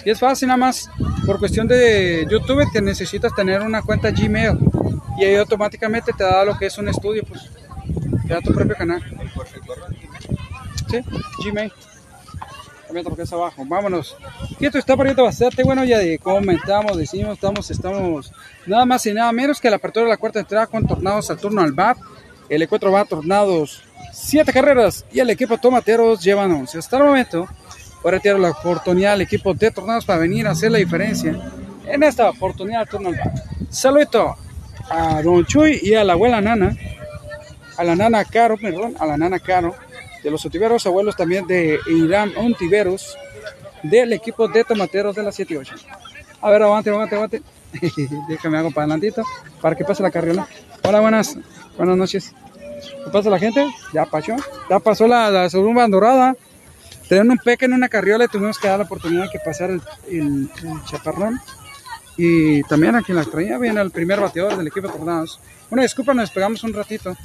Y 0.05 0.09
es 0.11 0.19
fácil 0.19 0.47
nada 0.47 0.57
más. 0.57 0.89
Por 1.25 1.39
cuestión 1.39 1.67
de 1.67 2.25
YouTube 2.29 2.71
te 2.71 2.81
necesitas 2.81 3.33
tener 3.35 3.61
una 3.61 3.81
cuenta 3.81 4.11
Gmail. 4.11 4.57
Y 5.19 5.25
ahí 5.25 5.35
automáticamente 5.35 6.13
te 6.13 6.23
da 6.23 6.45
lo 6.45 6.57
que 6.57 6.67
es 6.67 6.77
un 6.77 6.87
estudio, 6.87 7.23
pues. 7.27 7.49
Te 8.27 8.33
da 8.33 8.41
tu 8.41 8.53
propio 8.53 8.75
canal. 8.75 9.03
Sí, 10.89 11.01
Gmail. 11.43 11.73
Lo 13.03 13.15
que 13.15 13.23
es 13.23 13.33
abajo. 13.33 13.63
Vámonos. 13.65 14.15
Esto 14.59 14.77
está 14.77 14.95
poniendo 14.95 15.23
bastante 15.23 15.63
bueno. 15.63 15.83
Ya 15.83 15.97
de 15.97 16.17
comentamos, 16.17 16.95
decimos, 16.97 17.33
estamos, 17.33 17.69
estamos 17.69 18.31
nada 18.65 18.85
más 18.85 19.05
y 19.05 19.13
nada 19.13 19.31
menos 19.33 19.59
que 19.59 19.69
la 19.69 19.75
apertura 19.75 20.05
de 20.05 20.11
la 20.11 20.17
cuarta 20.17 20.39
entrada 20.39 20.67
con 20.67 20.87
Tornados 20.87 21.29
al 21.29 21.37
turno 21.37 21.61
al 21.61 21.73
BAT. 21.73 21.97
El 22.47 22.61
encuentro 22.61 22.91
va 22.91 23.01
a 23.01 23.05
Tornados 23.05 23.83
7 24.13 24.53
carreras 24.53 25.05
y 25.11 25.19
el 25.19 25.29
equipo 25.29 25.57
Tomateros 25.57 26.23
llevan 26.23 26.51
11. 26.51 26.77
Hasta 26.77 26.97
el 26.97 27.03
momento, 27.03 27.47
ahora 28.03 28.19
tiene 28.19 28.39
la 28.39 28.51
oportunidad 28.51 29.13
al 29.13 29.21
equipo 29.21 29.53
de 29.53 29.71
Tornados 29.71 30.05
para 30.05 30.19
venir 30.19 30.47
a 30.47 30.51
hacer 30.51 30.71
la 30.71 30.77
diferencia 30.77 31.37
en 31.85 32.03
esta 32.03 32.29
oportunidad 32.29 32.81
al 32.81 32.87
turno 32.87 33.09
al 33.09 33.15
BAT. 33.15 33.69
Saludito 33.69 34.37
a 34.89 35.21
Don 35.21 35.45
Chuy 35.45 35.79
y 35.81 35.95
a 35.95 36.03
la 36.05 36.13
abuela 36.13 36.39
Nana, 36.39 36.77
a 37.77 37.83
la 37.83 37.95
Nana 37.95 38.23
Caro, 38.23 38.55
perdón, 38.57 38.95
a 38.99 39.05
la 39.05 39.17
Nana 39.17 39.39
Caro 39.39 39.75
de 40.25 40.31
los 40.31 40.43
Ontiveros, 40.43 40.85
abuelos 40.87 41.15
también 41.15 41.45
de 41.45 41.79
Irán 41.85 42.33
Ontiveros, 42.35 43.15
del 43.83 44.11
equipo 44.11 44.47
de 44.47 44.63
tomateros 44.63 45.15
de 45.15 45.21
la 45.21 45.31
7 45.31 45.53
y 45.53 45.57
8. 45.57 45.75
A 46.41 46.49
ver, 46.49 46.63
aguante, 46.63 46.89
aguante, 46.89 47.15
aguante. 47.15 47.41
Déjame 48.27 48.57
hago 48.57 48.71
para 48.71 48.85
adelantito 48.85 49.21
para 49.61 49.75
que 49.75 49.85
pase 49.85 50.01
la 50.01 50.09
carriola. 50.09 50.47
Hola, 50.83 50.99
buenas, 50.99 51.37
buenas 51.77 51.95
noches. 51.95 52.33
¿Qué 53.03 53.11
pasa 53.11 53.29
la 53.29 53.37
gente? 53.37 53.67
Ya 53.93 54.05
pasó, 54.05 54.35
ya 54.67 54.79
pasó 54.79 55.07
la, 55.07 55.29
la 55.29 55.47
surumba 55.47 55.87
dorada. 55.87 56.35
Tenían 57.07 57.29
un 57.29 57.37
peque 57.37 57.65
en 57.65 57.73
una 57.73 57.87
carriola 57.87 58.27
tuvimos 58.27 58.57
que 58.57 58.67
dar 58.67 58.79
la 58.79 58.85
oportunidad 58.85 59.25
de 59.25 59.29
que 59.29 59.39
pasara 59.39 59.73
el, 59.73 59.81
el, 60.09 60.49
el 60.63 60.83
chaparrón. 60.85 61.39
Y 62.17 62.63
también 62.63 62.95
aquí 62.95 63.11
en 63.11 63.17
la 63.17 63.25
traía 63.25 63.59
viene 63.59 63.79
el 63.79 63.91
primer 63.91 64.19
bateador 64.19 64.57
del 64.57 64.65
equipo 64.65 64.87
de 64.87 64.93
Tornados. 64.93 65.39
Una 65.69 65.83
disculpa, 65.83 66.15
nos 66.15 66.23
despegamos 66.23 66.63
un 66.63 66.73
ratito. 66.73 67.15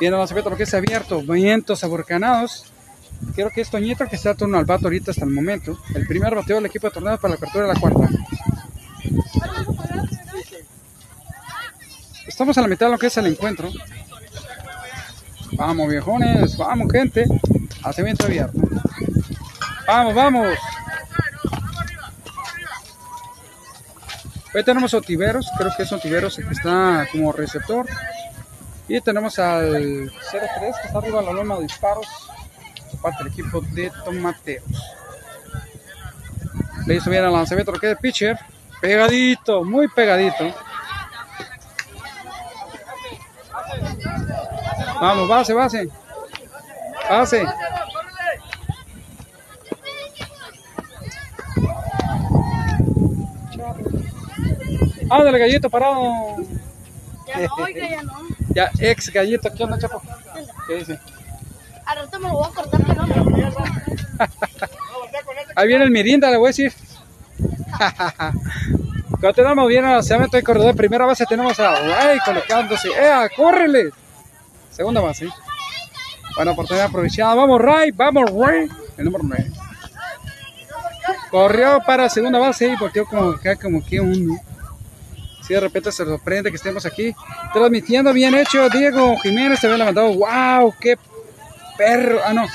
Viene 0.00 0.16
la 0.16 0.24
lo 0.24 0.56
que 0.56 0.62
es 0.62 0.74
abierto, 0.74 1.22
vientos 1.22 1.82
aborcanados. 1.84 2.64
Creo 3.34 3.50
que 3.50 3.60
es 3.60 3.70
Toñito 3.70 4.06
que 4.06 4.16
está 4.16 4.30
a 4.30 4.34
turno 4.34 4.58
al 4.58 4.64
vato 4.64 4.86
ahorita 4.86 5.10
hasta 5.10 5.24
el 5.24 5.30
momento. 5.30 5.78
El 5.94 6.06
primer 6.06 6.34
bateador 6.34 6.62
del 6.62 6.70
equipo 6.70 6.86
de 6.86 6.94
Tornados 6.94 7.20
para 7.20 7.30
la 7.32 7.36
apertura 7.36 7.66
de 7.66 7.74
la 7.74 7.80
cuarta. 7.80 8.08
Estamos 12.26 12.56
a 12.56 12.62
la 12.62 12.68
mitad 12.68 12.86
de 12.86 12.92
lo 12.92 12.98
que 12.98 13.08
es 13.08 13.16
el 13.16 13.26
encuentro. 13.26 13.68
Vamos 15.52 15.88
viejones, 15.88 16.56
vamos 16.56 16.92
gente. 16.92 17.24
Hace 17.82 18.02
viento 18.04 18.26
abierto. 18.26 18.60
Vamos, 19.86 20.14
vamos. 20.14 20.58
Hoy 24.54 24.64
tenemos 24.64 24.94
Otiveros, 24.94 25.50
creo 25.58 25.72
que 25.76 25.82
es 25.82 25.92
Otiveros 25.92 26.38
el 26.38 26.46
que 26.46 26.54
está 26.54 27.06
como 27.10 27.32
receptor. 27.32 27.86
Y 28.88 29.00
tenemos 29.02 29.38
al 29.38 30.10
03 30.30 30.76
que 30.80 30.86
está 30.86 30.98
arriba 30.98 31.20
de 31.20 31.26
la 31.26 31.32
loma 31.32 31.56
de 31.56 31.62
disparos, 31.64 32.06
parte 33.02 33.22
del 33.22 33.32
equipo 33.32 33.60
de 33.60 33.92
Tomateos. 34.02 34.64
Le 36.86 36.94
hizo 36.94 37.10
bien 37.10 37.22
al 37.22 37.32
lanzamiento 37.34 37.70
lo 37.70 37.78
que 37.78 37.90
el 37.90 37.98
pitcher, 37.98 38.38
pegadito, 38.80 39.62
muy 39.62 39.88
pegadito. 39.88 40.54
Vamos, 45.00 45.28
base, 45.28 45.52
base. 45.52 45.88
Base. 47.10 47.46
Ándale, 55.10 55.38
gallito 55.38 55.70
parado. 55.70 56.36
Ya 57.26 57.38
no, 57.38 57.54
oiga, 57.64 57.88
ya 57.88 58.02
no. 58.02 58.37
Ya, 58.58 58.72
ex 58.80 59.12
gallito, 59.12 59.48
¿qué 59.54 59.62
onda, 59.62 59.78
chapo? 59.78 60.02
¿Qué 60.66 60.74
dice? 60.74 60.98
Al 61.86 61.98
rato 61.98 62.18
me 62.18 62.28
lo 62.28 62.34
voy 62.34 62.48
a 62.48 62.54
cortar, 62.56 62.80
pero 62.84 63.06
no. 63.06 63.14
Ahí 65.54 65.68
viene 65.68 65.84
el 65.84 65.92
Mirinda, 65.92 66.28
le 66.28 66.38
voy 66.38 66.46
a 66.46 66.48
decir. 66.48 66.72
Tenemos 69.36 69.68
bien 69.68 69.84
a 69.84 69.92
lanzamiento 69.92 70.36
de 70.36 70.42
corredor, 70.42 70.74
primera 70.74 71.06
base 71.06 71.24
tenemos 71.24 71.60
a 71.60 71.76
Ray 71.76 72.18
colocándose. 72.24 72.88
¡Eh, 72.88 73.28
córrele! 73.36 73.90
Segunda 74.72 75.02
base. 75.02 75.28
Buena 76.34 76.50
oportunidad 76.50 76.86
aprovechada. 76.86 77.36
Vamos, 77.36 77.60
Ray, 77.60 77.92
vamos, 77.92 78.28
Ray. 78.28 78.68
El 78.96 79.04
número 79.04 79.22
9. 79.22 79.52
Corrió 81.30 81.80
para 81.86 82.08
segunda 82.08 82.40
base 82.40 82.72
y 82.72 82.76
volteó 82.76 83.06
como 83.06 83.36
como 83.62 83.86
que 83.86 84.00
un. 84.00 84.47
Si 85.48 85.54
de 85.54 85.60
repente 85.60 85.90
se 85.90 86.04
sorprende 86.04 86.50
que 86.50 86.56
estemos 86.56 86.84
aquí 86.84 87.14
transmitiendo. 87.54 88.12
Bien 88.12 88.34
hecho, 88.34 88.68
Diego 88.68 89.16
Jiménez 89.16 89.58
se 89.58 89.66
había 89.66 89.78
levantado. 89.78 90.12
¡Wow! 90.12 90.74
¡Qué 90.78 90.98
perro! 91.78 92.20
Ah, 92.22 92.34
no. 92.34 92.46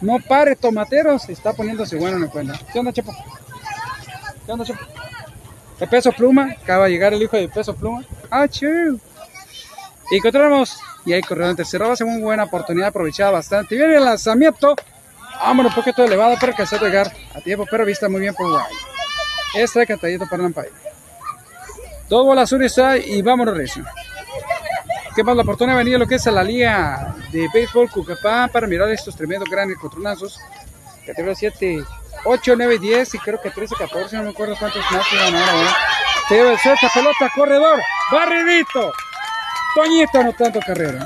No 0.00 0.20
pare, 0.20 0.54
tomateros. 0.54 1.28
Está 1.28 1.52
poniéndose 1.52 1.96
bueno 1.96 2.16
en 2.16 2.22
la 2.22 2.28
cuenta. 2.28 2.60
¿Qué 2.72 2.78
onda, 2.78 2.92
Chepo? 2.92 3.12
¿Qué 4.46 4.52
onda, 4.52 4.64
Chepo? 4.64 4.84
De 5.80 5.88
peso 5.88 6.12
pluma. 6.12 6.54
Acaba 6.62 6.84
de 6.84 6.92
llegar 6.92 7.12
el 7.12 7.20
hijo 7.20 7.36
de 7.36 7.48
peso 7.48 7.74
pluma. 7.74 8.04
¡Ah, 8.30 8.46
chido! 8.46 8.96
Y 10.12 10.16
encontramos. 10.18 10.78
Y 11.04 11.12
ahí 11.12 11.22
corrió 11.22 11.50
en 11.50 11.56
tercera 11.56 11.88
base. 11.88 12.04
Muy 12.04 12.22
buena 12.22 12.44
oportunidad, 12.44 12.90
aprovechada 12.90 13.32
bastante. 13.32 13.74
Viene 13.74 13.96
el 13.96 14.04
lanzamiento. 14.04 14.76
Vámonos, 15.40 15.72
un 15.72 15.82
poquito 15.82 16.04
elevado, 16.04 16.36
pero 16.38 16.52
alcanzó 16.52 16.76
a 16.76 16.78
llegar 16.78 17.12
a 17.34 17.40
tiempo. 17.40 17.66
Pero 17.68 17.84
vista 17.84 18.08
muy 18.08 18.20
bien 18.20 18.32
por 18.32 18.48
Guay. 18.48 18.72
Extra 19.56 19.84
cantadito 19.84 20.24
para 20.30 20.44
Lampay. 20.44 20.68
Dos 22.08 22.24
bolas 22.24 22.52
está 22.52 22.96
y 22.96 23.22
vámonos 23.22 23.56
recio. 23.56 23.84
¿Qué 25.14 25.22
más 25.22 25.36
la 25.36 25.42
oportunidad 25.42 25.76
de 25.76 25.84
venir 25.84 25.96
a 25.96 25.98
lo 25.98 26.06
que 26.06 26.16
es 26.16 26.26
a 26.26 26.32
la 26.32 26.42
liga 26.42 27.14
de 27.30 27.48
béisbol 27.52 27.88
Cucapá 27.90 28.48
para 28.48 28.66
mirar 28.66 28.88
estos 28.90 29.14
tremendos 29.14 29.48
grandes 29.48 29.78
controlazos? 29.78 30.38
Categoría 31.06 31.36
7, 31.36 31.84
8, 32.24 32.54
9, 32.56 32.78
10 32.78 33.14
y 33.14 33.18
creo 33.18 33.40
que 33.40 33.50
13, 33.50 33.76
14, 33.76 34.16
no 34.16 34.22
me 34.24 34.30
acuerdo 34.30 34.56
cuántos 34.58 34.82
más 34.90 35.06
iban 35.12 35.36
ahora. 35.36 35.76
Se 36.28 36.34
lleva 36.34 36.52
el 36.52 36.58
suelta 36.58 36.88
pelota, 36.92 37.30
corredor. 37.34 37.80
Barridito. 38.10 38.92
Toñito 39.74 40.18
anotando 40.18 40.60
carrera. 40.60 41.04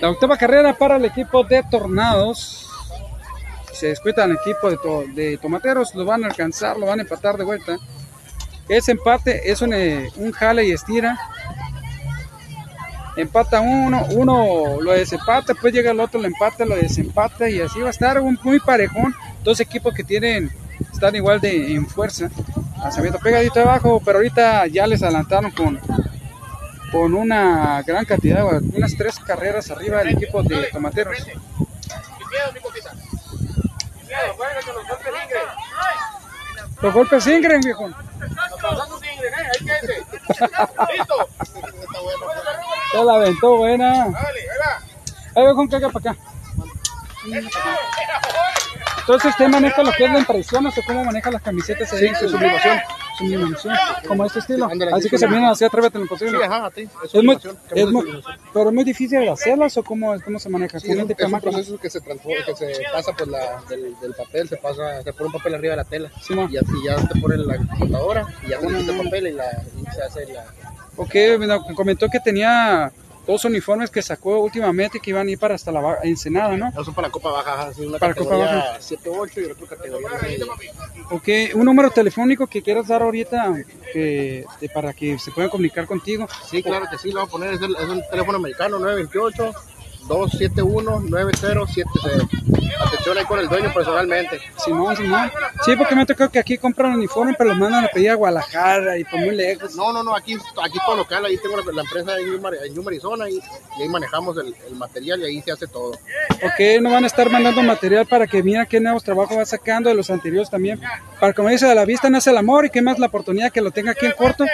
La 0.00 0.10
octava 0.10 0.36
carrera 0.36 0.74
para 0.74 0.96
el 0.96 1.04
equipo 1.04 1.42
de 1.44 1.62
Tornados. 1.70 2.65
Se 3.78 3.88
descuida 3.88 4.24
el 4.24 4.32
equipo 4.32 4.70
de, 4.70 4.76
to- 4.78 5.04
de 5.14 5.36
Tomateros. 5.38 5.94
Lo 5.94 6.04
van 6.04 6.24
a 6.24 6.28
alcanzar, 6.28 6.78
lo 6.78 6.86
van 6.86 6.98
a 6.98 7.02
empatar 7.02 7.36
de 7.36 7.44
vuelta. 7.44 7.76
Ese 8.68 8.92
empate 8.92 9.50
es 9.50 9.60
un, 9.62 9.72
eh, 9.74 10.10
un 10.16 10.32
jale 10.32 10.64
y 10.66 10.72
estira. 10.72 11.18
Empata 13.16 13.60
uno, 13.60 14.04
uno 14.10 14.80
lo 14.82 14.92
desempata, 14.92 15.52
después 15.54 15.72
llega 15.72 15.90
el 15.90 16.00
otro, 16.00 16.20
lo 16.20 16.26
empata, 16.26 16.66
lo 16.66 16.76
desempata 16.76 17.48
y 17.48 17.60
así 17.60 17.80
va 17.80 17.86
a 17.88 17.90
estar 17.90 18.20
un 18.20 18.38
muy 18.42 18.60
parejón. 18.60 19.14
Dos 19.42 19.58
equipos 19.60 19.94
que 19.94 20.04
tienen, 20.04 20.50
están 20.92 21.14
igual 21.16 21.40
de 21.40 21.72
en 21.74 21.86
fuerza. 21.86 22.28
Lanzamiento 22.78 23.18
pegadito 23.18 23.60
abajo, 23.60 24.02
pero 24.04 24.18
ahorita 24.18 24.66
ya 24.66 24.86
les 24.86 25.02
adelantaron 25.02 25.50
con, 25.52 25.80
con 26.92 27.14
una 27.14 27.82
gran 27.86 28.04
cantidad, 28.04 28.44
unas 28.74 28.94
tres 28.96 29.18
carreras 29.20 29.70
arriba 29.70 29.98
del 30.00 30.08
equipo 30.10 30.42
de 30.42 30.64
Tomateros. 30.64 31.16
Los 36.82 36.94
golpes 36.94 37.26
Ingrid, 37.26 37.64
viejo. 37.64 37.90
Se 42.92 43.04
la 43.04 43.14
aventó 43.14 43.56
buena. 43.56 44.04
Ahí 45.34 45.46
va. 45.46 45.54
Con 45.54 45.68
caga 45.68 45.88
para 45.90 46.10
acá. 46.10 46.20
Entonces 49.06 49.30
usted 49.30 49.46
maneja 49.46 49.84
lo 49.84 49.92
que 49.92 50.04
es 50.04 50.12
la 50.12 50.18
impresión, 50.18 50.66
o 50.66 50.70
sea, 50.72 50.82
cómo 50.84 51.04
maneja 51.04 51.30
las 51.30 51.40
camisetas 51.40 51.92
ahí, 51.92 52.12
su 52.16 52.28
sublimación, 52.28 52.78
sublimación, 53.16 53.74
como 54.08 54.24
este 54.26 54.40
estilo. 54.40 54.66
Así 54.66 55.02
sí, 55.04 55.10
que 55.10 55.18
se 55.18 55.26
sí. 55.26 55.30
vienen 55.30 55.48
hacia 55.48 55.68
Atrévete 55.68 55.98
en 55.98 56.08
lo 56.10 56.16
Sí, 56.16 56.26
ajá, 56.44 56.66
a 56.66 56.70
ti. 56.72 56.88
Es, 57.04 57.14
Es 57.14 57.22
muy, 57.22 57.38
es 57.70 57.86
muy, 57.86 58.24
pero 58.52 58.70
es 58.70 58.74
muy 58.74 58.82
difícil 58.82 59.20
de 59.20 59.30
hacerlas 59.30 59.76
o 59.76 59.84
cómo, 59.84 60.12
cómo 60.24 60.40
se 60.40 60.48
maneja. 60.48 60.80
Sí, 60.80 60.88
¿Con 60.88 60.98
es, 60.98 61.04
un 61.04 61.10
es 61.12 61.32
un 61.32 61.40
proceso 61.40 61.78
que 61.78 61.88
se 61.88 62.00
que 62.00 62.56
se 62.56 62.82
pasa 62.92 63.12
pues 63.16 63.28
la, 63.28 63.62
del, 63.68 63.94
del 64.00 64.14
papel, 64.14 64.48
se 64.48 64.56
pasa, 64.56 65.00
se 65.04 65.12
pone 65.12 65.26
un 65.26 65.32
papel 65.34 65.54
arriba 65.54 65.72
de 65.74 65.76
la 65.76 65.84
tela 65.84 66.10
Sí, 66.20 66.34
y 66.34 66.56
así 66.56 66.72
ya 66.84 66.96
te 66.96 67.20
pone 67.20 67.36
la 67.36 67.58
computadora 67.58 68.26
y 68.44 68.50
ya 68.50 68.58
quita 68.58 68.92
el 68.92 69.04
papel 69.04 69.26
y, 69.28 69.32
la, 69.34 69.62
y 69.80 69.94
se 69.94 70.02
hace 70.02 70.32
la... 70.32 70.46
Ok, 70.96 71.14
bueno, 71.38 71.62
comentó 71.76 72.08
que 72.08 72.18
tenía 72.18 72.90
dos 73.26 73.44
uniformes 73.44 73.90
que 73.90 74.02
sacó 74.02 74.38
últimamente 74.40 75.00
que 75.00 75.10
iban 75.10 75.26
a 75.26 75.30
ir 75.30 75.38
para 75.38 75.54
hasta 75.56 75.72
la 75.72 75.98
Ensenada, 76.02 76.56
¿no? 76.56 76.68
Eso 76.80 76.92
para 76.92 77.08
la 77.08 77.12
Copa 77.12 77.30
Baja, 77.30 77.72
sí, 77.74 77.82
una 77.84 77.98
Para 77.98 78.14
Copa 78.14 78.30
categoría 78.30 78.78
7-8 78.80 79.48
y 79.48 79.50
otra 79.50 79.76
categoría 79.76 80.08
9. 80.22 80.46
Ok, 81.10 81.28
un 81.54 81.64
número 81.64 81.90
telefónico 81.90 82.46
que 82.46 82.62
quieras 82.62 82.88
dar 82.88 83.02
ahorita 83.02 83.54
que, 83.92 84.44
de- 84.60 84.68
para 84.68 84.92
que 84.92 85.18
se 85.18 85.30
puedan 85.32 85.50
comunicar 85.50 85.86
contigo. 85.86 86.26
Sí, 86.50 86.62
claro 86.62 86.86
que 86.90 86.98
sí, 86.98 87.08
lo 87.10 87.20
voy 87.20 87.28
a 87.28 87.30
poner, 87.30 87.54
es, 87.54 87.60
el, 87.62 87.74
es 87.76 87.88
un 87.88 88.02
teléfono 88.10 88.38
americano 88.38 88.78
928 88.78 89.54
271-9070. 90.08 92.46
Atención 92.78 93.18
ahí 93.18 93.24
con 93.24 93.38
el 93.38 93.48
dueño 93.48 93.72
personalmente. 93.72 94.40
Simón, 94.64 94.96
Simón. 94.96 95.30
Sí, 95.64 95.74
porque 95.76 95.94
me 95.94 96.02
ha 96.02 96.06
tocado 96.06 96.30
que 96.30 96.38
aquí 96.38 96.58
compran 96.58 96.92
uniforme, 96.92 97.34
pero 97.36 97.50
los 97.50 97.58
mandan 97.58 97.84
a 97.84 97.88
pedir 97.88 98.10
a 98.10 98.14
Guadalajara 98.14 98.98
y 98.98 99.04
por 99.04 99.20
muy 99.20 99.34
lejos. 99.34 99.74
No, 99.76 99.92
no, 99.92 100.02
no, 100.02 100.14
aquí, 100.14 100.34
aquí 100.34 100.78
todo 100.84 100.96
local, 100.96 101.24
ahí 101.24 101.38
tengo 101.38 101.56
la, 101.56 101.72
la 101.72 101.82
empresa 101.82 102.18
en 102.18 102.74
Yuma, 102.74 102.88
Arizona 102.88 103.28
y, 103.30 103.40
y 103.78 103.82
ahí 103.82 103.88
manejamos 103.88 104.36
el, 104.38 104.54
el 104.68 104.76
material 104.76 105.20
y 105.20 105.24
ahí 105.24 105.42
se 105.42 105.52
hace 105.52 105.66
todo. 105.66 105.90
Ok, 105.90 106.80
no 106.80 106.90
van 106.90 107.04
a 107.04 107.06
estar 107.06 107.30
mandando 107.30 107.62
material 107.62 108.06
para 108.06 108.26
que 108.26 108.42
mira 108.42 108.66
qué 108.66 108.80
nuevos 108.80 109.04
trabajos 109.04 109.38
va 109.38 109.46
sacando 109.46 109.88
de 109.88 109.94
los 109.94 110.10
anteriores 110.10 110.50
también. 110.50 110.80
Para 111.18 111.32
como 111.32 111.48
dice, 111.48 111.70
a 111.70 111.74
la 111.74 111.84
vista 111.84 112.10
nace 112.10 112.30
el 112.30 112.36
amor 112.36 112.66
y 112.66 112.70
que 112.70 112.82
más 112.82 112.98
la 112.98 113.06
oportunidad 113.06 113.52
que 113.52 113.60
lo 113.60 113.70
tenga 113.70 113.92
aquí 113.92 114.06
en 114.06 114.12
corto. 114.12 114.44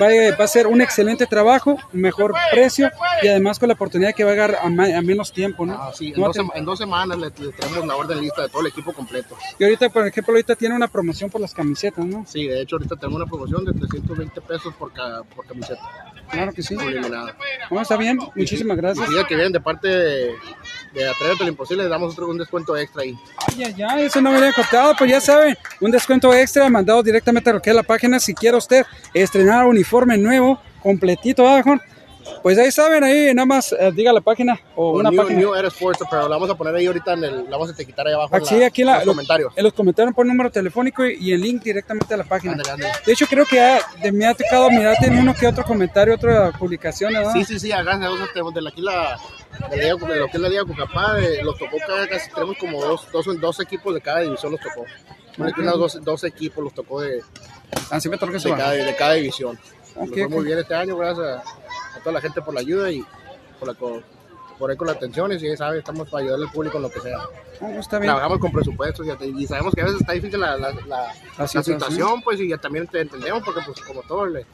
Va 0.00 0.06
a, 0.06 0.36
va 0.36 0.44
a 0.44 0.48
ser 0.48 0.66
un 0.66 0.80
excelente 0.80 1.26
trabajo, 1.26 1.76
mejor 1.92 2.34
precio 2.52 2.90
y 3.22 3.28
además 3.28 3.58
con 3.58 3.68
la 3.68 3.74
oportunidad 3.74 4.14
que 4.14 4.22
va 4.24 4.30
a 4.30 4.34
llegar 4.34 4.56
a, 4.62 4.68
ma- 4.68 4.96
a 4.96 5.02
menos 5.02 5.32
tiempo, 5.32 5.64
¿no? 5.66 5.72
Ah, 5.74 5.90
sí, 5.94 6.12
en, 6.14 6.20
No 6.20 6.26
dos, 6.26 6.36
en 6.54 6.64
dos 6.64 6.78
semanas 6.78 7.18
le, 7.18 7.26
le 7.26 7.52
tenemos 7.52 7.86
la 7.86 7.96
orden 7.96 8.20
lista 8.20 8.42
de 8.42 8.48
todo 8.48 8.60
el 8.60 8.68
equipo 8.68 8.92
completo. 8.92 9.36
Y 9.58 9.64
ahorita, 9.64 9.88
por 9.88 10.06
ejemplo, 10.06 10.32
ahorita 10.32 10.54
tiene 10.56 10.74
una 10.74 10.88
promoción 10.88 11.30
por 11.30 11.40
las 11.40 11.52
camisetas, 11.54 12.04
¿no? 12.04 12.24
Sí, 12.26 12.46
de 12.46 12.62
hecho 12.62 12.76
ahorita 12.76 12.96
tenemos 12.96 13.16
una 13.20 13.26
promoción 13.26 13.64
de 13.64 13.72
320 13.72 14.40
pesos 14.42 14.74
por, 14.74 14.92
cada, 14.92 15.22
por 15.24 15.46
camiseta, 15.46 15.80
Claro 16.30 16.52
que 16.52 16.62
sí. 16.62 16.76
Bueno, 16.76 17.82
está 17.82 17.96
bien, 17.96 18.18
muchísimas 18.36 18.76
gracias. 18.76 19.10
Y 19.10 19.14
ya 19.16 19.24
que 19.26 19.34
vienen 19.34 19.52
de 19.52 19.60
parte 19.60 19.88
de, 19.88 20.34
de 20.92 21.08
Atrévete 21.08 21.44
lo 21.44 21.50
Imposible, 21.50 21.84
le 21.84 21.88
damos 21.88 22.12
otro, 22.12 22.28
un 22.28 22.38
descuento 22.38 22.76
extra 22.76 23.02
ahí. 23.02 23.16
Ay, 23.48 23.64
ay, 23.64 23.82
ay, 23.88 24.04
eso 24.06 24.20
no 24.20 24.30
me 24.32 24.38
había 24.38 24.52
contado, 24.52 24.94
pues 24.98 25.10
ya 25.10 25.20
saben, 25.20 25.56
un 25.80 25.90
descuento 25.90 26.32
extra 26.34 26.68
mandado 26.68 27.02
directamente 27.02 27.50
a 27.50 27.52
lo 27.54 27.62
que 27.62 27.70
es 27.70 27.76
la 27.76 27.82
página. 27.82 28.18
Si 28.18 28.34
quiere 28.34 28.56
usted 28.56 28.84
estrenar 29.14 29.66
uniforme 29.66 30.16
nuevo, 30.18 30.60
completito 30.82 31.46
abajo, 31.46 31.76
pues 32.42 32.58
ahí 32.58 32.70
saben, 32.70 33.02
ahí 33.02 33.32
nada 33.34 33.46
más 33.46 33.72
eh, 33.72 33.90
diga 33.94 34.12
la 34.12 34.20
página 34.20 34.58
o 34.76 34.92
una 34.98 35.10
New, 35.10 35.20
página. 35.22 35.38
New 35.40 35.54
Era 35.54 35.68
Sports, 35.68 36.00
pero 36.10 36.22
la 36.22 36.36
vamos 36.36 36.50
a 36.50 36.54
poner 36.54 36.74
ahí 36.74 36.86
ahorita 36.86 37.14
en 37.14 37.24
el, 37.24 37.44
la 37.44 37.50
vamos 37.50 37.70
a 37.70 37.72
etiquetar 37.72 38.06
ahí 38.06 38.12
abajo 38.14 38.36
en, 38.36 38.42
Aquí, 38.42 38.56
la- 38.58 38.66
aquí 38.66 38.84
la- 38.84 38.92
en 38.92 38.98
los 38.98 39.06
lo- 39.06 39.12
comentarios. 39.12 39.52
en 39.56 39.64
los 39.64 39.72
comentarios 39.72 40.14
pon 40.14 40.28
número 40.28 40.50
telefónico 40.50 41.04
y, 41.06 41.16
y 41.18 41.32
el 41.32 41.40
link 41.40 41.62
directamente 41.62 42.12
a 42.14 42.18
la 42.18 42.24
página. 42.24 42.56
De 43.06 43.12
hecho, 43.12 43.26
creo 43.26 43.46
que 43.46 43.56
ya 43.56 43.80
de, 44.02 44.12
me 44.12 44.26
ha 44.26 44.34
tocado 44.34 44.70
mirarte 44.70 45.06
en 45.06 45.18
uno 45.18 45.34
que 45.34 45.46
otro 45.46 45.64
comentario, 45.64 46.14
otra 46.14 46.52
publicación, 46.52 47.12
¿verdad? 47.14 47.32
Sí, 47.32 47.44
sí, 47.44 47.58
sí, 47.58 47.72
acá 47.72 47.98
tenemos 48.32 48.54
de 48.54 48.68
aquí 48.68 48.80
la, 48.82 49.18
de, 49.70 49.76
la 49.76 49.82
liga- 49.94 50.06
de 50.08 50.16
lo 50.20 50.26
que 50.26 50.36
es 50.36 50.40
la 50.40 50.48
Liga 50.48 50.64
Cucapá, 50.64 51.16
los 51.42 51.58
tocó 51.58 51.76
casi 52.08 52.30
tenemos 52.30 52.56
como 52.58 52.80
dos, 52.84 53.06
dos, 53.12 53.40
dos 53.40 53.60
equipos 53.60 53.94
de 53.94 54.00
cada 54.00 54.20
división 54.20 54.52
los 54.52 54.60
tocó. 54.60 54.84
Unos 55.38 55.78
dos, 55.78 56.04
dos 56.04 56.24
equipos 56.24 56.62
los 56.64 56.74
tocó 56.74 57.00
de, 57.00 57.22
Lanzamiento 57.90 58.26
que 58.26 58.40
se 58.40 58.48
de, 58.50 58.56
cada, 58.56 58.70
de 58.72 58.96
cada 58.96 59.12
división. 59.14 59.58
Ok, 59.96 60.00
Nos 60.00 60.08
fue 60.10 60.24
ok. 60.24 60.30
muy 60.30 60.44
bien 60.44 60.58
este 60.58 60.74
año, 60.74 60.96
gracias 60.96 61.26
a, 61.26 61.38
a 61.96 62.00
toda 62.00 62.12
la 62.12 62.20
gente 62.20 62.40
por 62.42 62.54
la 62.54 62.60
ayuda 62.60 62.90
y 62.90 63.04
por, 63.58 63.68
la, 63.68 63.74
por 64.58 64.70
ahí 64.70 64.76
con 64.76 64.86
las 64.86 64.96
atenciones 64.96 65.42
y 65.42 65.48
ya 65.48 65.56
sabes, 65.56 65.78
estamos 65.80 66.08
para 66.10 66.24
ayudar 66.24 66.40
al 66.40 66.50
público 66.52 66.76
en 66.76 66.82
lo 66.82 66.90
que 66.90 67.00
sea. 67.00 67.18
Ah, 67.60 67.70
está 67.78 67.98
bien. 67.98 68.08
Trabajamos 68.08 68.38
con 68.38 68.52
presupuestos 68.52 69.06
y, 69.06 69.42
y 69.42 69.46
sabemos 69.46 69.74
que 69.74 69.80
a 69.82 69.84
veces 69.84 70.00
está 70.00 70.12
difícil 70.12 70.40
la, 70.40 70.56
la, 70.56 70.70
la- 70.72 70.86
La 70.86 71.14
la 71.38 71.46
situación. 71.48 72.22
pues, 72.22 72.40
y 72.40 72.48
ya 72.48 72.58
también 72.58 72.86
te 72.86 73.00
entendemos 73.00 73.42
porque 73.44 73.60
pues 73.64 73.80
como 73.82 74.02
todos 74.02 74.30
le, 74.30 74.40
le 74.40 74.46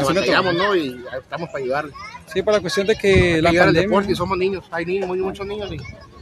Así 0.00 0.12
que 0.12 0.20
batallamos, 0.20 0.54
¿no? 0.54 0.74
Y 0.76 1.04
estamos 1.18 1.48
para 1.50 1.64
ayudar. 1.64 1.86
Sí, 2.32 2.42
por 2.42 2.54
la 2.54 2.60
cuestión 2.60 2.86
de 2.86 2.96
que 2.96 3.42
la 3.42 3.50
ayudar 3.50 3.68
al 3.68 3.74
pandemia. 3.74 3.88
deporte 3.88 4.12
y 4.12 4.14
somos 4.14 4.38
niños, 4.38 4.64
hay 4.70 4.86
niños, 4.86 5.06
muy, 5.06 5.18
muchos 5.18 5.46
niños 5.46 5.70
y 5.72 5.76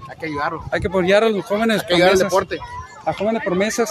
hay 0.08 0.16
que 0.18 0.26
ayudarlos. 0.26 0.62
Hay 0.72 0.80
que 0.80 0.88
apoyar 0.88 1.24
a 1.24 1.28
los 1.28 1.44
jóvenes 1.44 1.80
Hay 1.82 1.86
que 1.86 1.94
ayudar 1.94 2.12
al 2.12 2.18
deporte. 2.18 2.58
a 3.04 3.12
jóvenes 3.12 3.42
promesas 3.44 3.90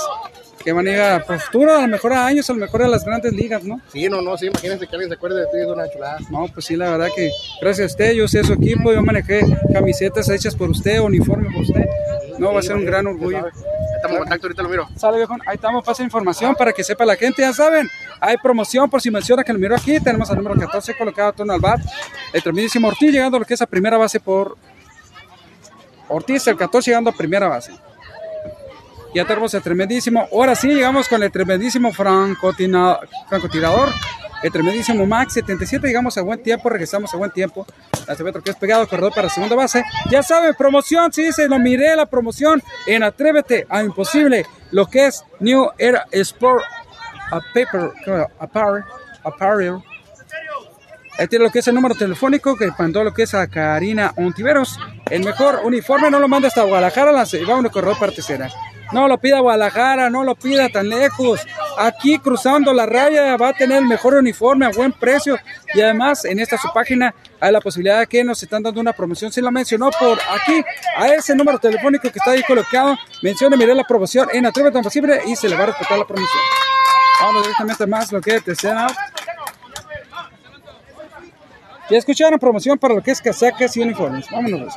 que 0.64 0.74
van 0.74 0.88
a 0.88 0.92
llegar 0.92 1.26
a 1.28 1.40
futuro, 1.40 1.76
a 1.76 1.82
lo 1.82 1.88
mejor 1.88 2.14
a 2.14 2.26
años, 2.26 2.50
a 2.50 2.54
lo 2.54 2.60
mejor 2.60 2.84
a 2.84 2.88
las 2.88 3.06
grandes 3.06 3.34
ligas, 3.34 3.64
¿no? 3.64 3.82
Sí, 3.92 4.10
no, 4.10 4.22
no, 4.22 4.38
sí, 4.38 4.48
imagínense 4.48 4.88
que 4.88 4.96
alguien 4.96 5.10
se 5.10 5.16
acuerde 5.16 5.40
de 5.42 5.46
ti, 5.46 5.58
es 5.62 5.68
una 5.68 5.90
chulada. 5.90 6.18
No, 6.30 6.48
pues 6.54 6.66
sí, 6.66 6.76
la 6.76 6.90
verdad 6.90 7.08
que 7.16 7.32
gracias 7.62 7.84
a 7.84 7.92
usted, 7.92 8.12
yo 8.14 8.28
sé 8.28 8.44
su 8.44 8.54
equipo, 8.54 8.92
yo 8.92 9.02
manejé 9.02 9.42
camisetas 9.74 10.30
hechas 10.30 10.56
por 10.56 10.70
usted, 10.70 11.00
uniforme 11.00 11.50
por 11.52 11.62
usted. 11.62 11.86
No, 12.38 12.54
va 12.54 12.60
a 12.60 12.64
ser 12.64 12.76
un 12.76 12.86
gran 12.86 13.08
orgullo. 13.08 13.48
Estamos 13.96 14.16
en 14.16 14.20
contacto, 14.20 14.48
ahorita 14.48 14.64
lo 14.64 14.70
miro. 14.70 14.88
Sale 14.96 15.18
viejo, 15.18 15.36
ahí 15.46 15.56
estamos, 15.56 15.84
pasa 15.84 16.04
información 16.04 16.56
para 16.56 16.72
que 16.72 16.84
sepa 16.84 17.06
la 17.06 17.16
gente, 17.16 17.42
ya 17.42 17.54
saben, 17.54 17.90
hay 18.22 18.38
promoción 18.38 18.90
por 18.90 19.02
si 19.02 19.12
menciona 19.12 19.44
que 19.44 19.52
lo 19.52 19.60
miro 19.60 19.76
aquí, 19.76 20.00
tenemos 20.00 20.30
al 20.30 20.38
número 20.38 20.56
14 20.56 20.96
colocado 20.98 21.30
a 21.30 21.32
turno 21.34 21.54
al 21.54 21.60
bar, 21.60 21.80
el 22.34 22.42
tremendísimo 22.42 22.88
Ortiz 22.88 23.12
llegando 23.12 23.38
a 23.38 23.40
lo 23.42 23.46
que 23.46 23.54
es 23.54 23.62
a 23.62 23.66
primera 23.66 23.98
base 23.98 24.20
por 24.20 24.58
Ortiz, 26.08 26.48
el 26.48 26.58
14 26.58 26.92
llegando 26.92 27.10
a 27.10 27.14
primera 27.14 27.48
base. 27.48 27.72
Ya 29.14 29.26
tenemos 29.26 29.54
el 29.56 29.62
tremendísimo, 29.64 30.28
ahora 30.32 30.56
sí 30.56 30.68
llegamos 30.68 31.08
con 31.08 31.24
el 31.24 31.32
tremendísimo 31.32 31.92
francotirador, 31.92 33.90
el 34.44 34.52
tremendísimo 34.52 35.06
Max 35.06 35.34
77, 35.34 35.88
llegamos 35.88 36.18
a 36.18 36.22
buen 36.22 36.44
tiempo, 36.44 36.70
regresamos 36.70 37.12
a 37.14 37.18
buen 37.18 37.32
tiempo, 37.32 37.66
lanzamiento 38.08 38.42
que 38.42 38.52
es 38.52 38.56
pegado, 38.56 38.88
corredor 38.88 39.14
para 39.14 39.28
segunda 39.28 39.56
base, 39.56 39.84
ya 40.12 40.22
saben, 40.22 40.54
promoción, 40.54 41.12
sí, 41.12 41.32
se 41.32 41.48
lo 41.48 41.58
miré 41.58 41.96
la 41.96 42.06
promoción 42.06 42.62
en 42.86 43.02
Atrévete 43.02 43.66
a 43.68 43.84
Imposible, 43.84 44.46
lo 44.72 44.86
que 44.86 45.08
es 45.08 45.24
New 45.40 45.70
Era 45.78 46.06
Sport 46.12 46.64
a 47.32 47.40
Paper, 47.54 47.92
Apparel, 48.40 48.84
Apparel, 49.24 49.80
Ahí 51.20 51.28
tiene 51.28 51.44
lo 51.44 51.52
que 51.52 51.60
es 51.60 51.68
el 51.68 51.76
número 51.76 51.96
telefónico 51.96 52.56
que 52.56 52.72
mandó 52.80 53.04
lo 53.04 53.14
que 53.14 53.24
es 53.24 53.34
a 53.34 53.46
Karina 53.48 54.14
Ontiveros. 54.16 54.80
El 55.10 55.26
mejor 55.26 55.60
uniforme 55.66 56.10
no 56.10 56.18
lo 56.18 56.30
manda 56.30 56.48
hasta 56.48 56.64
Guadalajara, 56.64 57.12
la 57.12 57.26
va 57.26 57.56
un 57.56 57.68
corredor 57.68 58.00
para 58.00 58.14
tercera. 58.14 58.48
No 58.94 59.06
lo 59.06 59.18
pida 59.18 59.42
Guadalajara, 59.42 60.10
no 60.10 60.24
lo 60.24 60.36
pida 60.36 60.70
tan 60.70 60.88
lejos. 60.88 61.46
Aquí 61.78 62.20
cruzando 62.20 62.72
la 62.72 62.86
raya 62.86 63.36
va 63.36 63.50
a 63.50 63.54
tener 63.54 63.80
el 63.80 63.86
mejor 63.86 64.14
uniforme 64.14 64.66
a 64.66 64.70
buen 64.70 64.94
precio. 64.94 65.38
Y 65.76 65.82
además 65.82 66.24
en 66.24 66.40
esta 66.40 66.58
su 66.58 66.72
página 66.74 67.14
hay 67.42 67.52
la 67.52 67.60
posibilidad 67.60 68.00
de 68.00 68.08
que 68.08 68.24
nos 68.24 68.42
están 68.42 68.64
dando 68.64 68.80
una 68.80 68.94
promoción. 68.94 69.30
Si 69.30 69.42
la 69.42 69.52
mencionó 69.52 69.92
por 69.92 70.18
aquí, 70.32 70.64
a 70.96 71.10
ese 71.10 71.36
número 71.36 71.60
telefónico 71.60 72.04
que 72.04 72.18
está 72.18 72.32
ahí 72.32 72.44
colocado, 72.44 72.98
mencione, 73.22 73.58
mire 73.58 73.76
la 73.76 73.84
promoción 73.84 74.30
en 74.32 74.46
Atrévete 74.46 74.76
tan 74.76 74.84
posible 74.84 75.22
y 75.28 75.36
se 75.36 75.50
le 75.50 75.58
va 75.58 75.64
a 75.64 75.68
respetar 75.68 75.98
la 76.00 76.08
promoción. 76.08 76.44
Vamos 77.20 77.44
directamente 77.44 77.86
más 77.86 78.10
lo 78.14 78.22
que 78.22 78.38
es. 78.38 78.44
Ya 81.90 81.98
escucharon 81.98 82.40
promoción 82.40 82.78
para 82.78 82.94
lo 82.94 83.02
que 83.02 83.12
es 83.12 83.22
casacas 83.22 83.76
y 83.76 83.82
uniformes. 83.82 84.26
Vámonos. 84.32 84.74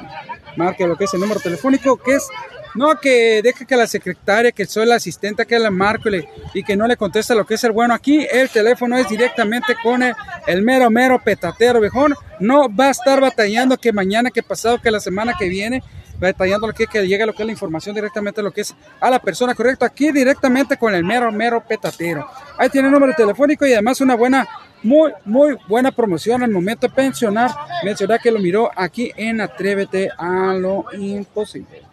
Marque 0.57 0.87
lo 0.87 0.97
que 0.97 1.05
es 1.05 1.15
el 1.15 1.21
número 1.21 1.41
telefónico, 1.41 1.97
que 1.97 2.15
es 2.15 2.29
No, 2.75 2.99
que 2.99 3.43
deje 3.43 3.67
que 3.67 3.77
la 3.77 3.87
secretaria, 3.87 4.51
que 4.51 4.65
soy 4.65 4.87
la 4.87 4.95
asistente, 4.95 5.45
que 5.45 5.59
le 5.59 5.71
marco 5.71 6.09
y, 6.55 6.63
que 6.63 6.75
no 6.75 6.87
le 6.87 6.97
contesta 6.97 7.35
lo 7.35 7.45
que 7.45 7.55
es 7.55 7.65
el 7.65 7.73
bueno. 7.73 7.93
Aquí 7.93 8.27
el 8.31 8.49
teléfono 8.49 8.97
es 8.97 9.09
directamente 9.09 9.77
con 9.83 10.03
el, 10.03 10.15
el 10.47 10.63
mero, 10.63 10.91
mero 10.91 11.21
petatero, 11.23 11.81
viejón. 11.81 12.15
No 12.41 12.75
va 12.75 12.87
a 12.87 12.91
estar 12.91 13.21
batallando 13.21 13.77
que 13.77 13.93
mañana, 13.93 14.31
que 14.31 14.43
pasado, 14.43 14.81
que 14.81 14.91
la 14.91 15.01
semana 15.01 15.35
que 15.39 15.51
viene, 15.51 15.83
batallando 16.23 16.69
lo 16.69 16.73
que, 16.73 16.87
que 16.87 17.07
llegue 17.07 17.27
lo 17.27 17.35
que 17.35 17.43
es 17.43 17.47
la 17.47 17.53
información 17.53 17.95
directamente 17.95 18.43
lo 18.43 18.53
que 18.53 18.63
es 18.63 18.75
a 19.01 19.11
la 19.11 19.19
persona 19.19 19.55
correcta. 19.55 19.87
Aquí 19.87 20.13
directamente 20.13 20.77
con 20.77 20.95
el 20.95 21.05
mero, 21.05 21.31
mero 21.33 21.63
petatero. 21.67 22.27
Ahí 22.57 22.71
tiene 22.71 22.89
el 22.89 22.95
número 22.95 23.13
telefónico 23.15 23.67
y 23.67 23.73
además 23.73 24.01
una 24.01 24.15
buena, 24.15 24.47
muy, 24.83 25.13
muy 25.25 25.57
buena 25.69 25.91
promoción 25.91 26.43
al 26.43 26.51
momento 26.51 26.87
de 26.87 26.95
pensionar. 26.95 27.51
Mencionar 27.85 28.21
que 28.21 28.31
lo 28.31 28.39
miró 28.39 28.71
aquí 28.77 29.13
en 29.17 29.41
Atrévete 29.41 30.11
a 30.17 30.55
lo 30.55 30.85
Imposible. 30.93 31.92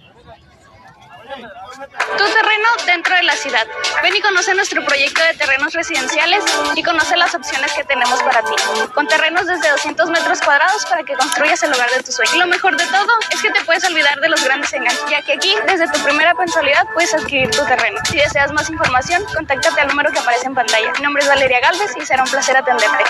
Tu 1.69 2.23
terreno 2.25 2.69
dentro 2.87 3.15
de 3.15 3.23
la 3.23 3.33
ciudad. 3.33 3.67
Ven 4.01 4.15
y 4.15 4.21
conoce 4.21 4.55
nuestro 4.55 4.83
proyecto 4.83 5.21
de 5.21 5.35
terrenos 5.35 5.73
residenciales 5.73 6.43
y 6.75 6.81
conoce 6.81 7.15
las 7.15 7.35
opciones 7.35 7.71
que 7.73 7.83
tenemos 7.83 8.21
para 8.23 8.41
ti. 8.41 8.55
Con 8.95 9.07
terrenos 9.07 9.45
desde 9.45 9.69
200 9.69 10.09
metros 10.09 10.41
cuadrados 10.41 10.85
para 10.87 11.03
que 11.03 11.13
construyas 11.13 11.61
el 11.63 11.73
hogar 11.73 11.89
de 11.91 12.01
tus 12.01 12.15
sueños. 12.15 12.35
Y 12.35 12.39
lo 12.39 12.47
mejor 12.47 12.75
de 12.75 12.85
todo 12.87 13.11
es 13.31 13.41
que 13.41 13.51
te 13.51 13.63
puedes 13.65 13.83
olvidar 13.83 14.19
de 14.19 14.29
los 14.29 14.43
grandes 14.43 14.73
engaños, 14.73 15.03
ya 15.09 15.21
que 15.21 15.33
aquí, 15.33 15.55
desde 15.67 15.87
tu 15.89 15.99
primera 15.99 16.33
mensualidad, 16.33 16.87
puedes 16.93 17.13
adquirir 17.13 17.51
tu 17.51 17.63
terreno. 17.65 17.99
Si 18.09 18.17
deseas 18.17 18.51
más 18.51 18.69
información, 18.69 19.23
contáctate 19.35 19.81
al 19.81 19.89
número 19.89 20.11
que 20.11 20.19
aparece 20.19 20.47
en 20.47 20.55
pantalla. 20.55 20.91
Mi 20.93 21.01
nombre 21.01 21.21
es 21.21 21.29
Valeria 21.29 21.59
Galvez 21.59 21.91
y 22.01 22.05
será 22.05 22.23
un 22.23 22.29
placer 22.29 22.57
atenderte. 22.57 23.03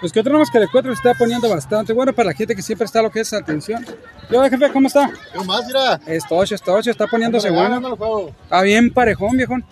Pues 0.00 0.12
que 0.12 0.20
otro 0.20 0.38
más 0.38 0.50
que 0.50 0.58
el 0.58 0.70
cuatro 0.70 0.94
se 0.94 0.96
está 0.96 1.14
poniendo 1.18 1.48
bastante 1.48 1.92
bueno 1.92 2.12
para 2.12 2.28
la 2.28 2.34
gente 2.34 2.54
que 2.54 2.60
siempre 2.62 2.84
está 2.84 3.00
lo 3.00 3.10
que 3.10 3.20
es 3.20 3.32
atención. 3.32 3.86
Yo, 4.30 4.42
jefe, 4.42 4.70
¿cómo 4.70 4.88
está? 4.88 5.10
¿Qué 5.32 5.38
más, 5.44 5.66
mira? 5.66 6.00
Esto 6.06 6.36
ocho, 6.36 6.54
esto 6.54 6.74
ocho, 6.74 6.90
está 6.90 7.06
poniéndose 7.06 7.50
bueno. 7.50 7.96
Está 8.42 8.60
bien 8.62 8.92
parejón, 8.92 9.36
viejón. 9.36 9.64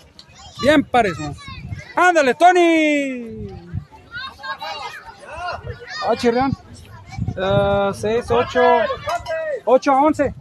Bien 0.63 0.83
parejón. 0.85 1.35
¡Ándale, 1.95 2.35
Tony! 2.35 3.49
Ah, 6.09 6.17
chirrión. 6.17 6.57
6, 7.35 8.31
8, 8.31 8.61
8 9.65 9.93
a 9.93 10.03
11. 10.03 10.35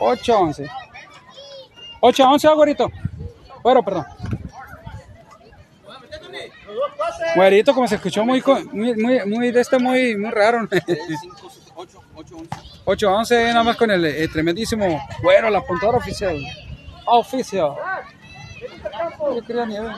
8 0.00 0.34
a 0.34 0.38
11. 0.38 0.70
8 2.00 2.24
a 2.24 2.30
11, 2.30 2.48
güerito. 2.54 2.90
Bueno, 3.68 3.82
perdón. 3.82 4.06
Güerito, 7.36 7.74
como 7.74 7.86
se 7.86 7.96
escuchó 7.96 8.24
muy, 8.24 8.42
muy, 8.72 8.94
muy, 8.94 9.26
muy 9.26 9.50
de 9.50 9.60
este, 9.60 9.78
muy, 9.78 10.16
muy 10.16 10.30
raro. 10.30 10.66
8 12.86 13.08
a 13.10 13.12
11, 13.18 13.48
nada 13.48 13.64
más 13.64 13.76
con 13.76 13.90
el, 13.90 14.06
eh, 14.06 14.26
tremendísimo 14.28 14.86
güero, 15.22 15.50
la 15.50 15.58
apuntadora 15.58 15.98
oficial. 15.98 16.38
Oficial. 17.04 17.72
Nieve. 19.66 19.94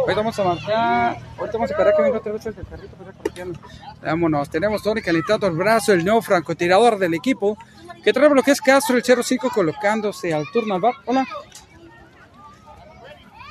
Ahorita 0.00 0.16
vamos 0.16 0.38
a 0.40 0.42
marcar. 0.42 1.18
Ahorita 1.38 1.52
vamos 1.52 1.70
a 1.70 1.72
esperar 1.72 1.94
que 1.94 2.02
venga 2.02 2.18
otra 2.18 2.32
vez 2.32 2.46
el 2.46 2.54
carrito 2.54 2.96
para 2.96 3.12
corriendo. 3.12 3.60
Vámonos. 4.02 4.50
Tenemos 4.50 4.82
Tony 4.82 5.02
calentando 5.02 5.46
el 5.46 5.54
brazo, 5.54 5.92
el 5.92 6.04
nuevo 6.04 6.20
francotirador 6.20 6.98
del 6.98 7.14
equipo. 7.14 7.56
Que 8.02 8.12
trae 8.12 8.28
lo 8.28 8.42
que 8.42 8.52
es 8.52 8.60
Castro, 8.60 8.96
el 8.96 9.02
05 9.02 9.50
colocándose 9.50 10.32
al 10.32 10.44
turno. 10.52 10.80
Hola. 11.06 11.26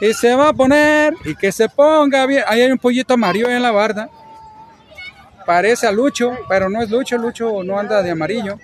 Y 0.02 0.14
se 0.14 0.36
va 0.36 0.50
a 0.50 0.54
poner 0.54 1.14
y 1.24 1.36
que 1.36 1.52
se 1.52 1.70
ponga 1.70 2.26
bien. 2.26 2.44
Ahí 2.48 2.62
hay 2.62 2.72
un 2.72 2.78
pollito 2.78 3.14
amarillo 3.14 3.50
en 3.50 3.62
la 3.62 3.72
barda. 3.72 4.10
Parece 5.46 5.88
a 5.88 5.92
Lucho, 5.92 6.38
pero 6.50 6.70
no 6.70 6.82
es 6.82 6.90
Lucho. 6.90 7.18
Lucho 7.18 7.64
no 7.64 7.80
anda 7.80 8.02
de 8.02 8.12
amarillo. 8.12 8.60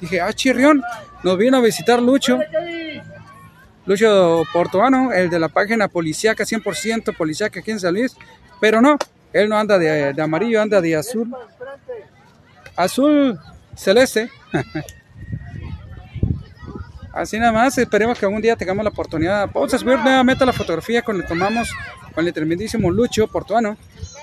Dije, 0.00 0.20
ah, 0.20 0.32
chirrión, 0.32 0.82
nos 1.22 1.36
vino 1.36 1.56
a 1.56 1.60
visitar 1.60 2.00
Lucho. 2.00 2.38
Lucho 3.86 4.44
Portuano, 4.52 5.12
el 5.12 5.30
de 5.30 5.38
la 5.38 5.48
página 5.48 5.88
policíaca 5.88 6.44
100% 6.44 7.16
policíaca 7.16 7.60
aquí 7.60 7.70
en 7.72 7.80
San 7.80 7.94
Luis. 7.94 8.16
Pero 8.60 8.80
no, 8.80 8.98
él 9.32 9.48
no 9.48 9.58
anda 9.58 9.78
de, 9.78 10.12
de 10.12 10.22
amarillo, 10.22 10.60
anda 10.60 10.80
de 10.80 10.96
azul. 10.96 11.34
Azul 12.76 13.38
celeste. 13.74 14.30
Así 17.20 17.38
nada 17.38 17.52
más, 17.52 17.76
esperemos 17.76 18.18
que 18.18 18.24
algún 18.24 18.40
día 18.40 18.56
tengamos 18.56 18.82
la 18.82 18.88
oportunidad. 18.88 19.46
Vamos 19.52 19.74
a 19.74 19.78
subir 19.78 19.98
nuevamente 19.98 20.46
la 20.46 20.54
fotografía 20.54 21.02
con 21.02 21.16
el 21.16 21.26
tomamos 21.26 21.70
con 22.14 22.26
el 22.26 22.32
tremendísimo 22.32 22.90
Lucho 22.90 23.26
Portuano. 23.26 23.76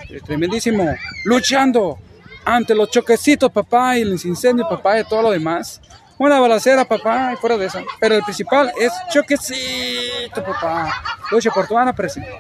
El 0.10 0.24
tremendísimo 0.24 0.84
luchando 1.24 2.00
ante 2.44 2.74
los 2.74 2.90
choquecitos, 2.90 3.52
papá, 3.52 4.00
y 4.00 4.04
los 4.04 4.26
incendios, 4.26 4.68
papá, 4.68 5.00
y 5.00 5.04
todo 5.04 5.22
lo 5.22 5.30
demás. 5.30 5.80
Una 6.18 6.40
balacera, 6.40 6.86
papá, 6.86 7.34
y 7.34 7.36
fuera 7.36 7.56
de 7.56 7.68
eso. 7.68 7.86
Pero 8.00 8.16
el 8.16 8.24
principal 8.24 8.72
es 8.82 8.92
choquecito, 9.12 10.44
papá. 10.44 10.92
Lucho 11.30 11.52
Portuano 11.52 11.94
presente. 11.94 12.32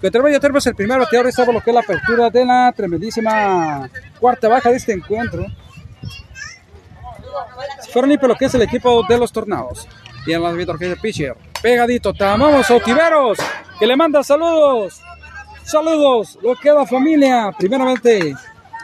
Que 0.00 0.10
ya 0.10 0.40
tenemos 0.40 0.66
el 0.66 0.74
primer 0.74 0.98
bateador, 0.98 1.28
estaba 1.28 1.52
lo 1.52 1.60
que 1.60 1.70
es 1.70 1.74
la 1.74 1.80
apertura 1.80 2.28
de 2.28 2.44
la 2.44 2.72
tremendísima 2.76 3.88
cuarta 4.18 4.48
baja 4.48 4.68
de 4.68 4.78
este 4.78 4.94
encuentro. 4.94 5.46
Fueron 7.96 8.10
limpio 8.10 8.28
lo 8.28 8.34
que 8.34 8.44
es 8.44 8.54
el 8.54 8.60
equipo 8.60 9.04
de 9.08 9.16
los 9.16 9.32
tornados. 9.32 9.88
Y 10.26 10.34
en 10.34 10.42
la 10.42 10.52
de 10.52 10.96
pitcher. 10.96 11.34
Pegadito, 11.62 12.12
vamos 12.12 12.70
Otiveros, 12.70 13.38
que 13.78 13.86
le 13.86 13.96
manda 13.96 14.22
saludos. 14.22 15.00
Saludos, 15.64 16.38
lo 16.42 16.54
que 16.56 16.70
va 16.72 16.86
familia. 16.86 17.50
Primeramente, 17.58 18.34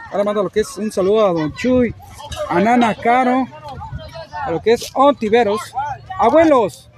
ahora 0.09 0.23
manda 0.23 0.41
lo 0.41 0.49
que 0.49 0.61
es 0.61 0.77
un 0.77 0.91
saludo 0.91 1.27
a 1.27 1.31
Don 1.31 1.53
Chuy, 1.53 1.93
a 2.49 2.59
Nana 2.59 2.95
Caro, 2.95 3.45
a 4.47 4.49
lo 4.49 4.59
que 4.59 4.73
es 4.73 4.89
Ontiveros, 4.95 5.61
abuelos, 6.17 6.89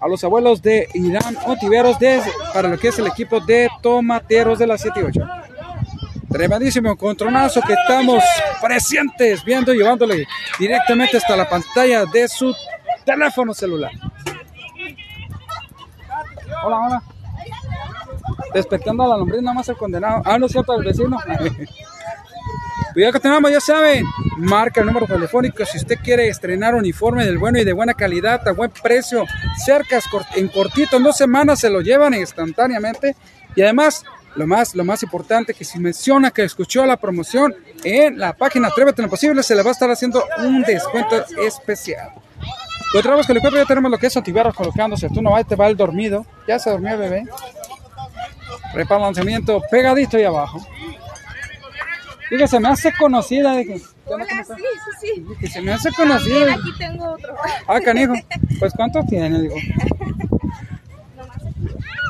a 0.00 0.08
los 0.08 0.24
abuelos 0.24 0.62
de 0.62 0.88
Irán 0.94 1.36
Ontiveros, 1.44 1.98
de, 1.98 2.22
para 2.54 2.68
lo 2.68 2.78
que 2.78 2.88
es 2.88 2.98
el 2.98 3.08
equipo 3.08 3.40
de 3.40 3.68
Tomateros 3.82 4.58
de 4.58 4.66
la 4.66 4.78
7 4.78 5.00
y 5.00 5.02
8. 5.02 5.20
Tremendísimo 6.38 6.92
encontronazo 6.92 7.60
que 7.62 7.72
estamos 7.72 8.22
presentes 8.62 9.44
viendo 9.44 9.74
llevándole 9.74 10.24
directamente 10.56 11.16
hasta 11.16 11.34
la 11.34 11.48
pantalla 11.48 12.04
de 12.04 12.28
su 12.28 12.54
teléfono 13.04 13.52
celular. 13.52 13.90
Hola, 16.64 16.78
hola. 16.78 17.02
Despertando 18.54 19.02
a 19.02 19.08
la 19.08 19.16
lombriz, 19.16 19.42
nada 19.42 19.54
más 19.54 19.68
el 19.68 19.76
condenado. 19.76 20.22
Ah, 20.24 20.38
no 20.38 20.48
cierto, 20.48 20.78
el 20.78 20.84
vecino. 20.84 21.18
Cuidado 22.92 23.12
que 23.14 23.20
tenemos, 23.20 23.50
ya 23.50 23.60
saben. 23.60 24.04
Marca 24.36 24.80
el 24.80 24.86
número 24.86 25.06
telefónico 25.06 25.64
si 25.64 25.78
usted 25.78 25.96
quiere 26.04 26.28
estrenar 26.28 26.76
uniforme 26.76 27.24
del 27.24 27.38
bueno 27.38 27.58
y 27.58 27.64
de 27.64 27.72
buena 27.72 27.94
calidad, 27.94 28.46
a 28.46 28.52
buen 28.52 28.70
precio. 28.70 29.24
Cercas, 29.66 30.04
en 30.36 30.46
cortito, 30.46 30.98
en 30.98 31.02
dos 31.02 31.16
semanas 31.16 31.58
se 31.58 31.68
lo 31.68 31.80
llevan 31.80 32.14
instantáneamente. 32.14 33.16
Y 33.56 33.62
además, 33.62 34.04
lo 34.38 34.46
más, 34.46 34.74
lo 34.76 34.84
más 34.84 35.02
importante, 35.02 35.52
que 35.52 35.64
si 35.64 35.80
menciona 35.80 36.30
que 36.30 36.44
escuchó 36.44 36.86
la 36.86 36.96
promoción 36.96 37.54
en 37.82 38.18
la 38.18 38.32
página 38.32 38.68
Atrévete 38.68 39.02
en 39.02 39.06
lo 39.06 39.10
posible, 39.10 39.42
se 39.42 39.56
le 39.56 39.62
va 39.62 39.70
a 39.70 39.72
estar 39.72 39.90
haciendo 39.90 40.24
un 40.38 40.62
descuento 40.62 41.24
especial. 41.44 42.12
Encontramos 42.94 43.26
que 43.26 43.32
el 43.32 43.38
encuentro 43.38 43.60
ya 43.60 43.66
tenemos 43.66 43.90
lo 43.90 43.98
que 43.98 44.06
es 44.06 44.16
Otiveros 44.16 44.54
colocándose. 44.54 45.08
Tú 45.10 45.20
no 45.20 45.32
vas, 45.32 45.46
te 45.46 45.56
va 45.56 45.66
el 45.66 45.76
dormido. 45.76 46.24
Ya 46.46 46.58
se 46.58 46.70
durmió 46.70 46.92
el 46.94 47.00
bebé. 47.00 47.24
Repara 48.72 49.00
lanzamiento 49.00 49.60
pegadito 49.70 50.16
ahí 50.16 50.24
abajo. 50.24 50.64
Digo, 52.30 52.46
se 52.46 52.60
me 52.60 52.68
hace 52.68 52.92
conocida. 52.92 53.56
Dije, 53.56 53.82
¿qué 54.06 54.14
onda, 54.14 54.26
cómo 54.28 54.40
está? 54.40 54.54
Sí, 54.54 54.62
sí, 55.00 55.24
sí. 55.40 55.46
Se 55.48 55.60
me 55.60 55.72
hace 55.72 55.90
conocida. 55.92 56.54
Aquí 56.54 56.72
tengo 56.78 57.12
otro. 57.12 57.34
Ah, 57.66 57.80
canijo. 57.80 58.14
Pues, 58.58 58.72
¿cuánto 58.74 59.00
tiene? 59.04 59.40
Digo. 59.40 59.54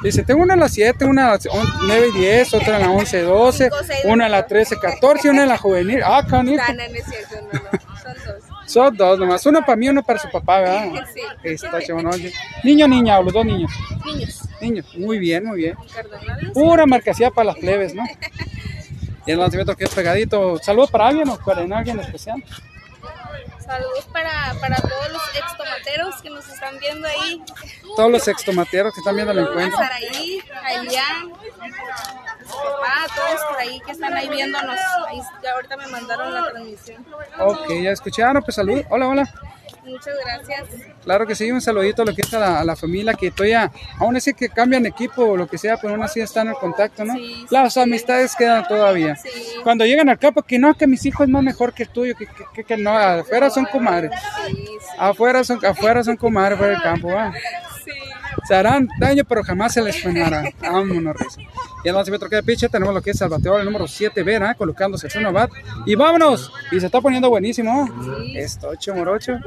Dice, 0.03 0.23
tengo 0.23 0.43
una 0.43 0.55
en 0.55 0.61
la 0.61 0.69
7, 0.69 1.05
una 1.07 1.23
en 1.23 1.29
la 1.29 1.39
9 1.87 2.09
y 2.15 2.19
10, 2.19 2.55
otra 2.55 2.77
en 2.77 2.83
la 2.83 2.91
11, 2.91 3.23
12, 3.23 3.71
una 4.05 4.27
en 4.27 4.33
la 4.33 4.47
13, 4.47 4.77
14 4.77 5.27
y 5.27 5.31
una 5.31 5.43
en 5.43 5.49
la 5.49 5.59
juvenil. 5.59 6.03
Ah, 6.05 6.25
canijo. 6.29 6.63
Ah, 6.67 6.73
no, 6.73 6.89
no 6.89 6.95
es 6.95 7.05
cierto, 7.05 7.47
no, 7.53 7.59
no. 7.59 7.89
Son 8.03 8.15
dos. 8.27 8.45
Son 8.67 8.97
dos 8.97 9.19
nomás. 9.19 9.47
Uno 9.47 9.61
para 9.61 9.77
mí 9.77 9.87
y 9.87 9.89
uno 9.89 10.03
para 10.03 10.19
su 10.19 10.31
papá, 10.31 10.61
¿verdad? 10.61 11.07
Sí. 11.13 11.21
Está 11.43 11.81
chévere, 11.81 12.07
oye. 12.09 12.33
Niño, 12.65 12.87
niña, 12.87 13.19
o 13.19 13.23
los 13.23 13.33
dos 13.33 13.45
niños. 13.45 13.71
Niños. 14.05 14.43
Niños, 14.61 14.87
muy 14.97 15.19
bien, 15.19 15.45
muy 15.45 15.59
bien. 15.59 15.77
Pura 16.53 16.85
marcación 16.87 17.33
para 17.33 17.47
las 17.47 17.57
plebes, 17.57 17.95
¿no? 17.95 18.05
Y 19.27 19.33
el 19.33 19.39
lanzamiento 19.39 19.77
que 19.77 19.85
es 19.85 19.91
pegadito. 19.95 20.59
¿Saludos 20.63 20.91
para 20.91 21.09
alguien 21.09 21.29
o 21.29 21.37
para 21.37 21.61
alguien 21.61 22.01
especial? 22.01 22.43
Saludos 23.69 24.07
para, 24.11 24.55
para 24.63 24.77
todos 24.77 25.13
los 25.13 25.23
extomateros 25.37 26.23
que 26.23 26.31
nos 26.31 26.49
están 26.49 26.79
viendo 26.79 27.07
ahí. 27.07 27.45
Todos 27.97 28.11
los 28.11 28.27
extomateros 28.27 28.95
que 28.95 29.01
están 29.01 29.15
viendo 29.15 29.33
el 29.33 29.41
encuentro. 29.41 29.79
Saraí, 29.79 30.43
a 30.65 30.83
Ilian, 30.83 31.05
a 31.05 32.45
su 32.45 32.57
papá, 32.57 33.05
a 33.05 33.15
todos 33.15 33.45
por 33.47 33.59
ahí 33.59 33.79
que 33.85 33.93
están 33.93 34.15
ahí 34.15 34.27
viéndonos. 34.31 34.81
Ahí, 35.09 35.21
ahorita 35.55 35.77
me 35.77 35.87
mandaron 35.89 36.33
la 36.33 36.51
transmisión. 36.51 37.05
Ok, 37.41 37.69
ya 37.83 37.91
escucharon, 37.91 38.43
pues 38.43 38.55
salud. 38.55 38.83
Hola, 38.89 39.07
hola. 39.07 39.35
Muchas 39.89 40.15
gracias. 40.25 40.69
Claro 41.05 41.27
que 41.27 41.35
sí, 41.35 41.51
un 41.51 41.61
saludito 41.61 42.03
a 42.03 42.05
lo 42.05 42.15
que 42.15 42.23
es 42.23 42.35
a 42.35 42.39
la, 42.39 42.61
a 42.61 42.65
la 42.65 42.77
familia 42.77 43.15
que 43.15 43.31
todavía, 43.31 43.71
aún 43.99 44.17
así 44.17 44.35
que 44.35 44.49
cambian 44.49 44.85
equipo 44.87 45.25
o 45.25 45.37
lo 45.37 45.47
que 45.47 45.57
sea, 45.59 45.77
pero 45.77 45.95
aún 45.95 46.03
así 46.03 46.21
están 46.21 46.49
en 46.49 46.55
contacto, 46.55 47.05
¿no? 47.05 47.15
Sí, 47.15 47.47
Las 47.51 47.75
sí. 47.75 47.81
amistades 47.81 48.35
quedan 48.37 48.67
todavía. 48.69 49.17
Cuando 49.65 49.85
llegan 49.87 50.09
al 50.09 50.19
campo, 50.19 50.43
que 50.43 50.59
no, 50.59 50.75
que 50.75 50.87
mis 50.87 51.05
hijos 51.07 51.27
es 51.27 51.31
más 51.33 51.43
mejor 51.43 51.73
que 51.73 51.85
el 51.85 51.89
tuyo, 51.89 52.15
que, 52.17 52.27
que, 52.27 52.45
que- 52.55 52.65
que 52.65 52.77
no, 52.77 52.91
afuera 52.97 53.51
son 53.51 53.65
comadres. 53.67 54.11
Afuera 54.99 55.43
son, 55.45 55.65
afuera 55.65 56.05
son 56.05 56.17
comadres 56.17 56.59
fuera 56.59 56.73
del 56.75 56.83
campo, 56.83 57.09
¿va? 57.09 57.33
Se 58.47 58.55
harán 58.55 58.89
daño, 58.99 59.25
pero 59.29 59.43
jamás 59.43 59.75
se 59.75 59.83
les 59.83 60.01
frenará. 60.01 60.45
Vámonos, 60.61 61.17
Rizo. 61.17 61.41
Y 61.89 61.91
el 61.91 61.95
lanzamiento 61.95 62.29
que 62.29 62.37
de 62.37 62.43
pitcher 62.43 62.69
tenemos 62.69 62.95
lo 62.95 63.01
que 63.01 63.13
es 63.13 63.21
el 63.23 63.31
bateador, 63.31 63.61
el 63.61 63.65
número 63.65 63.89
7, 63.89 64.23
Vera, 64.23 64.55
colocándose 64.55 65.07
el 65.07 65.21
uno 65.21 65.33
bat. 65.33 65.51
Y 65.87 65.95
vámonos. 65.95 66.53
Y 66.71 66.79
se 66.81 66.85
está 66.85 67.01
poniendo 67.01 67.31
buenísimo. 67.31 67.89
Esto, 68.35 68.69
8 68.69 68.95
morocho. 68.95 69.39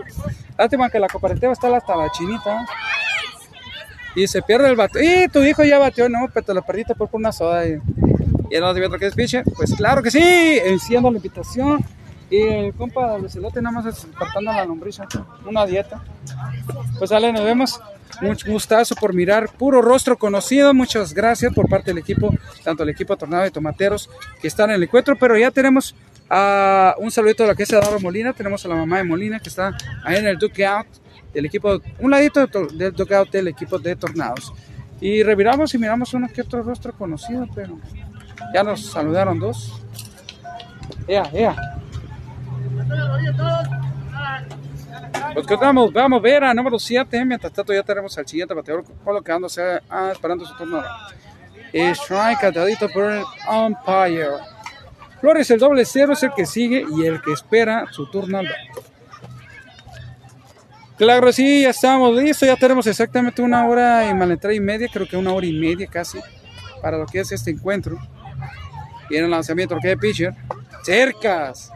Lástima 0.58 0.90
que 0.90 0.98
la 0.98 1.08
cooperativa 1.08 1.54
está 1.54 1.78
hasta 1.78 1.96
la 1.96 2.10
chinita. 2.10 2.66
Y 4.16 4.26
se 4.26 4.42
pierde 4.42 4.70
el 4.70 4.76
bateo. 4.76 5.04
Y 5.04 5.28
tu 5.28 5.44
hijo 5.44 5.64
ya 5.64 5.78
bateó, 5.78 6.10
no, 6.10 6.30
pero 6.34 6.44
te 6.44 6.56
lo 6.56 6.64
perdiste 6.64 6.96
por 6.96 7.10
una 7.12 7.32
soda. 7.32 7.68
Y, 7.68 7.80
y 8.50 8.56
el 8.56 8.62
lanzamiento 8.62 8.98
que 8.98 9.06
es 9.06 9.14
pitcher, 9.14 9.44
pues 9.56 9.76
claro 9.76 10.02
que 10.02 10.10
sí. 10.10 10.20
Enciendo 10.66 11.12
la 11.12 11.18
invitación. 11.18 11.86
Y 12.32 12.42
el 12.42 12.74
compa 12.74 13.20
del 13.20 13.30
nada 13.62 13.72
más 13.72 13.86
despertando 13.86 14.52
la 14.52 14.66
lombriz. 14.66 15.00
Una 15.46 15.68
dieta. 15.68 16.04
Pues 16.98 17.12
sale, 17.12 17.32
nos 17.32 17.44
vemos. 17.44 17.80
Mucho 18.20 18.52
gustazo 18.52 18.96
por 18.96 19.14
mirar 19.14 19.50
puro 19.50 19.82
rostro 19.82 20.18
conocido. 20.18 20.74
Muchas 20.74 21.14
gracias 21.14 21.54
por 21.54 21.70
parte 21.70 21.92
del 21.92 21.98
equipo, 22.00 22.34
tanto 22.64 22.84
el 22.84 22.90
equipo 22.90 23.16
Tornado 23.18 23.44
de 23.44 23.52
Tomateros 23.52 24.10
que 24.42 24.48
están 24.48 24.70
en 24.70 24.76
el 24.78 24.84
encuentro. 24.84 25.16
Pero 25.18 25.38
ya 25.38 25.52
tenemos 25.52 25.96
a 26.30 26.96
un 27.00 27.10
saludito 27.12 27.44
de 27.44 27.50
lo 27.50 27.56
que 27.56 27.64
es 27.64 27.74
Adoro 27.74 28.00
Molina. 28.00 28.34
Tenemos 28.34 28.64
a 28.66 28.68
la 28.68 28.76
mamá 28.76 28.98
de 28.98 29.04
Molina 29.06 29.40
que 29.40 29.50
está 29.50 29.76
ahí 30.04 30.18
en 30.18 30.28
el 30.28 30.38
Dukeout 30.38 30.88
del 31.34 31.46
equipo, 31.46 31.82
un 32.00 32.12
ladito 32.12 32.40
de 32.42 32.48
to- 32.48 32.68
del 32.68 32.92
Dukeout 32.94 33.32
del 33.32 33.48
equipo 33.48 33.80
de 33.80 33.96
Tornados. 33.96 34.54
Y 35.00 35.24
reviramos 35.24 35.74
y 35.74 35.78
miramos 35.80 36.14
uno 36.14 36.28
que 36.34 36.42
otro 36.42 36.62
rostro 36.62 36.94
conocido, 36.94 37.48
pero 37.56 37.80
ya 38.54 38.64
nos 38.64 38.86
saludaron 38.86 39.40
dos. 39.40 39.82
Ea, 41.08 41.24
ea. 41.34 41.56
Pues 45.34 45.48
que 45.48 45.56
vamos, 45.56 45.94
vamos 45.94 46.22
ver 46.22 46.44
a 46.44 46.54
número 46.54 46.78
7. 46.78 47.24
Mientras 47.26 47.54
tanto, 47.54 47.74
ya 47.74 47.84
tenemos 47.84 48.18
al 48.18 48.28
siguiente 48.28 48.54
bateador 48.54 48.84
colocándose, 49.04 49.62
ah, 49.90 50.10
esperando 50.12 50.46
su 50.46 50.56
turno. 50.56 50.84
Eh, 51.74 51.92
strike 51.92 52.40
catadito 52.40 52.90
por 52.90 53.12
el 53.12 53.24
umpire. 53.50 54.28
Flores, 55.22 55.50
el 55.52 55.60
doble 55.60 55.86
cero 55.86 56.14
es 56.14 56.24
el 56.24 56.34
que 56.34 56.46
sigue 56.46 56.84
y 56.98 57.06
el 57.06 57.22
que 57.22 57.32
espera 57.32 57.86
su 57.92 58.10
turno 58.10 58.40
al. 58.40 58.48
Claro, 60.98 61.32
sí, 61.32 61.62
ya 61.62 61.70
estamos 61.70 62.16
listos. 62.16 62.48
Ya 62.48 62.56
tenemos 62.56 62.86
exactamente 62.88 63.42
una 63.42 63.66
hora 63.66 64.10
y 64.10 64.14
malentrada 64.14 64.54
y 64.54 64.60
media, 64.60 64.88
creo 64.92 65.08
que 65.08 65.16
una 65.16 65.32
hora 65.34 65.46
y 65.46 65.54
media 65.54 65.88
casi, 65.88 66.20
para 66.82 66.98
lo 66.98 67.06
que 67.06 67.20
es 67.20 67.32
este 67.32 67.52
encuentro. 67.52 67.98
Viene 69.10 69.26
el 69.26 69.32
lanzamiento, 69.32 69.78
que 69.82 69.92
es 69.92 69.98
pitcher. 69.98 70.34
Cercas. 70.84 71.72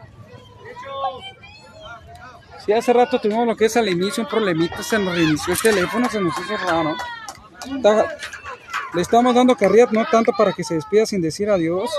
Sí, 2.66 2.74
hace 2.74 2.94
rato 2.94 3.20
tuvimos 3.20 3.46
lo 3.46 3.56
que 3.56 3.66
es 3.66 3.78
al 3.78 3.88
inicio 3.90 4.24
un 4.24 4.30
problemita, 4.30 4.82
se 4.82 4.98
nos 4.98 5.16
reinició 5.16 5.54
el 5.54 5.60
teléfono, 5.60 6.10
se 6.10 6.20
nos 6.20 6.34
hizo 6.40 6.58
raro. 6.58 6.96
Está- 7.76 8.18
le 8.94 9.02
estamos 9.02 9.36
dando 9.36 9.56
carrera, 9.56 9.88
no 9.92 10.06
tanto 10.06 10.32
para 10.38 10.52
que 10.54 10.64
se 10.64 10.76
despida 10.76 11.06
sin 11.06 11.22
decir 11.22 11.50
adiós. 11.50 11.90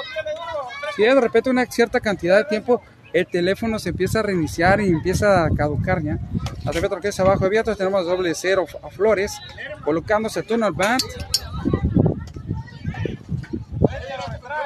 Si 0.97 1.03
de 1.03 1.21
repente 1.21 1.51
una 1.51 1.67
cierta 1.67 2.01
cantidad 2.01 2.39
de 2.39 2.45
tiempo 2.45 2.83
el 3.13 3.27
teléfono 3.27 3.79
se 3.79 3.91
empieza 3.91 4.19
a 4.21 4.23
reiniciar 4.23 4.81
y 4.81 4.89
empieza 4.89 5.45
a 5.45 5.51
caducar 5.51 6.03
ya. 6.03 6.19
A 6.67 6.73
repente 6.73 6.97
lo 6.97 7.01
que 7.01 7.09
es 7.09 7.21
abajo 7.21 7.45
abierto 7.45 7.75
tenemos 7.77 8.05
doble 8.05 8.35
cero 8.35 8.67
a 8.83 8.89
Flores, 8.91 9.39
colocándose 9.85 10.41
el 10.41 10.47
turno 10.47 10.67
al 10.67 10.73
bat. 10.73 11.01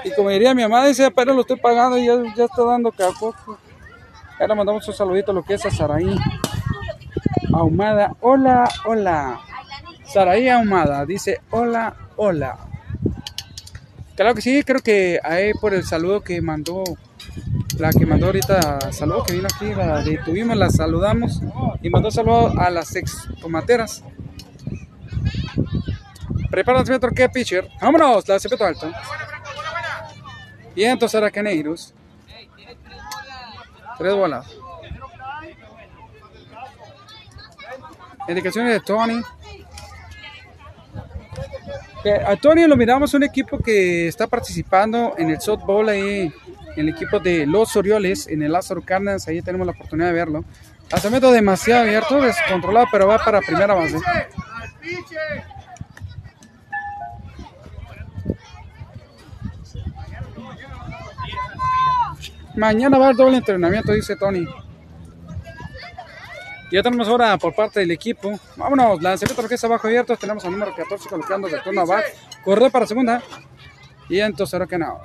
Y 0.05 0.11
como 0.15 0.31
diría 0.31 0.55
mi 0.55 0.63
mamá, 0.63 0.87
dice, 0.87 1.11
pero 1.11 1.35
lo 1.35 1.43
estoy 1.43 1.59
pagando 1.59 1.99
y 1.99 2.07
ya, 2.07 2.15
ya 2.35 2.45
está 2.45 2.65
dando 2.65 2.91
Ahora 4.41 4.55
mandamos 4.55 4.89
un 4.89 4.95
saludito 4.95 5.33
a 5.33 5.35
lo 5.35 5.43
que 5.43 5.53
es 5.53 5.67
a 5.67 5.71
Saraí 5.71 6.17
Ahumada. 7.53 8.17
Hola, 8.21 8.67
hola. 8.87 9.39
Saraí 10.07 10.49
Ahumada 10.49 11.05
dice 11.05 11.43
hola, 11.51 11.95
hola. 12.17 12.59
Claro 14.17 14.35
que 14.35 14.41
sí, 14.41 14.63
creo 14.65 14.81
que 14.81 15.21
ahí 15.23 15.53
por 15.53 15.75
el 15.75 15.85
saludo 15.85 16.23
que 16.23 16.41
mandó, 16.41 16.85
la 17.79 17.93
que 17.93 18.07
mandó 18.07 18.27
ahorita, 18.27 18.93
saludo 18.93 19.25
que 19.25 19.35
vino 19.35 19.47
aquí, 19.55 19.75
la 19.75 20.01
detuvimos, 20.03 20.57
la 20.57 20.71
saludamos 20.71 21.43
y 21.83 21.91
mandó 21.91 22.11
saludo 22.11 22.59
a 22.59 22.71
las 22.71 22.97
ex 22.97 23.29
tomateras. 23.43 24.03
Prepara 26.51 26.81
el 26.81 27.15
que 27.15 27.29
pitcher. 27.29 27.69
Vámonos, 27.79 28.27
la 28.27 28.41
cepeto 28.41 28.65
alto. 28.65 28.91
Y 30.75 30.85
entonces 30.85 31.15
ahora 31.15 31.31
Caneiros. 31.31 31.93
Tres 34.01 34.15
bolas. 34.15 34.47
Indicaciones 38.27 38.73
de 38.73 38.81
Tony. 38.81 39.23
A 42.27 42.37
Tony 42.37 42.67
lo 42.67 42.79
miramos 42.79 43.13
un 43.13 43.25
equipo 43.25 43.59
que 43.59 44.09
está 44.09 44.27
participando 44.27 45.17
en 45.19 45.29
el 45.29 45.39
softball 45.39 45.91
ahí, 45.91 46.33
en 46.77 46.89
el 46.89 46.89
equipo 46.89 47.19
de 47.19 47.45
los 47.45 47.77
Orioles, 47.77 48.27
en 48.27 48.43
el 48.43 48.53
Lázaro 48.53 48.81
Cárdenas, 48.81 49.29
ahí 49.29 49.43
tenemos 49.43 49.67
la 49.67 49.75
oportunidad 49.75 50.09
de 50.09 50.15
verlo. 50.15 50.45
Lanzamiento 50.91 51.31
demasiado 51.31 51.83
abierto, 51.83 52.23
descontrolado, 52.23 52.87
pero 52.91 53.07
va 53.07 53.19
para 53.19 53.43
primera 53.43 53.75
base. 53.75 53.99
Mañana 62.57 62.99
va 62.99 63.11
el 63.11 63.17
doble 63.17 63.39
entrenamiento, 63.39 63.93
dice 63.93 64.17
Tony. 64.17 64.47
Ya 66.71 66.83
tenemos 66.83 67.09
ahora 67.09 67.37
por 67.37 67.55
parte 67.55 67.81
del 67.81 67.91
equipo. 67.91 68.39
Vámonos, 68.57 69.03
lanzamiento 69.03 69.49
que 69.49 69.55
es 69.57 69.65
abajo 69.65 69.89
abierto. 69.89 70.17
Tenemos 70.17 70.45
al 70.45 70.53
número 70.53 70.75
14 70.75 71.09
colocando 71.09 71.49
de 71.49 71.59
turno 71.61 71.81
abajo. 71.81 72.05
Corre 72.45 72.71
para 72.71 72.87
segunda. 72.87 73.23
Y 74.09 74.21
entonces 74.21 74.55
ahora 74.55 74.67
que 74.67 74.79
nada. 74.79 75.01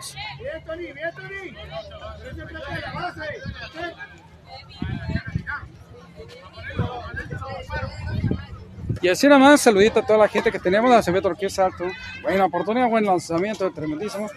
Y 9.02 9.10
así 9.10 9.28
nada 9.28 9.40
más, 9.40 9.62
saludito 9.62 10.00
a 10.00 10.06
toda 10.06 10.20
la 10.20 10.28
gente 10.28 10.52
que 10.52 10.60
tenemos. 10.60 10.90
Lanzamiento 10.90 11.34
que 11.34 11.48
es 11.48 11.60
alto. 11.60 11.86
Buena 12.22 12.46
oportunidad, 12.46 12.88
buen 12.88 13.06
lanzamiento, 13.06 13.72
tremendísimo. 13.72 14.30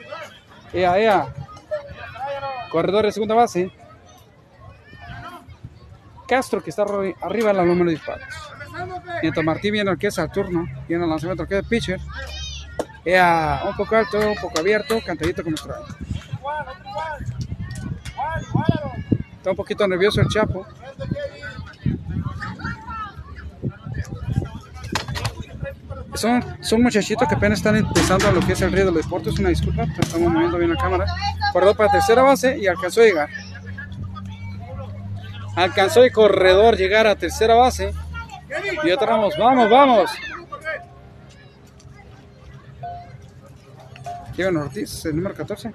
Ea, 0.73 0.99
ea. 0.99 1.35
Corredor 2.71 3.05
de 3.07 3.13
segunda 3.13 3.35
base. 3.35 3.71
Castro 6.27 6.63
que 6.63 6.71
está 6.71 6.85
arri- 6.85 7.17
arriba 7.23 7.51
en 7.51 7.57
la 7.57 7.65
número 7.65 7.87
de 7.87 7.97
disparos. 7.97 8.27
Mientras 9.23 9.45
Martín 9.45 9.73
viene 9.73 9.91
al 9.91 9.99
que 9.99 10.09
es 10.09 10.19
al 10.19 10.31
turno. 10.31 10.67
Viene 10.87 11.05
el 11.05 11.11
lanzamiento 11.11 11.47
que 11.47 11.59
es 11.59 11.67
pitcher. 11.67 12.01
Ea, 13.05 13.63
un 13.67 13.77
poco 13.77 13.97
alto, 13.97 14.19
un 14.19 14.37
poco 14.37 14.59
abierto, 14.61 15.01
cantadito 15.05 15.43
como 15.43 15.57
trae. 15.57 15.81
Está 19.39 19.51
un 19.51 19.57
poquito 19.57 19.89
nervioso 19.89 20.21
el 20.21 20.29
Chapo. 20.29 20.67
Son, 26.19 26.43
son 26.61 26.83
muchachitos 26.83 27.29
que 27.29 27.37
apenas 27.37 27.61
están 27.61 27.77
empezando 27.77 28.27
a 28.27 28.33
lo 28.33 28.41
que 28.41 28.53
es 28.53 28.61
el 28.61 28.73
río 28.73 28.87
de 28.87 28.91
los 28.91 29.05
deportes. 29.05 29.39
Una 29.39 29.51
disculpa, 29.51 29.85
pero 29.87 30.01
estamos 30.01 30.33
moviendo 30.33 30.59
bien 30.59 30.71
la 30.75 30.77
cámara. 30.77 31.07
Corredor 31.53 31.77
para 31.77 31.93
tercera 31.93 32.23
base 32.23 32.59
y 32.59 32.67
alcanzó 32.67 33.03
a 33.03 33.05
llegar. 33.05 33.29
Alcanzó 35.55 36.03
el 36.03 36.11
corredor 36.11 36.77
llegar 36.77 37.07
a 37.07 37.15
tercera 37.15 37.55
base. 37.55 37.93
Y 38.83 38.91
otra 38.91 39.11
vamos, 39.11 39.35
vamos, 39.39 39.71
vamos. 39.71 40.11
Kevin 44.37 44.57
Ortiz, 44.57 45.05
el 45.05 45.17
número 45.17 45.37
14. 45.37 45.73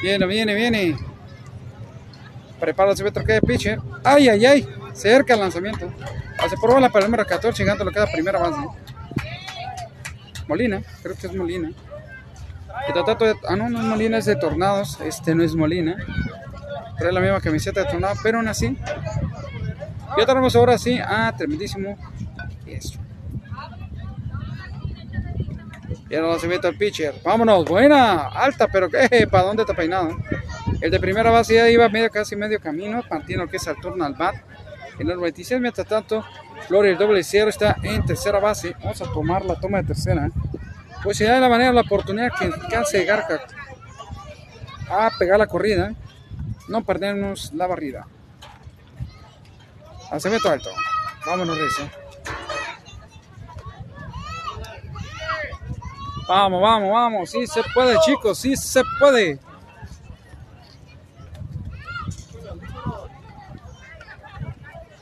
Viene, 0.00 0.26
viene, 0.26 0.54
viene. 0.54 0.96
Prepara 2.60 2.92
el 2.92 2.96
que 2.96 3.32
de 3.32 3.40
pitcher. 3.40 3.80
Ay, 4.04 4.28
ay, 4.28 4.46
ay. 4.46 4.68
Cerca 4.92 5.34
el 5.34 5.40
lanzamiento. 5.40 5.92
Hace 6.42 6.56
por 6.56 6.72
bola 6.72 6.88
para 6.88 7.04
el 7.04 7.10
número 7.10 7.26
14, 7.26 7.62
llegando 7.62 7.84
lo 7.84 7.90
que 7.90 7.98
es 8.00 8.04
la 8.04 8.12
primera 8.12 8.38
base. 8.38 8.60
Molina, 10.48 10.82
creo 11.02 11.14
que 11.14 11.26
es 11.26 11.34
Molina. 11.34 11.70
Y 12.88 12.92
tratato 12.92 13.24
de, 13.24 13.34
ah, 13.48 13.56
no, 13.56 13.68
no 13.68 13.78
es 13.78 13.84
Molina, 13.84 14.18
es 14.18 14.24
de 14.24 14.36
Tornados. 14.36 15.00
Este 15.00 15.34
no 15.34 15.44
es 15.44 15.54
Molina. 15.54 15.96
Trae 16.98 17.12
la 17.12 17.20
misma 17.20 17.40
camiseta 17.40 17.84
de 17.84 17.90
Tornado, 17.90 18.14
pero 18.22 18.38
aún 18.38 18.48
así. 18.48 18.76
Ya 20.18 20.26
tenemos 20.26 20.54
ahora 20.56 20.78
sí. 20.78 20.98
Ah, 21.00 21.32
tremendísimo. 21.36 21.96
Eso. 22.66 22.98
Y 26.10 26.14
ahora 26.16 26.38
se 26.38 26.48
mete 26.48 26.68
el 26.68 26.76
pitcher. 26.76 27.14
Vámonos, 27.24 27.64
buena, 27.64 28.28
alta, 28.28 28.68
pero 28.68 28.88
eh, 28.92 29.26
¿para 29.30 29.44
dónde 29.44 29.62
está 29.62 29.74
peinado? 29.74 30.10
El 30.80 30.90
de 30.90 31.00
primera 31.00 31.30
base 31.30 31.54
ya 31.54 31.70
iba 31.70 31.88
medio, 31.88 32.10
casi 32.10 32.36
medio 32.36 32.60
camino, 32.60 33.02
Pantino 33.08 33.48
que 33.48 33.56
al 33.66 33.76
turno 33.80 34.04
al 34.04 34.14
bat. 34.14 34.34
En 35.02 35.10
el 35.10 35.18
26, 35.18 35.60
mientras 35.60 35.84
tanto, 35.88 36.24
Flores 36.68 36.96
doble 36.96 37.24
cero 37.24 37.48
está 37.48 37.76
en 37.82 38.04
tercera 38.06 38.38
base. 38.38 38.76
Vamos 38.78 39.02
a 39.02 39.12
tomar 39.12 39.44
la 39.44 39.58
toma 39.58 39.78
de 39.78 39.88
tercera. 39.88 40.30
Pues 41.02 41.16
si 41.16 41.24
hay 41.24 41.40
la 41.40 41.48
manera, 41.48 41.72
la 41.72 41.80
oportunidad 41.80 42.30
que 42.38 42.44
alcance 42.44 42.98
de 42.98 43.04
Garca 43.04 43.40
a 44.88 45.10
pegar 45.18 45.40
la 45.40 45.48
corrida, 45.48 45.92
no 46.68 46.84
perdernos 46.84 47.52
la 47.52 47.66
barrida. 47.66 48.06
Lanzamiento 50.08 50.48
alto. 50.48 50.70
Vámonos, 51.26 51.58
Rezo. 51.58 51.90
Vamos, 56.28 56.62
vamos, 56.62 56.92
vamos. 56.92 57.30
Sí 57.30 57.44
se 57.48 57.62
puede, 57.74 57.98
chicos. 58.04 58.38
Sí 58.38 58.54
se 58.54 58.82
puede. 59.00 59.40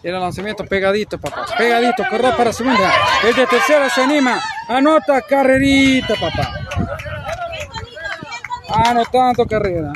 Y 0.02 0.08
el 0.08 0.18
lanzamiento 0.18 0.64
pegadito, 0.64 1.18
papá. 1.18 1.46
Pegadito, 1.58 2.04
corre 2.08 2.32
para 2.36 2.52
segunda. 2.52 2.90
El 3.22 3.34
de 3.34 3.46
tercera 3.46 3.90
se 3.90 4.02
anima. 4.02 4.40
Anota 4.68 5.20
carrerita, 5.22 6.14
papá. 6.14 6.54
Anotando 8.68 9.46
carrera. 9.46 9.92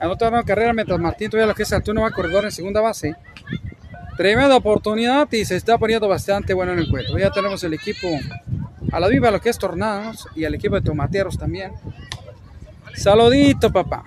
Anotando 0.00 0.42
carrera 0.44 0.72
mientras 0.72 0.98
Martín 0.98 1.30
todavía 1.30 1.46
lo 1.46 1.54
que 1.54 1.62
es 1.62 1.72
Arturo 1.72 2.00
va 2.00 2.08
a 2.08 2.10
corredor 2.10 2.44
en 2.44 2.50
segunda 2.50 2.80
base. 2.80 3.14
Tremenda 4.16 4.56
oportunidad 4.56 5.30
y 5.32 5.44
se 5.44 5.56
está 5.56 5.78
poniendo 5.78 6.08
bastante 6.08 6.52
bueno 6.52 6.72
en 6.72 6.80
el 6.80 6.86
encuentro. 6.86 7.16
Ya 7.18 7.30
tenemos 7.30 7.62
el 7.62 7.74
equipo 7.74 8.08
a 8.90 8.98
la 8.98 9.06
viva, 9.08 9.30
lo 9.30 9.40
que 9.40 9.50
es 9.50 9.58
Tornados 9.58 10.26
y 10.34 10.44
al 10.44 10.54
equipo 10.54 10.74
de 10.74 10.82
Tomateros 10.82 11.38
también. 11.38 11.72
Saludito, 12.94 13.72
papá. 13.72 14.04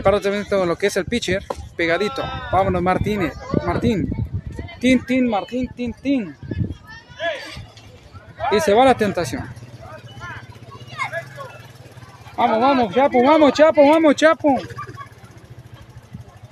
También 0.00 0.46
todo 0.48 0.64
lo 0.64 0.76
que 0.76 0.86
es 0.86 0.96
el 0.96 1.04
pitcher. 1.04 1.44
Pegadito. 1.76 2.22
Vámonos, 2.50 2.80
Martínez. 2.80 3.34
Martín. 3.66 4.08
Tin, 4.80 5.04
tin, 5.04 5.28
Martín, 5.28 5.68
tin, 5.76 5.92
tin. 5.92 6.34
Y 8.50 8.60
se 8.60 8.72
va 8.72 8.86
la 8.86 8.94
tentación. 8.94 9.46
Vamos, 12.36 12.60
vamos, 12.60 12.94
Chapo, 12.94 13.22
vamos, 13.22 13.52
Chapo, 13.52 13.88
vamos, 13.88 14.16
Chapo. 14.16 14.58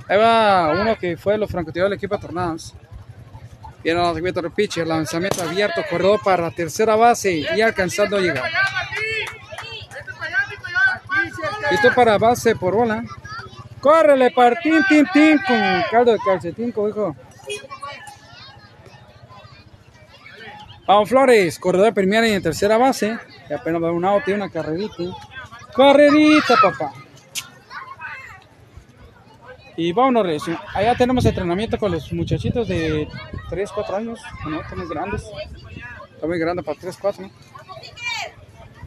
Ahí 0.07 0.19
va 0.19 0.73
uno 0.79 0.97
que 0.97 1.17
fue 1.17 1.39
los 1.39 1.51
francotiradores 1.51 1.93
del 1.93 1.99
equipo 1.99 2.17
de 2.17 2.21
Tornados. 2.21 2.75
Viene 3.83 4.01
el 4.01 4.07
lanzamiento 4.07 4.43
del 4.43 4.53
pitcher, 4.53 4.87
lanzamiento 4.87 5.43
abierto, 5.43 5.81
corredor 5.89 6.21
para 6.23 6.43
la 6.43 6.51
tercera 6.51 6.95
base 6.95 7.33
y 7.33 7.61
alcanzando 7.63 8.19
a 8.19 8.21
llegar. 8.21 8.45
Listo 11.71 11.89
para 11.95 12.19
base 12.19 12.55
por 12.55 12.75
bola. 12.75 13.03
Córrele, 13.81 14.31
partín, 14.31 14.81
tin, 14.89 15.07
tin, 15.13 15.39
con 15.47 15.57
caldo 15.91 16.13
de 16.13 16.19
calcetín, 16.19 16.69
hijo. 16.69 17.17
Vamos 20.87 21.09
Flores, 21.09 21.59
corredor 21.59 21.95
primera 21.95 22.27
y 22.29 22.33
en 22.33 22.43
tercera 22.43 22.77
base. 22.77 23.17
Y 23.49 23.53
apenas 23.53 23.83
va 23.83 23.93
un 23.93 24.05
out 24.05 24.27
y 24.27 24.33
una 24.33 24.51
carrerita. 24.51 25.05
Carrerita, 25.75 26.57
papá. 26.61 26.93
Y 29.77 29.93
vámonos, 29.93 30.27
Recio. 30.27 30.61
Allá 30.75 30.95
tenemos 30.95 31.25
entrenamiento 31.25 31.79
con 31.79 31.93
los 31.93 32.13
muchachitos 32.13 32.69
de 32.69 33.09
3, 33.49 33.73
4 33.73 33.97
años. 33.97 34.21
No, 34.47 34.61
están 34.61 34.79
muy 34.79 34.89
grandes. 34.89 35.25
Están 36.15 36.29
muy 36.29 36.39
grandes 36.39 36.67
para 36.67 36.79
3, 36.79 36.99
4. 37.01 37.31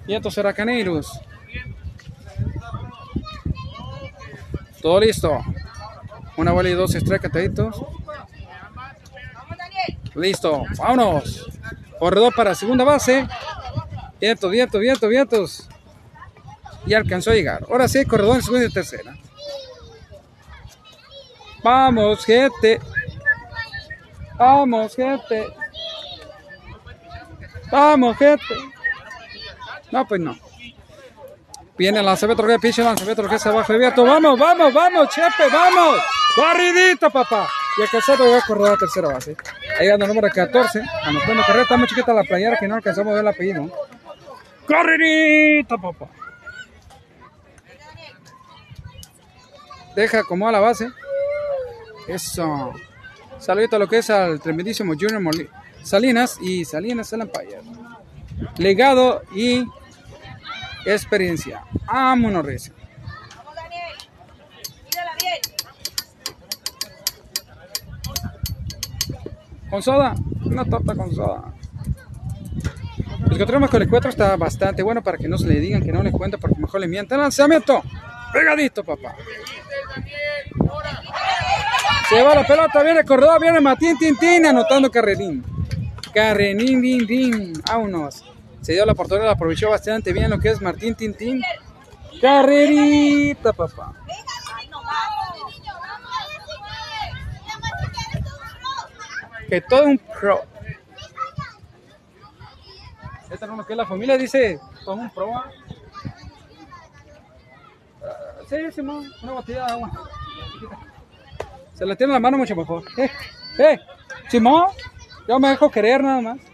Y 0.06 0.14
estos 0.14 0.38
huracaneros. 0.38 1.20
Todo 4.84 5.00
listo. 5.00 5.42
Una 6.36 6.52
bola 6.52 6.68
y 6.70 6.74
dos 6.74 6.94
estrecataditos. 6.94 7.82
Listo, 10.14 10.66
vámonos. 10.78 11.48
Corredor 11.98 12.36
para 12.36 12.54
segunda 12.54 12.84
base. 12.84 13.26
Vientos, 14.20 14.52
vientos, 14.52 14.82
vientos, 14.82 15.10
vientos. 15.10 15.70
Y 16.86 16.94
alcanzó 16.94 17.32
a 17.32 17.34
llegar. 17.34 17.66
Ahora 17.70 17.88
sí, 17.88 18.04
corredor 18.04 18.36
en 18.36 18.42
segunda 18.42 18.66
y 18.66 18.74
tercera. 18.74 19.16
Vamos, 21.64 22.26
gente. 22.26 22.82
Vamos, 24.38 24.96
gente. 24.98 25.48
Vamos, 27.72 28.18
gente. 28.18 28.56
No, 29.92 30.06
pues 30.06 30.20
no. 30.20 30.43
Viene 31.78 32.00
el 32.00 32.06
lanzamiento 32.06 32.46
que 32.46 32.60
piche, 32.60 32.84
lanzamiento 32.84 33.28
que 33.28 33.36
es 33.36 33.46
abajo 33.48 33.74
abierto. 33.74 34.04
Vamos, 34.04 34.38
vamos, 34.38 34.74
vamos, 34.74 35.10
Chepe, 35.10 35.50
vamos. 35.52 36.02
Barridito, 36.38 37.10
papá. 37.10 37.50
Y 37.78 37.82
el 37.82 37.90
calzado 37.90 38.30
va 38.30 38.38
a 38.38 38.42
correr 38.46 38.74
a 38.74 38.78
tercera 38.78 39.08
base. 39.08 39.36
Ahí 39.80 39.90
anda 39.90 40.06
el 40.06 40.10
número 40.10 40.30
14. 40.32 40.82
Anotando 41.04 41.42
carrera. 41.44 41.64
Está 41.64 41.78
muy 41.78 41.88
chiquita 41.88 42.14
la 42.14 42.24
playera 42.24 42.58
que 42.60 42.68
no 42.68 42.76
alcanzamos 42.76 43.12
a 43.12 43.16
ver 43.16 43.24
el 43.24 43.28
apellido. 43.28 43.72
Corridito, 44.68 45.78
papá. 45.80 46.08
Deja 49.96 50.24
como 50.24 50.48
a 50.48 50.52
la 50.52 50.60
base. 50.60 50.90
Eso. 52.08 52.74
Saludito 53.40 53.76
a 53.76 53.80
lo 53.80 53.88
que 53.88 53.98
es 53.98 54.10
al 54.10 54.40
tremendísimo 54.40 54.94
Junior 54.94 55.20
Molina. 55.20 55.50
Salinas 55.84 56.38
y 56.40 56.66
Salinas 56.66 57.12
el. 57.14 57.62
Legado 58.58 59.24
y 59.36 59.66
experiencia. 60.86 61.64
Vámonos, 61.86 62.46
Recio. 62.46 62.74
Con 69.70 69.82
soda, 69.82 70.14
una 70.46 70.66
torta 70.66 70.94
con 70.96 71.14
soda. 71.16 71.54
El 73.32 73.68
con 73.68 73.82
el 73.82 73.90
4 73.90 74.10
está 74.12 74.36
bastante 74.36 74.84
bueno 74.84 75.02
para 75.02 75.18
que 75.18 75.28
no 75.28 75.40
se 75.40 75.48
le 75.48 75.60
digan 75.60 75.82
que 75.82 75.92
no 75.92 76.04
le 76.04 76.12
cuenta 76.12 76.38
porque 76.38 76.60
mejor 76.60 76.80
le 76.80 76.88
mientan. 76.88 77.20
Lanzamiento, 77.20 77.82
pegadito, 78.32 78.84
papá. 78.84 79.16
Se 82.10 82.22
va 82.22 82.36
la 82.36 82.46
pelota, 82.46 82.84
viene 82.84 83.04
corredor, 83.04 83.42
viene 83.42 83.60
Matín 83.60 83.98
Tintín 83.98 84.46
anotando 84.46 84.92
carrerín. 84.92 85.44
Carrerín, 86.14 86.80
din, 86.80 87.08
din. 87.08 87.54
Vámonos. 87.66 88.24
Se 88.64 88.72
dio 88.72 88.86
la 88.86 88.94
oportunidad, 88.94 89.30
aprovechó 89.30 89.70
bastante 89.70 90.14
bien 90.14 90.30
lo 90.30 90.40
que 90.40 90.50
es 90.50 90.62
Martín 90.62 90.96
Tintín. 90.96 91.44
Carrerita, 92.22 93.52
papá. 93.52 93.94
Que 99.50 99.60
todo 99.60 99.84
un 99.84 99.98
pro. 99.98 100.46
Esta 103.30 103.48
no 103.48 103.66
que 103.66 103.76
la 103.76 103.86
familia, 103.86 104.18
dice, 104.18 104.58
todo 104.86 104.96
un 104.96 105.10
pro. 105.10 105.36
¿ah? 105.36 105.52
Uh, 108.00 108.48
sí, 108.48 108.72
Simón, 108.72 109.12
una 109.24 109.34
botella 109.34 109.66
de 109.66 109.72
agua. 109.74 109.92
Se 111.74 111.86
le 111.86 111.98
tiene 111.98 112.14
la 112.14 112.20
mano 112.22 112.38
mucho 112.38 112.56
mejor. 112.56 112.84
Eh, 112.98 113.12
eh, 113.60 113.80
Simón, 114.30 114.68
yo 115.28 115.38
me 115.38 115.50
dejo 115.50 115.70
querer 115.70 116.02
nada 116.02 116.22
más. 116.22 116.53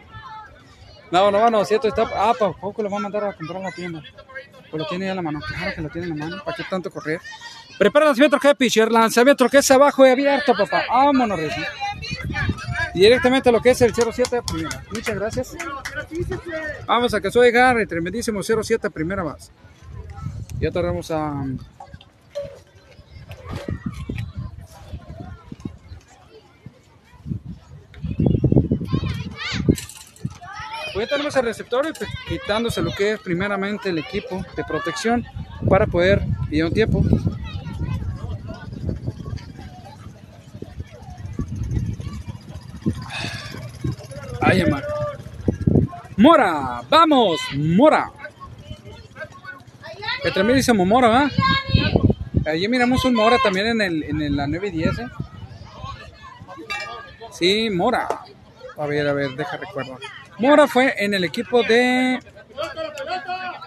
No, 1.11 1.31
no, 1.31 1.49
no, 1.49 1.65
cierto, 1.65 1.87
está. 1.87 2.03
Ah, 2.13 2.33
para 2.37 2.53
poco 2.53 2.83
lo 2.83 2.89
va 2.89 2.97
a 2.97 3.01
mandar 3.01 3.23
a 3.23 3.33
comprar 3.33 3.61
a 3.61 3.63
la 3.65 3.71
tienda. 3.71 4.03
Pues 4.69 4.81
lo 4.81 4.87
tiene 4.87 5.05
ya 5.05 5.11
en 5.11 5.17
la 5.17 5.21
mano. 5.23 5.39
Claro 5.39 5.71
que 5.75 5.81
lo 5.81 5.89
tiene 5.89 6.07
en 6.07 6.19
la 6.19 6.25
mano. 6.25 6.43
¿Para 6.43 6.57
qué 6.57 6.63
tanto 6.69 6.91
correr? 6.91 7.19
Prepara 7.79 8.05
el 8.05 8.09
lanzamiento 8.09 8.39
que 8.39 8.55
pitcher, 8.55 8.91
lanzamiento 8.91 9.47
que 9.47 9.59
es 9.59 9.71
abajo 9.71 10.05
y 10.05 10.09
abierto, 10.09 10.53
papá. 10.53 10.83
Vámonos, 10.89 11.39
Reci. 11.39 11.61
Directamente 12.93 13.51
lo 13.51 13.61
que 13.61 13.71
es 13.71 13.81
el 13.81 13.93
07 13.93 14.41
primera. 14.45 14.83
Muchas 14.91 15.15
gracias. 15.15 15.57
Vamos 16.85 17.13
a 17.13 17.21
que 17.21 17.31
soy 17.31 17.51
Garry, 17.51 17.87
tremendísimo 17.87 18.41
07 18.43 18.89
primera 18.89 19.23
base. 19.23 19.51
Ya 20.59 20.71
tardamos 20.71 21.09
a. 21.09 21.45
Pues 30.99 31.09
ya 31.09 31.15
tenemos 31.15 31.35
el 31.37 31.43
receptor 31.45 31.87
y 31.87 31.93
pues, 31.93 32.09
quitándose 32.27 32.81
lo 32.81 32.91
que 32.91 33.13
es 33.13 33.21
primeramente 33.21 33.87
el 33.87 33.99
equipo 33.99 34.43
de 34.57 34.65
protección 34.65 35.25
para 35.69 35.87
poder 35.87 36.25
ir 36.51 36.65
un 36.65 36.73
tiempo. 36.73 37.01
Ay, 44.41 44.59
amar. 44.59 44.83
Mora, 46.17 46.81
vamos, 46.89 47.39
Mora. 47.55 48.11
Que 50.21 50.31
tremendísimo 50.31 50.85
Mora, 50.85 51.07
¿va? 51.07 51.31
Allí 52.45 52.67
miramos 52.67 53.05
un 53.05 53.13
Mora 53.13 53.37
también 53.41 53.67
en, 53.67 53.79
el, 53.79 54.03
en 54.03 54.35
la 54.35 54.47
9 54.47 54.67
y 54.67 54.71
10. 54.71 54.99
¿eh? 54.99 55.07
Sí, 57.31 57.69
Mora. 57.69 58.05
A 58.77 58.85
ver, 58.85 59.07
a 59.07 59.13
ver, 59.13 59.29
deja 59.37 59.55
recuerdo. 59.55 59.97
Mora 60.39 60.67
fue 60.67 60.95
en 60.97 61.13
el 61.13 61.23
equipo 61.23 61.63
de 61.63 62.19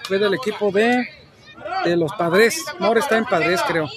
fue 0.05 0.19
del 0.19 0.35
equipo 0.35 0.73
B 0.73 1.09
de 1.85 1.97
los 1.97 2.13
Padres. 2.15 2.65
More 2.79 3.01
está 3.01 3.19
en 3.19 3.25
Padres, 3.25 3.61
creo. 3.67 3.89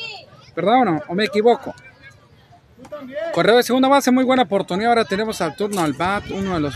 ¿Verdad 0.55 0.81
o 0.81 0.85
no? 0.85 1.01
¿O 1.07 1.15
me 1.15 1.25
equivoco? 1.25 1.73
Correo 3.33 3.57
de 3.57 3.63
segunda 3.63 3.87
base, 3.87 4.11
muy 4.11 4.23
buena 4.23 4.43
oportunidad. 4.43 4.89
Ahora 4.89 5.05
tenemos 5.05 5.41
al 5.41 5.55
turno 5.55 5.81
al 5.81 5.93
bat, 5.93 6.23
uno 6.31 6.53
de 6.53 6.59
los 6.59 6.75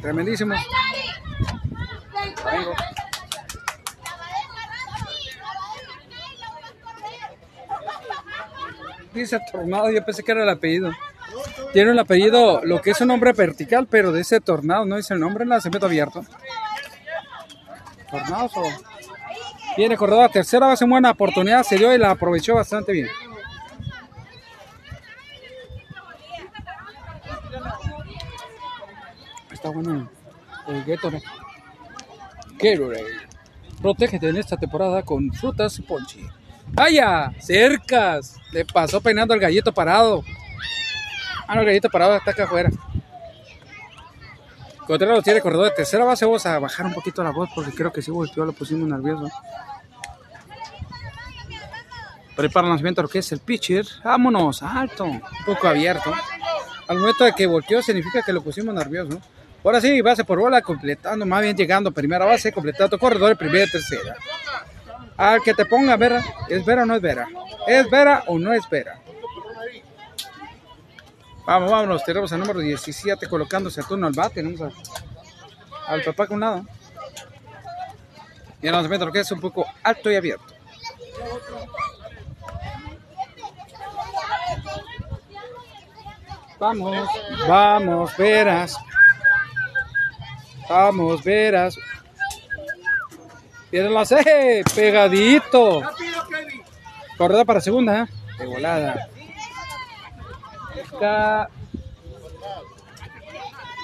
tremendísimos. 0.00 0.58
Dice 9.12 9.40
Tornado, 9.50 9.90
yo 9.90 10.04
pensé 10.04 10.22
que 10.22 10.32
era 10.32 10.42
el 10.42 10.48
apellido. 10.48 10.92
Tiene 11.72 11.90
el 11.90 11.98
apellido, 11.98 12.64
lo 12.64 12.80
que 12.80 12.90
es 12.90 13.00
un 13.00 13.08
nombre 13.08 13.32
vertical, 13.32 13.86
pero 13.90 14.12
de 14.12 14.22
ese 14.22 14.40
Tornado, 14.40 14.84
no 14.84 14.96
dice 14.96 15.14
el 15.14 15.20
nombre 15.20 15.44
en 15.44 15.50
lanzamiento 15.50 15.86
abierto. 15.86 16.24
Tornado. 18.10 18.50
Viene 19.76 19.96
corredor 19.96 20.30
tercera 20.30 20.68
base, 20.68 20.86
buena 20.86 21.10
oportunidad, 21.10 21.62
se 21.62 21.76
dio 21.76 21.92
y 21.92 21.98
la 21.98 22.12
aprovechó 22.12 22.54
bastante 22.54 22.92
bien. 22.92 23.08
Está 29.50 29.68
bueno 29.70 30.08
el 30.68 30.84
Gatorade. 30.84 31.24
Gatorade. 32.58 33.26
Protégete 33.82 34.28
en 34.28 34.36
esta 34.36 34.56
temporada 34.56 35.02
con 35.02 35.30
frutas 35.32 35.80
ponchi. 35.86 36.26
¡Vaya! 36.68 37.32
¡Cercas! 37.38 38.36
Le 38.52 38.64
pasó 38.64 39.00
peinando 39.00 39.34
al 39.34 39.40
gallito 39.40 39.72
parado. 39.72 40.24
Ah, 41.46 41.54
no, 41.54 41.60
el 41.60 41.66
gallito 41.66 41.88
parado 41.90 42.16
está 42.16 42.32
acá 42.32 42.44
afuera. 42.44 42.70
Contreras 44.86 45.24
tiene 45.24 45.40
corredor 45.40 45.66
de 45.66 45.70
tercera 45.72 46.04
base. 46.04 46.24
Vamos 46.24 46.46
a 46.46 46.58
bajar 46.58 46.86
un 46.86 46.94
poquito 46.94 47.22
la 47.22 47.30
voz 47.30 47.50
porque 47.54 47.72
creo 47.72 47.92
que 47.92 48.02
si 48.02 48.10
volteó, 48.10 48.44
lo 48.44 48.52
pusimos 48.52 48.88
nervioso. 48.88 49.28
Prepara 52.36 52.66
el 52.66 52.70
lanzamiento 52.70 53.02
lo 53.02 53.08
que 53.08 53.18
es 53.18 53.32
el 53.32 53.40
pitcher. 53.40 53.84
Vámonos, 54.04 54.62
alto, 54.62 55.04
un 55.04 55.22
poco 55.44 55.66
abierto. 55.66 56.12
Al 56.86 56.98
momento 56.98 57.24
de 57.24 57.32
que 57.32 57.46
volteó 57.46 57.82
significa 57.82 58.22
que 58.22 58.32
lo 58.32 58.42
pusimos 58.42 58.74
nervioso. 58.74 59.20
Ahora 59.64 59.80
sí, 59.80 60.00
base 60.00 60.22
por 60.22 60.38
bola, 60.38 60.62
completando, 60.62 61.26
más 61.26 61.42
bien 61.42 61.56
llegando 61.56 61.90
primera 61.90 62.24
base, 62.24 62.52
completando 62.52 62.96
corredor 62.98 63.36
primera 63.36 63.64
y 63.64 63.70
tercera. 63.70 64.14
Al 65.16 65.42
que 65.42 65.54
te 65.54 65.64
ponga 65.64 65.96
Vera, 65.96 66.22
¿es 66.48 66.64
Vera 66.64 66.84
o 66.84 66.86
no 66.86 66.94
es 66.94 67.02
Vera? 67.02 67.26
¿Es 67.66 67.90
Vera 67.90 68.22
o 68.28 68.38
no 68.38 68.52
es 68.52 68.68
Vera? 68.70 69.00
Vamos, 71.46 71.70
vámonos, 71.70 72.04
tenemos 72.04 72.32
al 72.32 72.40
número 72.40 72.58
17 72.60 73.28
colocándose 73.28 73.80
a 73.80 73.84
turno 73.84 74.06
al 74.08 74.12
bate, 74.12 74.34
tenemos 74.42 74.60
a- 74.60 75.92
al 75.92 76.02
papá 76.02 76.26
con 76.26 76.40
nada. 76.40 76.62
Y 78.60 78.66
el 78.66 78.72
lanzamiento 78.72 79.06
lo 79.06 79.12
que 79.12 79.20
es 79.20 79.30
un 79.30 79.40
poco 79.40 79.64
alto 79.84 80.10
y 80.10 80.16
abierto. 80.16 80.54
Vamos, 86.58 87.08
vamos, 87.46 88.16
veras. 88.16 88.76
Vamos, 90.68 91.22
veras. 91.22 91.76
Viene 93.70 93.90
la 93.90 94.04
C, 94.06 94.64
pegadito. 94.74 95.82
Corredor 97.18 97.46
para 97.46 97.60
segunda, 97.60 98.02
¿eh? 98.02 98.06
de 98.38 98.46
volada. 98.46 99.08
Está 100.96 101.50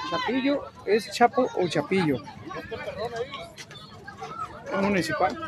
Chapillo, 0.08 0.62
¿es 0.86 1.10
Chapo 1.10 1.46
o 1.56 1.68
Chapillo? 1.68 2.16
Es 4.72 4.80
municipal. 4.80 5.38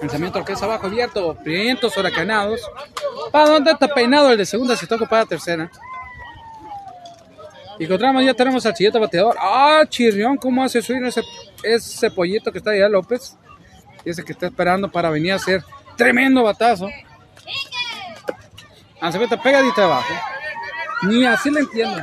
Lanzamiento 0.00 0.44
que 0.44 0.52
es 0.52 0.62
abajo 0.62 0.86
abierto, 0.86 1.34
vientos 1.44 1.96
huracanados. 1.96 2.60
¿Para 3.32 3.50
dónde 3.50 3.72
está 3.72 3.88
peinado 3.88 4.30
el 4.30 4.38
de 4.38 4.46
segunda? 4.46 4.76
Se 4.76 4.86
toca 4.86 5.06
para 5.06 5.26
tercera. 5.26 5.68
Y 7.80 7.84
encontramos, 7.86 8.24
ya 8.24 8.34
tenemos 8.34 8.64
al 8.66 8.76
siguiente 8.76 9.00
bateador. 9.00 9.36
¡Ah, 9.40 9.82
chirrión! 9.88 10.36
¿Cómo 10.36 10.62
hace 10.62 10.80
subir 10.80 11.04
ese, 11.06 11.22
ese 11.64 12.08
pollito 12.12 12.52
que 12.52 12.58
está 12.58 12.70
allá, 12.70 12.88
López? 12.88 13.36
Dice 14.04 14.24
que 14.24 14.32
está 14.32 14.46
esperando 14.46 14.88
para 14.90 15.10
venir 15.10 15.32
a 15.32 15.36
hacer 15.36 15.64
tremendo 15.96 16.42
batazo. 16.42 16.88
Lanzamiento 19.00 19.40
pegadito 19.40 19.82
abajo. 19.82 20.14
Ni 21.02 21.24
así 21.26 21.50
le 21.50 21.60
entiendo. 21.60 22.02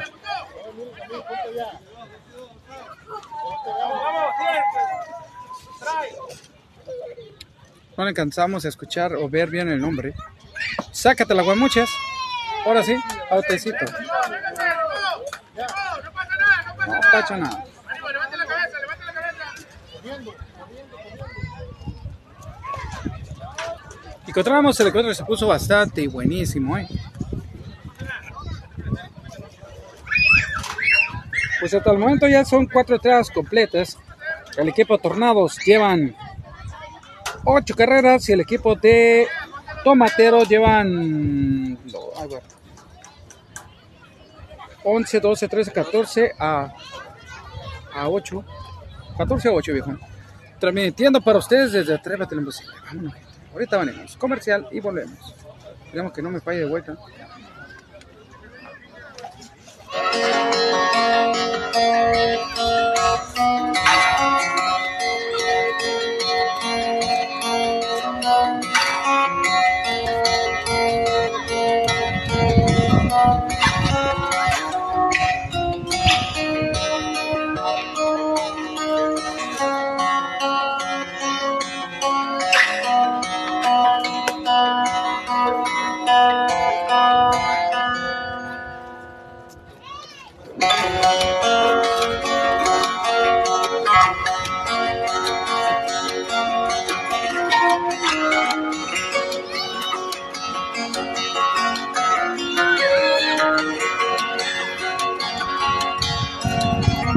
No 7.97 8.03
le 8.05 8.09
alcanzamos 8.09 8.65
a 8.65 8.69
escuchar 8.69 9.13
o 9.15 9.29
ver 9.29 9.49
bien 9.49 9.69
el 9.69 9.79
nombre. 9.79 10.13
Sácate 10.91 11.33
las 11.33 11.45
guamuchas. 11.45 11.89
Ahora 12.65 12.83
sí, 12.83 12.95
autecito. 13.29 13.85
No 16.87 16.99
pacha 17.11 17.37
nada. 17.37 17.65
Y 24.29 24.31
encontramos 24.31 24.79
el 24.79 24.85
encuentro 24.89 25.09
que 25.09 25.15
se 25.15 25.25
puso 25.25 25.47
bastante 25.47 26.07
buenísimo, 26.07 26.77
¿eh? 26.77 26.87
Pues 31.59 31.73
hasta 31.73 31.91
el 31.91 31.97
momento 31.97 32.27
ya 32.27 32.45
son 32.45 32.67
cuatro 32.67 32.97
entradas 32.97 33.31
completas. 33.31 33.97
El 34.55 34.69
equipo 34.69 34.99
Tornados 34.99 35.57
llevan 35.65 36.15
ocho 37.43 37.73
carreras 37.75 38.29
y 38.29 38.33
el 38.33 38.41
equipo 38.41 38.75
de 38.75 39.27
Tomateros 39.83 40.47
llevan 40.47 41.73
no, 41.73 41.99
ay, 42.21 42.27
bueno, 42.27 42.47
11, 44.83 45.19
12, 45.21 45.47
13, 45.47 45.71
14 45.71 46.31
a, 46.37 46.71
a 47.95 48.07
8. 48.07 48.45
14 49.17 49.47
a 49.47 49.51
8, 49.53 49.73
viejo. 49.73 49.97
Transmitiendo 50.59 51.19
para 51.19 51.39
ustedes 51.39 51.71
desde 51.71 51.95
Atrévete 51.95 52.35
la 52.35 52.41
Música. 52.41 52.71
Vámonos. 52.85 53.28
Ahorita 53.53 53.77
venimos. 53.77 54.15
Comercial 54.17 54.67
y 54.71 54.79
volvemos. 54.79 55.35
Esperemos 55.85 56.13
que 56.13 56.21
no 56.21 56.29
me 56.29 56.39
falle 56.39 56.59
de 56.59 56.65
vuelta. 56.65 56.97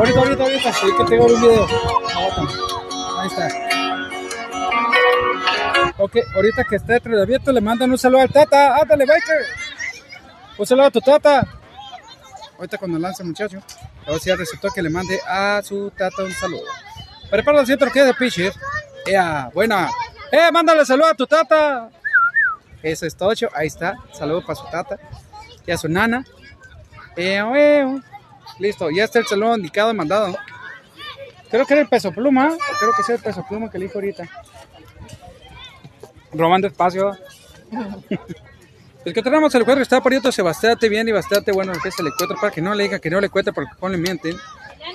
Ahorita, 0.02 0.18
ahorita, 0.18 0.42
ahorita. 0.42 0.72
Sí, 0.72 0.86
que 0.98 1.04
tengo 1.04 1.26
un 1.26 1.40
video. 1.40 1.66
Ahí 3.20 3.28
está. 3.28 3.48
Ok, 5.96 6.16
ahorita 6.34 6.64
que 6.64 6.74
esté 6.74 6.96
abierto 6.96 7.52
le 7.52 7.60
mandan 7.60 7.88
un 7.88 7.96
saludo 7.96 8.22
al 8.22 8.28
Tata. 8.28 8.78
Ándale, 8.78 9.06
biker. 9.06 9.46
Un 10.58 10.66
saludo 10.66 10.86
a 10.86 10.90
tu 10.90 11.00
Tata. 11.00 11.46
Ahorita 12.56 12.78
cuando 12.78 12.98
lance 12.98 13.22
muchacho, 13.22 13.62
a 14.04 14.10
ver 14.10 14.20
si 14.20 14.28
ya 14.28 14.36
que 14.74 14.82
le 14.82 14.90
mande 14.90 15.20
a 15.24 15.62
su 15.62 15.92
Tata 15.96 16.24
un 16.24 16.32
saludo. 16.32 16.66
Prepara 17.30 17.60
el 17.60 17.66
centro 17.68 17.88
que 17.92 18.02
de 18.02 18.12
pitcher. 18.12 18.52
Ea, 19.06 19.52
buena. 19.54 19.88
Eh, 20.32 20.50
mándale 20.52 20.84
saludo 20.84 21.10
a 21.10 21.14
tu 21.14 21.28
Tata. 21.28 21.90
Eso 22.82 23.06
es 23.06 23.16
todo, 23.16 23.32
ahí 23.54 23.68
está. 23.68 23.94
Saludo 24.12 24.44
para 24.44 24.56
su 24.56 24.64
Tata 24.64 24.98
y 25.64 25.70
a 25.70 25.78
su 25.78 25.88
nana. 25.88 26.24
Eo, 27.14 27.54
eo. 27.54 28.11
Listo, 28.58 28.90
ya 28.90 29.04
está 29.04 29.18
el 29.18 29.26
saludo 29.26 29.56
indicado 29.56 29.90
y 29.90 29.94
mandado. 29.94 30.36
Creo 31.50 31.66
que 31.66 31.74
era 31.74 31.82
el 31.82 31.88
peso 31.88 32.12
pluma. 32.12 32.56
Creo 32.78 32.92
que 32.92 33.02
es 33.02 33.08
el 33.10 33.18
peso 33.18 33.44
pluma 33.46 33.70
que 33.70 33.78
le 33.78 33.86
dijo 33.86 33.98
ahorita. 33.98 34.24
Robando 36.32 36.66
espacio. 36.66 37.16
el 39.04 39.12
que 39.12 39.22
tenemos 39.22 39.54
el 39.54 39.64
cuadro 39.64 39.82
está 39.82 40.00
poniéndose 40.00 40.40
bastante 40.42 40.88
bien 40.88 41.08
y 41.08 41.12
bastante 41.12 41.52
bueno 41.52 41.74
lo 41.74 41.80
que 41.80 41.88
es 41.90 41.98
el 41.98 42.06
encuentro 42.06 42.38
para 42.40 42.52
que 42.52 42.62
no 42.62 42.74
le 42.74 42.84
diga 42.84 42.98
que 42.98 43.10
no 43.10 43.20
le 43.20 43.28
cuente 43.28 43.52
porque 43.52 43.72
no 43.80 43.88
le 43.88 43.98
mienten. 43.98 44.36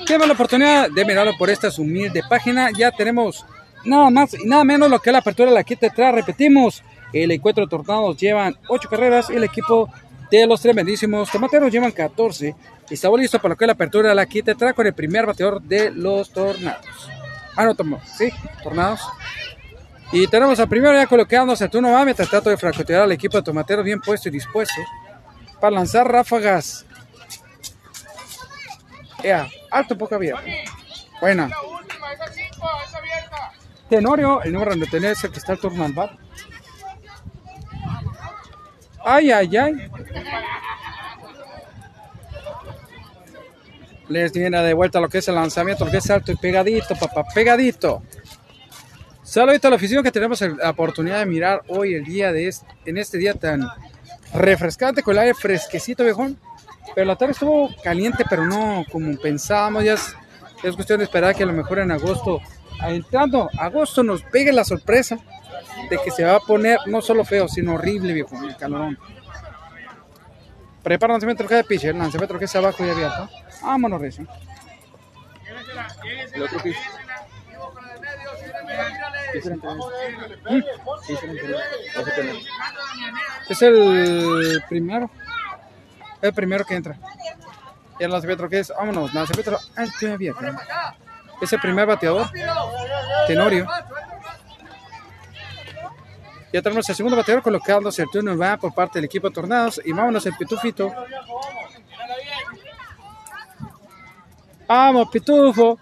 Tenemos 0.05 0.27
la 0.27 0.33
oportunidad 0.33 0.89
de 0.89 1.05
mirarlo 1.05 1.37
por 1.37 1.49
esta 1.49 1.69
humilde 1.77 2.23
página. 2.27 2.71
Ya 2.71 2.91
tenemos 2.91 3.45
nada 3.85 4.09
más 4.09 4.33
y 4.33 4.45
nada 4.45 4.63
menos 4.63 4.89
lo 4.89 4.99
que 4.99 5.09
es 5.09 5.13
la 5.13 5.19
apertura 5.19 5.49
de 5.49 5.55
la 5.55 5.63
quinta 5.63 5.87
atrás. 5.87 6.15
Repetimos, 6.15 6.83
el 7.13 7.31
encuentro 7.31 7.65
de 7.65 7.69
Tornados 7.69 8.17
llevan 8.17 8.57
8 8.67 8.89
carreras 8.89 9.29
y 9.29 9.35
el 9.35 9.43
equipo 9.43 9.89
de 10.31 10.45
los 10.47 10.61
tremendísimos 10.61 11.31
tomateros 11.31 11.71
llevan 11.71 11.91
14. 11.91 12.55
Y 12.89 12.93
estamos 12.93 13.19
listos 13.19 13.41
para 13.41 13.53
lo 13.53 13.57
que 13.57 13.65
es 13.65 13.67
la 13.67 13.73
apertura 13.73 14.09
de 14.09 14.15
la 14.15 14.25
quinta 14.25 14.53
atrás 14.53 14.73
con 14.73 14.87
el 14.87 14.93
primer 14.93 15.25
bateador 15.25 15.61
de 15.61 15.91
los 15.91 16.31
Tornados. 16.31 16.85
Ah, 17.55 17.65
no, 17.65 17.75
tomó, 17.75 18.01
sí, 18.05 18.29
Tornados. 18.63 19.01
Y 20.11 20.27
tenemos 20.27 20.57
al 20.59 20.69
primero 20.69 20.93
ya 20.93 21.05
colocándose 21.05 21.67
Turno 21.67 21.91
va 21.91 22.05
mientras 22.05 22.29
trato 22.29 22.49
de 22.49 22.57
francotirar 22.57 23.01
al 23.01 23.11
equipo 23.11 23.37
de 23.37 23.43
tomateros 23.43 23.83
bien 23.83 23.99
puesto 23.99 24.29
y 24.29 24.31
dispuesto 24.31 24.81
para 25.59 25.75
lanzar 25.75 26.09
ráfagas. 26.09 26.85
Ya, 29.21 29.49
alto 29.69 29.97
poco 29.97 30.15
abierto. 30.15 30.43
Buena. 31.19 31.49
Tenorio, 33.89 34.41
el 34.43 34.53
número 34.53 34.75
de 34.75 34.85
tener 34.85 35.11
es 35.11 35.23
el 35.23 35.31
que 35.31 35.39
está 35.39 35.53
el 35.53 35.59
turno 35.59 35.83
al 35.83 35.93
bar. 35.93 36.17
Ay, 39.03 39.31
ay, 39.31 39.57
ay. 39.57 39.91
Les 44.09 44.31
viene 44.31 44.61
de 44.61 44.73
vuelta 44.73 44.99
lo 44.99 45.09
que 45.09 45.17
es 45.17 45.27
el 45.27 45.35
lanzamiento, 45.35 45.85
lo 45.85 45.91
que 45.91 45.97
es 45.97 46.09
alto 46.09 46.31
y 46.31 46.35
pegadito, 46.35 46.95
papá, 46.95 47.25
pegadito. 47.33 48.01
Saludito 49.23 49.67
a 49.67 49.71
la 49.71 49.75
oficina 49.75 50.01
que 50.01 50.11
tenemos 50.11 50.39
la 50.39 50.69
oportunidad 50.69 51.19
de 51.19 51.25
mirar 51.25 51.61
hoy, 51.67 51.93
el 51.93 52.05
día 52.05 52.31
de 52.31 52.47
este, 52.47 52.65
en 52.85 52.97
este 52.97 53.17
día 53.17 53.33
tan 53.33 53.67
refrescante, 54.33 55.03
con 55.03 55.15
el 55.15 55.19
aire 55.19 55.33
fresquecito, 55.33 56.03
viejón. 56.03 56.37
Pero 56.95 57.05
la 57.05 57.17
tarde 57.17 57.33
estuvo 57.33 57.69
caliente, 57.83 58.23
pero 58.29 58.45
no 58.45 58.85
como 58.89 59.17
pensábamos. 59.17 59.83
Ya 59.83 59.95
es, 59.95 60.15
es 60.63 60.75
cuestión 60.75 60.99
de 60.99 61.03
esperar 61.03 61.35
que 61.35 61.43
a 61.43 61.45
lo 61.45 61.51
mejor 61.51 61.79
en 61.79 61.91
agosto, 61.91 62.39
entrando 62.81 63.49
agosto, 63.59 64.01
nos 64.01 64.23
pegue 64.23 64.53
la 64.53 64.63
sorpresa 64.63 65.19
de 65.89 65.97
que 65.97 66.11
se 66.11 66.23
va 66.23 66.35
a 66.35 66.39
poner 66.39 66.79
no 66.85 67.01
solo 67.01 67.25
feo, 67.25 67.47
sino 67.47 67.73
horrible, 67.75 68.13
viejo, 68.13 68.41
el 68.41 68.55
calorón. 68.55 68.97
Prepara 70.87 71.11
el 71.11 71.15
lanzamiento 71.15 71.43
de 71.43 71.63
pitcher, 71.65 71.89
el 71.89 71.97
lanzamiento 71.97 72.39
que 72.39 72.45
es 72.45 72.55
abajo 72.55 72.85
y 72.85 72.89
abierto. 72.89 73.29
Vámonos, 73.61 73.99
Recio. 73.99 74.25
El 76.33 76.43
otro 76.43 76.59
piso. 76.61 76.79
Es 83.49 83.61
el 83.63 84.63
primero. 84.69 85.11
El 86.21 86.33
primero 86.33 86.63
que 86.63 86.75
entra. 86.75 86.97
Y 87.99 88.05
el 88.05 88.11
lanzamiento 88.11 88.47
que 88.47 88.59
es, 88.59 88.69
vámonos, 88.69 89.13
alto 89.13 89.51
y 89.99 90.05
abierto. 90.05 90.39
Es 91.41 91.51
el 91.51 91.59
primer 91.59 91.85
bateador. 91.85 92.29
Tenorio. 93.27 93.67
Ya 96.57 96.61
tenemos 96.63 96.89
el 96.89 96.95
segundo 96.95 97.15
bateador 97.15 97.43
colocándose 97.43 98.01
el 98.01 98.09
turno 98.09 98.35
va 98.35 98.57
por 98.57 98.73
parte 98.73 98.97
del 98.97 99.05
equipo 99.05 99.29
Tornados. 99.29 99.79
Y 99.85 99.91
vámonos 99.91 100.25
el 100.25 100.35
pitufito. 100.35 100.91
Vamos, 104.67 105.07
pitufo. 105.09 105.77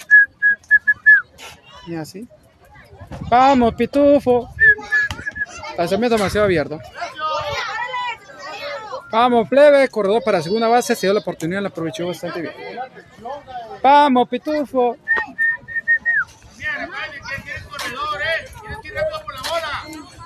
Y 1.87 1.95
así. 1.95 2.27
Vamos, 3.29 3.73
pitufo. 3.75 4.49
Lanzamiento 5.77 6.17
demasiado 6.17 6.43
abierto. 6.43 6.77
Vamos, 9.13 9.47
plebe. 9.47 9.87
Corredor 9.87 10.21
para 10.25 10.41
segunda 10.41 10.67
base. 10.67 10.93
Se 10.93 11.07
dio 11.07 11.13
la 11.13 11.21
oportunidad, 11.21 11.61
la 11.61 11.69
aprovechó 11.69 12.05
bastante 12.07 12.41
bien. 12.41 12.53
Vamos, 13.81 14.27
pitufo. 14.27 14.97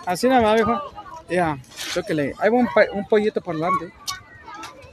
Así 0.09 0.27
nada 0.27 0.41
más, 0.41 0.55
viejo. 0.55 0.81
Ya, 1.29 1.55
le 2.09 2.33
Hay 2.39 2.49
un, 2.49 2.67
un 2.93 3.07
pollito 3.07 3.41
por 3.41 3.53
delante. 3.53 3.93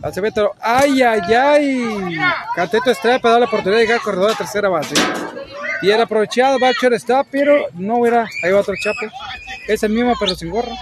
Acevedo, 0.03 0.55
ay, 0.61 1.03
ay, 1.03 1.21
ay. 1.33 2.19
Cateto 2.55 2.91
Estrella 2.91 3.19
para 3.19 3.33
dar 3.33 3.41
la 3.41 3.47
oportunidad 3.47 3.79
de 3.79 3.85
llegar 3.85 3.99
al 3.99 4.05
corredor 4.05 4.29
de 4.29 4.37
tercera 4.37 4.69
base. 4.69 4.95
Y 5.81 5.91
era 5.91 6.03
aprovechado, 6.03 6.59
Bacher 6.59 6.93
está, 6.93 7.25
pero 7.25 7.65
no 7.73 7.97
hubiera. 7.97 8.27
Ahí 8.45 8.53
va 8.53 8.61
otro 8.61 8.75
chape. 8.79 9.11
Es 9.67 9.83
el 9.83 9.93
mismo, 9.93 10.13
pero 10.21 10.35
sin 10.35 10.51
gorro. 10.51 10.73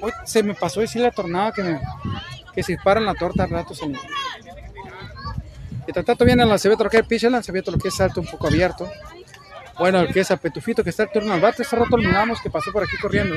Uy, 0.00 0.12
se 0.24 0.42
me 0.42 0.54
pasó 0.54 0.80
decir 0.80 1.02
la 1.02 1.10
tornada 1.10 1.52
que, 1.52 1.62
me, 1.62 1.80
que 2.54 2.62
se 2.62 2.72
disparan 2.72 3.04
la 3.04 3.14
torta 3.14 3.42
a 3.42 3.46
ratos. 3.46 3.82
En... 3.82 3.94
Y 5.86 5.92
tanto 5.92 6.24
viene 6.24 6.44
el 6.44 6.48
lancebeto, 6.48 6.88
que 6.88 6.96
es 6.98 7.22
el 7.22 7.26
el 7.26 7.32
lancebeto, 7.32 7.70
lo 7.70 7.76
que 7.76 7.88
es 7.88 7.94
salto 7.94 8.22
un 8.22 8.26
poco 8.26 8.46
abierto. 8.46 8.90
Bueno, 9.78 10.00
el 10.00 10.12
que 10.12 10.20
es 10.20 10.30
a 10.30 10.36
Petufito, 10.36 10.82
que 10.82 10.90
está 10.90 11.04
el 11.04 11.10
turno 11.10 11.32
al 11.32 11.40
bate. 11.40 11.62
Hace 11.62 11.76
rato 11.76 11.96
miramos 11.96 12.40
que 12.40 12.50
pasó 12.50 12.72
por 12.72 12.82
aquí 12.82 12.96
corriendo. 12.98 13.36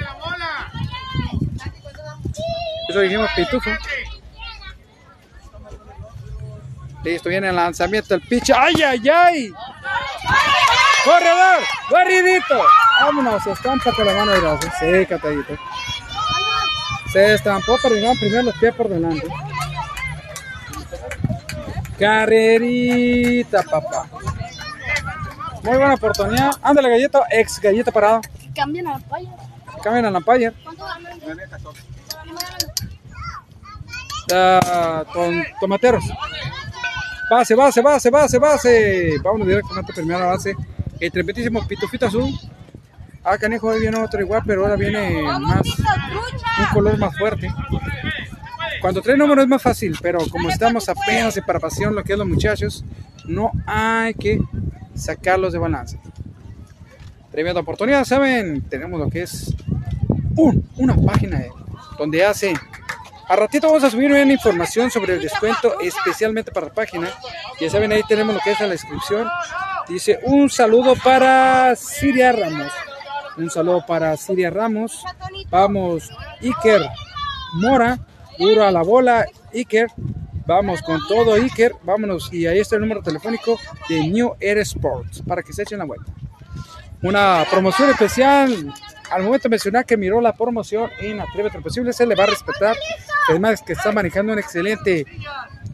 Eso 2.90 3.00
dijimos 3.00 3.30
Pitufo. 3.36 3.70
Listo, 7.04 7.30
viene 7.30 7.50
el 7.50 7.56
lanzamiento, 7.56 8.14
el 8.14 8.22
pitch. 8.22 8.52
¡Ay, 8.52 8.76
ay, 8.84 9.10
ay! 9.10 9.54
¡Corredor! 11.04 11.62
¡Barridito! 11.90 12.64
Vámonos, 13.00 13.44
se 13.44 13.52
estampa 13.52 13.92
con 13.92 14.06
la 14.06 14.14
mano 14.14 14.32
de 14.32 14.40
brazo. 14.40 14.70
Sí, 14.80 15.06
catadito. 15.08 15.58
Se 17.12 17.34
estampó, 17.34 17.78
pero 17.82 17.96
primero 18.20 18.44
los 18.44 18.56
pies 18.58 18.76
por 18.76 18.88
delante. 18.88 19.28
Carrerita, 21.98 23.64
papá. 23.64 24.08
Muy 25.64 25.78
buena 25.78 25.94
oportunidad. 25.94 26.52
Ándale, 26.62 26.90
galleta, 26.90 27.22
ex 27.30 27.60
galleta 27.60 27.92
parada. 27.92 28.22
Cambian 28.56 28.88
a 28.88 28.94
la 28.94 29.00
paya. 29.00 29.30
Cambian 29.84 30.06
a 30.06 30.12
la 30.12 30.20
paya. 30.22 30.54
¿Cuánto 30.64 30.86
Uh, 34.34 35.44
tomateros. 35.60 36.06
Base, 37.30 37.56
base, 37.56 37.82
base, 37.82 38.10
base, 38.10 38.40
base. 38.40 39.18
Vámonos 39.24 39.48
directamente 39.48 39.92
a 39.92 39.96
primera 39.96 40.26
base. 40.26 40.56
El 41.00 41.12
trementísimo 41.12 41.66
pitufito 41.68 42.06
azul. 42.06 42.30
Ah, 43.24 43.38
canejo, 43.38 43.68
hoy 43.68 43.82
viene 43.82 43.98
otro 43.98 44.22
igual, 44.22 44.42
pero 44.46 44.64
ahora 44.64 44.76
viene 44.76 45.22
más. 45.22 45.62
Un 45.68 46.66
color 46.74 46.98
más 46.98 47.18
fuerte. 47.18 47.54
Cuando 48.82 49.02
trae 49.02 49.18
número 49.18 49.42
es 49.42 49.48
más 49.48 49.62
fácil, 49.62 49.98
pero 50.02 50.20
como 50.30 50.50
estamos 50.50 50.88
apenas 50.90 51.38
en 51.38 51.44
preparación, 51.44 51.94
lo 51.94 52.04
que 52.04 52.14
es 52.14 52.18
los 52.18 52.28
muchachos, 52.28 52.84
no 53.26 53.52
hay 53.68 54.14
que 54.16 54.40
sacarlos 54.96 55.54
de 55.54 55.60
balance. 55.60 56.00
Tremenda 57.32 57.62
oportunidad, 57.62 58.04
¿saben? 58.04 58.62
Tenemos 58.64 59.00
lo 59.00 59.10
que 59.10 59.24
es 59.24 59.56
un, 60.36 60.68
una 60.78 60.96
página 60.96 61.44
donde 61.98 62.26
hace... 62.26 62.54
A 63.28 63.36
ratito 63.38 63.68
vamos 63.68 63.84
a 63.86 63.90
subir 63.90 64.12
una 64.12 64.24
información 64.24 64.92
sobre 64.92 65.14
el 65.14 65.22
descuento 65.22 65.80
especialmente 65.80 66.52
para 66.52 66.68
la 66.68 66.74
página. 66.74 67.10
Ya 67.62 67.70
saben, 67.70 67.94
ahí 67.94 68.02
tenemos 68.06 68.36
lo 68.36 68.42
que 68.42 68.52
es 68.52 68.60
la 68.60 68.68
descripción. 68.68 69.26
Dice 69.88 70.20
un 70.24 70.50
saludo 70.50 70.96
para 70.96 71.74
Siria 71.78 72.34
Ramos. 72.34 72.72
Un 73.38 73.50
saludo 73.50 73.86
para 73.86 74.18
Siria 74.18 74.50
Ramos. 74.50 75.02
Vamos, 75.50 76.10
Iker 76.42 76.82
Mora, 77.54 78.00
duro 78.38 78.66
a 78.66 78.72
la 78.72 78.82
bola, 78.82 79.26
Iker. 79.54 79.88
Vamos 80.46 80.82
con 80.82 81.00
todo, 81.08 81.34
Iker. 81.34 81.74
Vámonos. 81.84 82.32
Y 82.34 82.48
ahí 82.48 82.60
está 82.60 82.76
el 82.76 82.82
número 82.82 83.02
telefónico 83.02 83.60
de 83.90 84.08
New 84.08 84.36
Air 84.40 84.60
Sports 84.60 85.24
para 85.28 85.44
que 85.44 85.54
se 85.54 85.64
echen 85.64 85.80
la 85.80 85.86
vuelta. 85.86 86.12
Una 87.02 87.46
promoción 87.50 87.90
especial. 87.90 88.74
Al 89.10 89.24
momento 89.24 89.44
de 89.44 89.50
mencionar 89.50 89.86
que 89.86 89.98
miró 89.98 90.22
la 90.22 90.34
promoción 90.34 90.90
en 91.00 91.20
Atrévete 91.20 91.60
se 91.94 92.06
le 92.06 92.16
va 92.16 92.24
a 92.24 92.28
respetar. 92.28 92.78
Además, 93.30 93.62
que 93.62 93.74
está 93.74 93.92
manejando 93.92 94.32
un 94.34 94.40
excelente, 94.40 95.06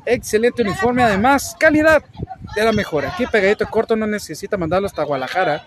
excelente 0.06 0.64
uniforme. 0.64 1.04
Además, 1.04 1.56
calidad 1.60 2.04
de 2.56 2.64
la 2.64 2.72
mejor. 2.72 3.06
Aquí 3.06 3.28
pegadito 3.28 3.68
corto, 3.68 3.96
no 3.96 4.08
necesita 4.08 4.58
mandarlo 4.58 4.88
hasta 4.88 5.04
Guadalajara. 5.04 5.66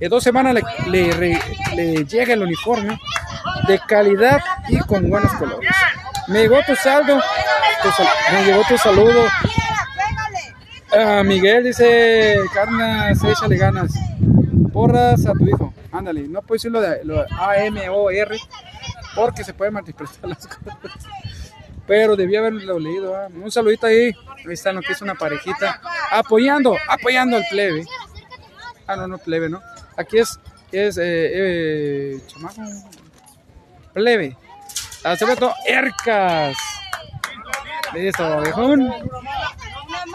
En 0.00 0.08
dos 0.08 0.24
semanas 0.24 0.54
le, 0.88 1.38
le 1.74 2.04
llega 2.06 2.32
el 2.32 2.42
uniforme 2.42 2.98
de 3.66 3.78
calidad 3.86 4.40
y 4.68 4.78
con 4.78 5.10
buenos 5.10 5.32
colores. 5.34 5.70
Me 6.30 6.42
llegó 6.42 6.60
tu 6.64 6.76
saldo. 6.76 7.20
me 8.32 8.44
llegó 8.44 8.62
tu 8.68 8.78
saludo. 8.78 9.24
Uh, 10.92 11.24
Miguel 11.24 11.64
dice, 11.64 12.36
carnas, 12.54 13.22
échale 13.22 13.56
ganas. 13.56 13.92
Porras 14.72 15.26
a 15.26 15.32
tu 15.32 15.46
hijo. 15.46 15.74
Ándale, 15.90 16.28
no 16.28 16.40
puedo 16.42 16.56
decir 16.56 16.70
lo 16.70 16.80
de, 16.80 17.04
lo 17.04 17.24
A-M-O-R 17.36 18.38
porque 19.16 19.42
se 19.42 19.54
puede 19.54 19.72
multiplicar 19.72 20.28
las 20.28 20.46
cosas. 20.46 20.78
Pero 21.86 22.14
debía 22.14 22.38
haberlo 22.38 22.78
leído. 22.78 23.16
¿ah? 23.16 23.28
Un 23.34 23.50
saludito 23.50 23.86
ahí. 23.86 24.12
Ahí 24.46 24.52
está 24.52 24.72
lo 24.72 24.82
que 24.82 24.92
es 24.92 25.02
una 25.02 25.16
parejita. 25.16 25.80
Apoyando, 26.12 26.76
apoyando 26.88 27.36
al 27.36 27.44
plebe. 27.50 27.84
Ah, 28.86 28.94
no, 28.94 29.08
no 29.08 29.18
plebe, 29.18 29.48
¿no? 29.48 29.60
Aquí 29.96 30.18
es, 30.18 30.38
es 30.70 30.96
eh, 30.96 31.02
eh, 31.32 32.20
chamaco. 32.28 32.62
Plebe. 33.92 34.36
Acevedo 35.04 35.54
Ercas. 35.66 36.56
Listo, 37.94 38.40
viejón. 38.42 38.92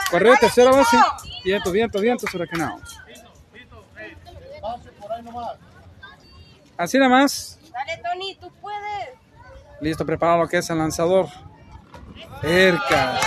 Correo 0.09 0.35
tercera 0.37 0.71
base. 0.71 0.97
Viento, 1.43 1.71
viento, 1.71 1.99
viento, 1.99 2.25
huracanado. 2.33 2.79
Así 6.77 6.97
nada 6.97 7.09
más. 7.09 7.59
Dale, 7.71 7.97
Tony, 7.97 8.35
tú 8.35 8.51
puedes. 8.61 9.09
Listo, 9.81 10.05
preparado 10.05 10.39
lo 10.43 10.47
que 10.47 10.57
es 10.57 10.69
el 10.69 10.77
lanzador. 10.77 11.27
Cerca. 12.41 13.19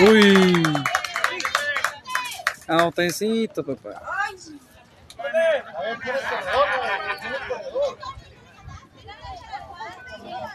Uy. 0.00 0.62
Autecito, 2.68 3.64
papá. 3.64 4.02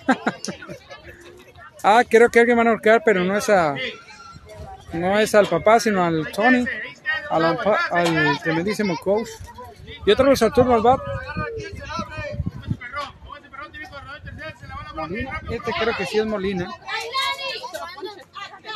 ah, 1.83 2.03
creo 2.07 2.29
que 2.29 2.39
alguien 2.39 2.57
va 2.57 2.63
a 2.63 2.69
ahorcar, 2.69 3.01
pero 3.03 3.23
no 3.23 3.37
es 3.37 3.49
a. 3.49 3.75
No 4.93 5.19
es 5.19 5.35
al 5.35 5.47
papá, 5.47 5.79
sino 5.79 6.03
al 6.03 6.31
Tony. 6.31 6.65
Al, 7.29 7.57
al 7.91 8.39
tremendísimo 8.41 8.95
coach. 8.97 9.27
Y 10.05 10.11
otro 10.11 10.25
los 10.25 10.39
turno 10.53 10.73
al 10.73 10.81
bat. 10.81 11.01
Este 15.49 15.71
creo 15.79 15.95
que 15.97 16.05
sí 16.05 16.17
es 16.17 16.25
Molina. 16.25 16.67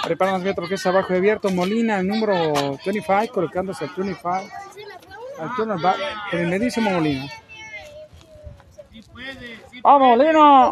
Preparan 0.04 0.44
las 0.44 0.56
que 0.68 0.76
es 0.76 0.86
abajo 0.86 1.14
de 1.14 1.20
abierto. 1.20 1.50
Molina, 1.50 2.00
el 2.00 2.08
número 2.08 2.78
25, 2.86 3.34
colocándose 3.34 3.86
al 3.86 3.92
25. 3.96 4.30
Al 5.40 5.56
turno 5.56 5.74
al 5.74 5.82
bat. 5.82 5.98
Tremendísimo 6.30 6.90
Molina. 6.90 7.32
¡Vamos, 9.84 10.18
Molina! 10.18 10.70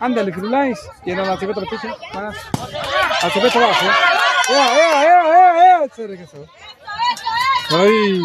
Ándale, 0.00 0.32
Firulais. 0.32 0.78
Tiene 1.04 1.24
la 1.24 1.36
cebeta 1.36 1.60
picha. 1.60 1.94
Más. 2.14 2.36
Al 3.22 3.30
cebeta 3.30 3.58
abajo. 3.58 3.86
¡Ea, 4.48 4.78
ea, 4.78 5.04
ea, 5.04 5.22
ea, 5.28 5.82
ea! 5.82 5.88
Se 5.94 6.06
regresó. 6.06 6.46
¡Ay! 7.70 8.20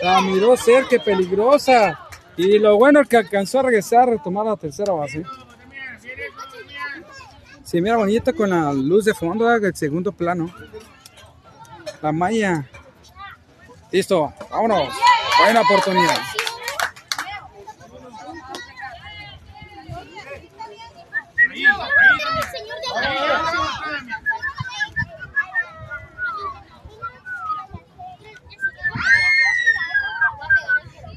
La 0.00 0.20
miró 0.20 0.56
cerca, 0.56 0.98
peligrosa. 1.02 2.08
Y 2.36 2.58
lo 2.58 2.76
bueno 2.76 3.00
es 3.00 3.08
que 3.08 3.18
alcanzó 3.18 3.60
a 3.60 3.64
regresar, 3.64 4.08
a 4.08 4.12
retomar 4.12 4.46
la 4.46 4.56
tercera 4.56 4.92
base. 4.92 5.22
Se 7.62 7.80
mira 7.80 7.96
bonito 7.96 8.34
con 8.34 8.50
la 8.50 8.72
luz 8.72 9.04
de 9.04 9.14
fondo 9.14 9.46
del 9.46 9.76
segundo 9.76 10.12
plano. 10.12 10.50
La 12.00 12.10
malla. 12.10 12.68
Listo, 13.92 14.32
vámonos. 14.50 14.88
Buena 15.44 15.60
oportunidad. 15.60 16.16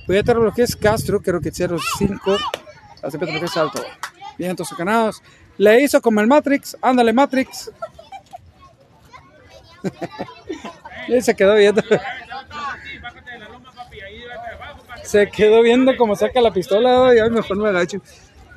Voy 0.08 0.18
a 0.18 0.24
tener 0.24 0.44
lo 0.44 0.54
que 0.54 0.64
es 0.64 0.76
Castro, 0.76 1.22
creo 1.22 1.40
que 1.40 1.52
05. 1.52 1.78
Hace 3.02 3.18
lo 3.18 3.26
que 3.26 3.38
es 3.38 3.58
alto. 3.58 3.84
Bien, 4.38 4.52
entonces 4.52 4.78
ganados. 4.78 5.24
Le 5.58 5.82
hizo 5.82 6.02
como 6.02 6.20
el 6.20 6.28
Matrix. 6.28 6.78
Ándale, 6.82 7.14
Matrix. 7.14 7.72
y 11.08 11.22
se 11.22 11.36
quedó 11.36 11.56
viendo. 11.56 11.82
Se 15.06 15.30
quedó 15.30 15.62
viendo 15.62 15.96
como 15.96 16.16
saca 16.16 16.42
la 16.42 16.52
pistola. 16.52 17.14
Y 17.16 17.20
ay, 17.20 17.30
mejor 17.30 17.58
me 17.58 17.70
agacho. 17.70 18.00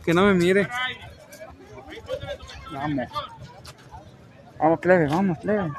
Que 0.04 0.14
no 0.14 0.24
me 0.24 0.34
mire. 0.34 0.68
Vamos. 2.72 3.08
Vamos, 4.58 4.78
plebe, 4.80 5.06
vamos, 5.06 5.38
plebe. 5.38 5.70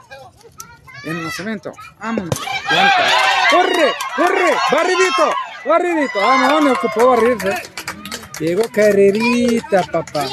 En 1.05 1.17
el 1.17 1.31
cemento. 1.31 1.71
Vamos. 1.99 2.29
Planta. 2.67 3.03
¡Corre! 3.51 3.93
¡Corre! 4.15 4.53
¡Barridito! 4.71 5.33
¡Barridito! 5.65 6.19
Ah, 6.21 6.47
no, 6.49 6.61
me 6.61 6.71
ocupó 6.71 7.09
barrirse. 7.09 7.55
Llegó 8.39 8.63
carrerita, 8.71 9.83
papá. 9.83 10.27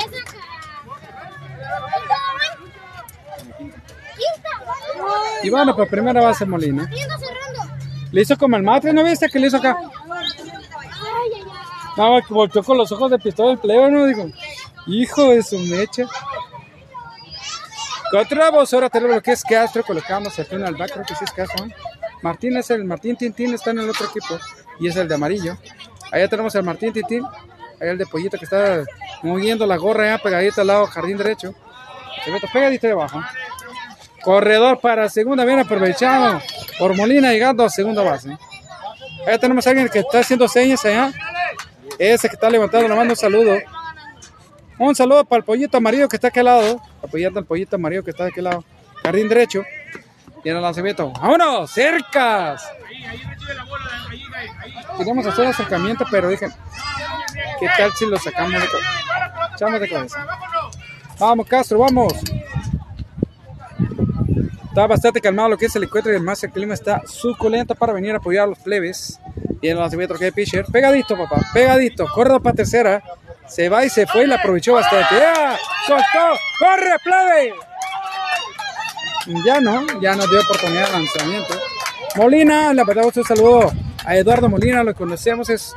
Y 5.43 5.51
bueno, 5.51 5.75
pues 5.75 5.89
primera 5.89 6.21
base 6.21 6.45
Molina. 6.45 6.91
Le 8.13 8.23
hizo 8.23 8.37
como 8.37 8.57
el 8.57 8.63
matre, 8.63 8.93
¿no 8.93 9.05
viste 9.05 9.29
que 9.29 9.39
le 9.39 9.49
hizo 9.49 9.57
acá? 9.57 9.77
No, 11.97 12.21
que 12.27 12.35
volteó 12.35 12.63
con 12.63 12.77
los 12.77 12.93
ojos 12.93 13.11
de 13.11 13.19
pistola 13.19 13.53
el 13.53 13.59
plebe, 13.59 13.91
¿no? 13.91 14.07
Digo, 14.07 14.31
hijo 14.87 15.31
de 15.31 15.43
su 15.43 15.59
mecha. 15.59 16.05
Encontramos 18.13 18.73
ahora 18.73 18.89
tenemos 18.89 19.17
lo 19.17 19.23
que 19.23 19.33
es 19.33 19.43
Castro, 19.43 19.83
colocamos 19.83 20.39
el 20.39 20.47
turno 20.47 20.67
al 20.67 20.77
back, 20.77 20.93
creo 20.93 21.05
que 21.05 21.15
sí 21.15 21.25
es 21.25 21.33
Castro. 21.33 21.67
¿no? 21.67 21.75
Martín 22.23 22.57
es 22.57 22.71
el 22.71 22.85
Martín 22.85 23.17
Tintín, 23.17 23.55
está 23.55 23.71
en 23.71 23.81
el 23.81 23.91
otro 23.91 24.07
equipo 24.07 24.39
y 24.79 24.87
es 24.87 24.97
el 24.97 25.09
de 25.09 25.15
amarillo. 25.15 25.57
Allá 26.13 26.29
tenemos 26.29 26.55
al 26.55 26.63
Martín 26.63 26.93
Tintín, 26.93 27.25
allá 27.81 27.91
el 27.91 27.99
de 27.99 28.07
Pollito 28.07 28.39
que 28.39 28.45
está 28.45 28.85
moviendo 29.23 29.67
la 29.67 29.77
gorra 29.77 30.07
ya 30.07 30.19
pegadita 30.19 30.61
al 30.61 30.69
lado 30.69 30.87
jardín 30.87 31.17
derecho. 31.17 31.55
Se 32.25 32.31
ve 32.31 32.41
pegadito 32.53 32.87
de 32.87 32.93
abajo. 32.93 33.21
Corredor 34.23 34.81
para 34.81 35.09
segunda, 35.09 35.45
bien 35.45 35.59
aprovechado 35.59 36.41
por 36.79 36.95
Molina 36.97 37.33
llegando 37.33 37.65
a 37.65 37.71
segunda 37.71 38.03
base. 38.03 38.37
Allá 39.27 39.39
tenemos 39.39 39.67
a 39.67 39.71
alguien 39.71 39.89
que 39.89 39.99
está 40.01 40.21
haciendo 40.21 40.49
señas 40.49 40.85
allá. 40.85 41.13
Ese 41.99 42.29
que 42.29 42.35
está 42.35 42.51
levantando, 42.51 42.89
le 42.89 42.95
mando 42.95 43.13
un 43.13 43.17
saludo. 43.17 43.57
Un 44.79 44.95
saludo 44.95 45.25
para 45.25 45.39
el 45.39 45.45
pollito 45.45 45.79
amarillo 45.79 46.09
que 46.09 46.17
está 46.17 46.29
aquí 46.29 46.41
al 46.41 46.47
lado. 46.47 46.83
Apoyando 47.03 47.39
al 47.39 47.47
pollito 47.47 47.77
amarillo 47.77 48.05
que 48.05 48.11
está 48.11 48.25
de 48.25 48.31
aquel 48.31 48.45
lado. 48.45 48.65
Jardín 49.03 49.29
derecho. 49.29 49.65
En 50.45 50.57
el 50.57 50.63
lanzamiento. 50.63 51.13
¡Vámonos! 51.13 51.71
¡Cercas! 51.71 52.63
Queríamos 54.97 55.27
hacer 55.27 55.47
acercamiento, 55.47 56.05
pero 56.11 56.29
dije, 56.29 56.49
¿qué 57.61 57.69
tal 57.77 57.91
lo 58.11 58.19
sacamos 58.19 58.53
de 58.53 58.69
cabeza? 58.69 59.79
De 59.79 59.89
cabeza. 59.89 60.27
Vamos, 61.19 61.47
Castro, 61.47 61.79
vamos. 61.79 62.13
Está 64.69 64.87
bastante 64.87 65.21
calmado 65.21 65.49
lo 65.49 65.57
que 65.57 65.67
es 65.67 65.77
el 65.77 65.85
encuentro 65.85 66.13
y 66.13 66.17
el 66.17 66.23
más 66.23 66.45
el 66.45 66.51
clima 66.51 66.75
está 66.75 67.03
suculento 67.07 67.75
para 67.75 67.95
venir 67.95 68.13
a 68.13 68.19
apoyar 68.19 68.45
a 68.45 68.47
los 68.49 68.59
plebes. 68.59 69.19
Que 70.19 70.33
pitcher. 70.33 70.65
Pegadito, 70.67 71.17
papá, 71.17 71.41
pegadito. 71.53 72.07
Corre 72.13 72.41
para 72.41 72.57
tercera. 72.57 73.03
Se 73.47 73.69
va 73.69 73.85
y 73.85 73.89
se 73.89 74.07
fue 74.07 74.25
y 74.25 74.27
la 74.27 74.37
aprovechó 74.37 74.75
bastante. 74.75 75.15
¡Ya! 75.15 75.57
¡Soltó! 75.87 76.39
¡Corre, 76.59 76.97
plebe! 77.03 77.55
Ya 79.45 79.61
no, 79.61 80.01
ya 80.01 80.15
nos 80.15 80.29
dio 80.31 80.41
oportunidad 80.41 80.87
de 80.87 80.93
lanzamiento. 80.93 81.55
Molina, 82.17 82.73
le 82.73 82.85
mandamos 82.85 83.17
un 83.17 83.25
saludo 83.25 83.73
a 84.05 84.17
Eduardo 84.17 84.49
Molina, 84.49 84.85
lo 84.85 84.95
conocemos, 84.95 85.51
es 85.51 85.75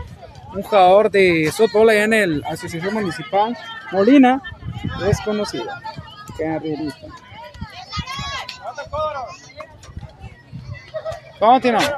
un 0.53 0.61
jugador 0.61 1.09
de 1.09 1.51
softball 1.51 1.89
allá 1.89 2.03
en 2.03 2.13
el 2.13 2.43
Asociación 2.45 2.93
Municipal. 2.93 3.57
Molina, 3.91 4.41
desconocido. 4.99 5.65
Continuamos. 11.39 11.91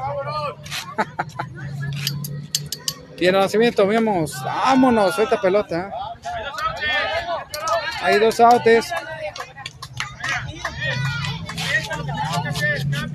Y 3.18 3.26
en 3.28 3.36
el 3.36 3.42
lanzamiento 3.42 3.88
vemos, 3.88 4.36
vámonos, 4.44 5.16
suelta 5.16 5.42
pelota. 5.42 5.92
Hay 8.02 8.20
dos 8.20 8.40
outs. 8.40 8.92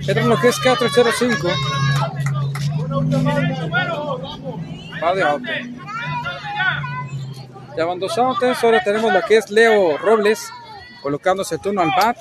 Entra 0.07 0.23
en 0.23 0.29
lo 0.29 0.41
que 0.41 0.49
es 0.49 0.61
405. 0.61 1.49
Va 5.03 5.15
de 5.15 5.23
auto. 5.23 5.49
Ya 7.77 7.85
van 7.85 7.99
dos 7.99 8.17
outs. 8.19 8.65
Ahora 8.65 8.83
tenemos 8.83 9.13
lo 9.13 9.23
que 9.23 9.37
es 9.37 9.51
Leo 9.51 9.99
Robles 9.99 10.49
colocándose 11.03 11.57
el 11.57 11.61
turno 11.61 11.83
al 11.83 11.91
bat. 11.91 12.17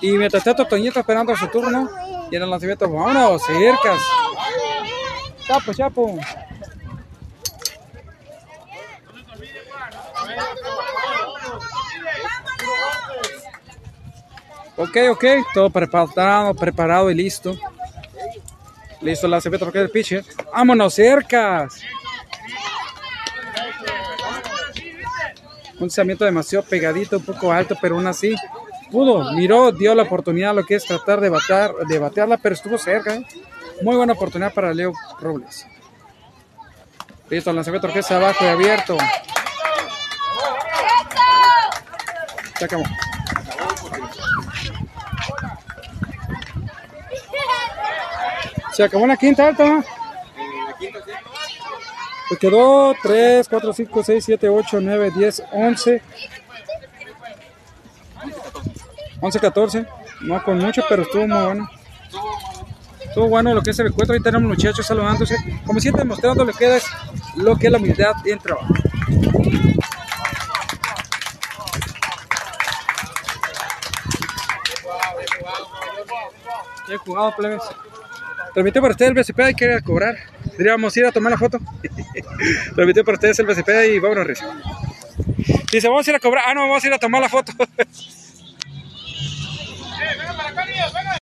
Y 0.00 0.12
mientras 0.12 0.44
tanto, 0.44 0.64
Toñito 0.66 1.00
esperando 1.00 1.36
su 1.36 1.48
turno. 1.48 1.88
Y 2.30 2.36
en 2.36 2.42
el 2.42 2.50
lanzamiento, 2.50 2.88
vámonos, 2.88 3.42
cercas. 3.44 4.00
Chapo, 5.46 5.74
chapo. 5.74 6.18
Ok, 14.76 14.96
ok, 15.10 15.24
todo 15.52 15.70
preparado, 15.70 16.54
preparado 16.54 17.10
y 17.10 17.14
listo. 17.14 17.58
Listo 19.00 19.26
el 19.26 19.32
lanzamiento 19.32 19.72
que 19.72 19.80
el 19.80 19.90
pitcher. 19.90 20.24
Vámonos, 20.52 20.94
cercas. 20.94 21.80
Un 25.74 25.80
lanzamiento 25.80 26.24
demasiado 26.24 26.64
pegadito, 26.64 27.16
un 27.16 27.24
poco 27.24 27.50
alto, 27.52 27.76
pero 27.80 27.96
aún 27.96 28.06
así 28.06 28.36
pudo, 28.90 29.32
miró, 29.32 29.72
dio 29.72 29.94
la 29.94 30.04
oportunidad 30.04 30.54
lo 30.54 30.64
que 30.64 30.76
es 30.76 30.84
tratar 30.84 31.20
de 31.20 31.28
batear, 31.28 31.72
de 31.88 31.98
batearla, 31.98 32.36
pero 32.38 32.54
estuvo 32.54 32.78
cerca. 32.78 33.14
¿eh? 33.14 33.26
Muy 33.82 33.96
buena 33.96 34.12
oportunidad 34.12 34.52
para 34.52 34.74
Leo 34.74 34.92
Robles. 35.20 35.66
Listo, 37.30 37.52
lanzamiento 37.52 37.88
orquesta 37.88 38.16
abajo 38.16 38.44
y 38.44 38.48
abierto. 38.48 38.96
Se 42.58 42.64
acabó. 42.64 42.84
Se 48.72 48.82
acabó 48.84 49.06
la 49.06 49.16
quinta 49.16 49.48
alta. 49.48 49.84
Pues 52.28 52.40
quedó 52.40 52.94
3, 53.02 53.48
4, 53.48 53.72
5, 53.72 54.04
6, 54.04 54.24
7, 54.24 54.48
8, 54.48 54.80
9, 54.80 55.12
10, 55.16 55.42
11. 55.52 56.02
11, 59.20 59.40
14. 59.40 59.86
No 60.22 60.42
con 60.42 60.58
mucho, 60.58 60.82
pero 60.88 61.02
estuvo 61.02 61.26
muy 61.26 61.38
bueno. 61.38 61.70
Estuvo 63.04 63.28
bueno 63.28 63.54
lo 63.54 63.62
que 63.62 63.70
es 63.70 63.78
el 63.78 63.88
encuentro. 63.88 64.14
Ahí 64.14 64.22
tenemos 64.22 64.48
muchachos 64.48 64.86
saludándose. 64.86 65.36
Como 65.66 65.80
siempre, 65.80 66.02
demostrando 66.02 66.44
lo 66.44 66.52
que 66.52 66.76
es 66.76 66.84
lo 67.36 67.56
que 67.56 67.66
es 67.66 67.72
la 67.72 67.78
humildad 67.78 68.14
en 68.24 68.38
trabajo. 68.38 68.74
He 76.90 76.96
jugado, 76.96 77.34
plebes. 77.36 77.62
Transmitió 78.54 78.80
para 78.80 78.92
ustedes 78.92 79.10
el 79.10 79.14
BCP, 79.14 79.40
hay 79.40 79.54
que 79.54 79.64
ir 79.66 79.72
a 79.72 79.80
cobrar. 79.80 80.16
Diríamos 80.56 80.96
ir 80.96 81.06
a 81.06 81.12
tomar 81.12 81.32
la 81.32 81.38
foto. 81.38 81.58
Transmitió 82.74 83.04
para 83.04 83.14
ustedes 83.14 83.38
el 83.38 83.46
BCP 83.46 83.68
y 83.94 83.98
vámonos. 83.98 84.38
Dice, 85.70 85.88
vamos 85.88 86.06
a 86.06 86.10
ir 86.10 86.16
a 86.16 86.20
cobrar. 86.20 86.44
Ah, 86.46 86.54
no, 86.54 86.62
vamos 86.62 86.82
a 86.82 86.86
ir 86.86 86.92
a 86.94 86.98
tomar 86.98 87.20
la 87.20 87.28
foto. 87.28 87.52
Vai, 90.58 90.66
Galinha, 90.66 90.90
vai, 90.90 91.04
Galinha. 91.04 91.17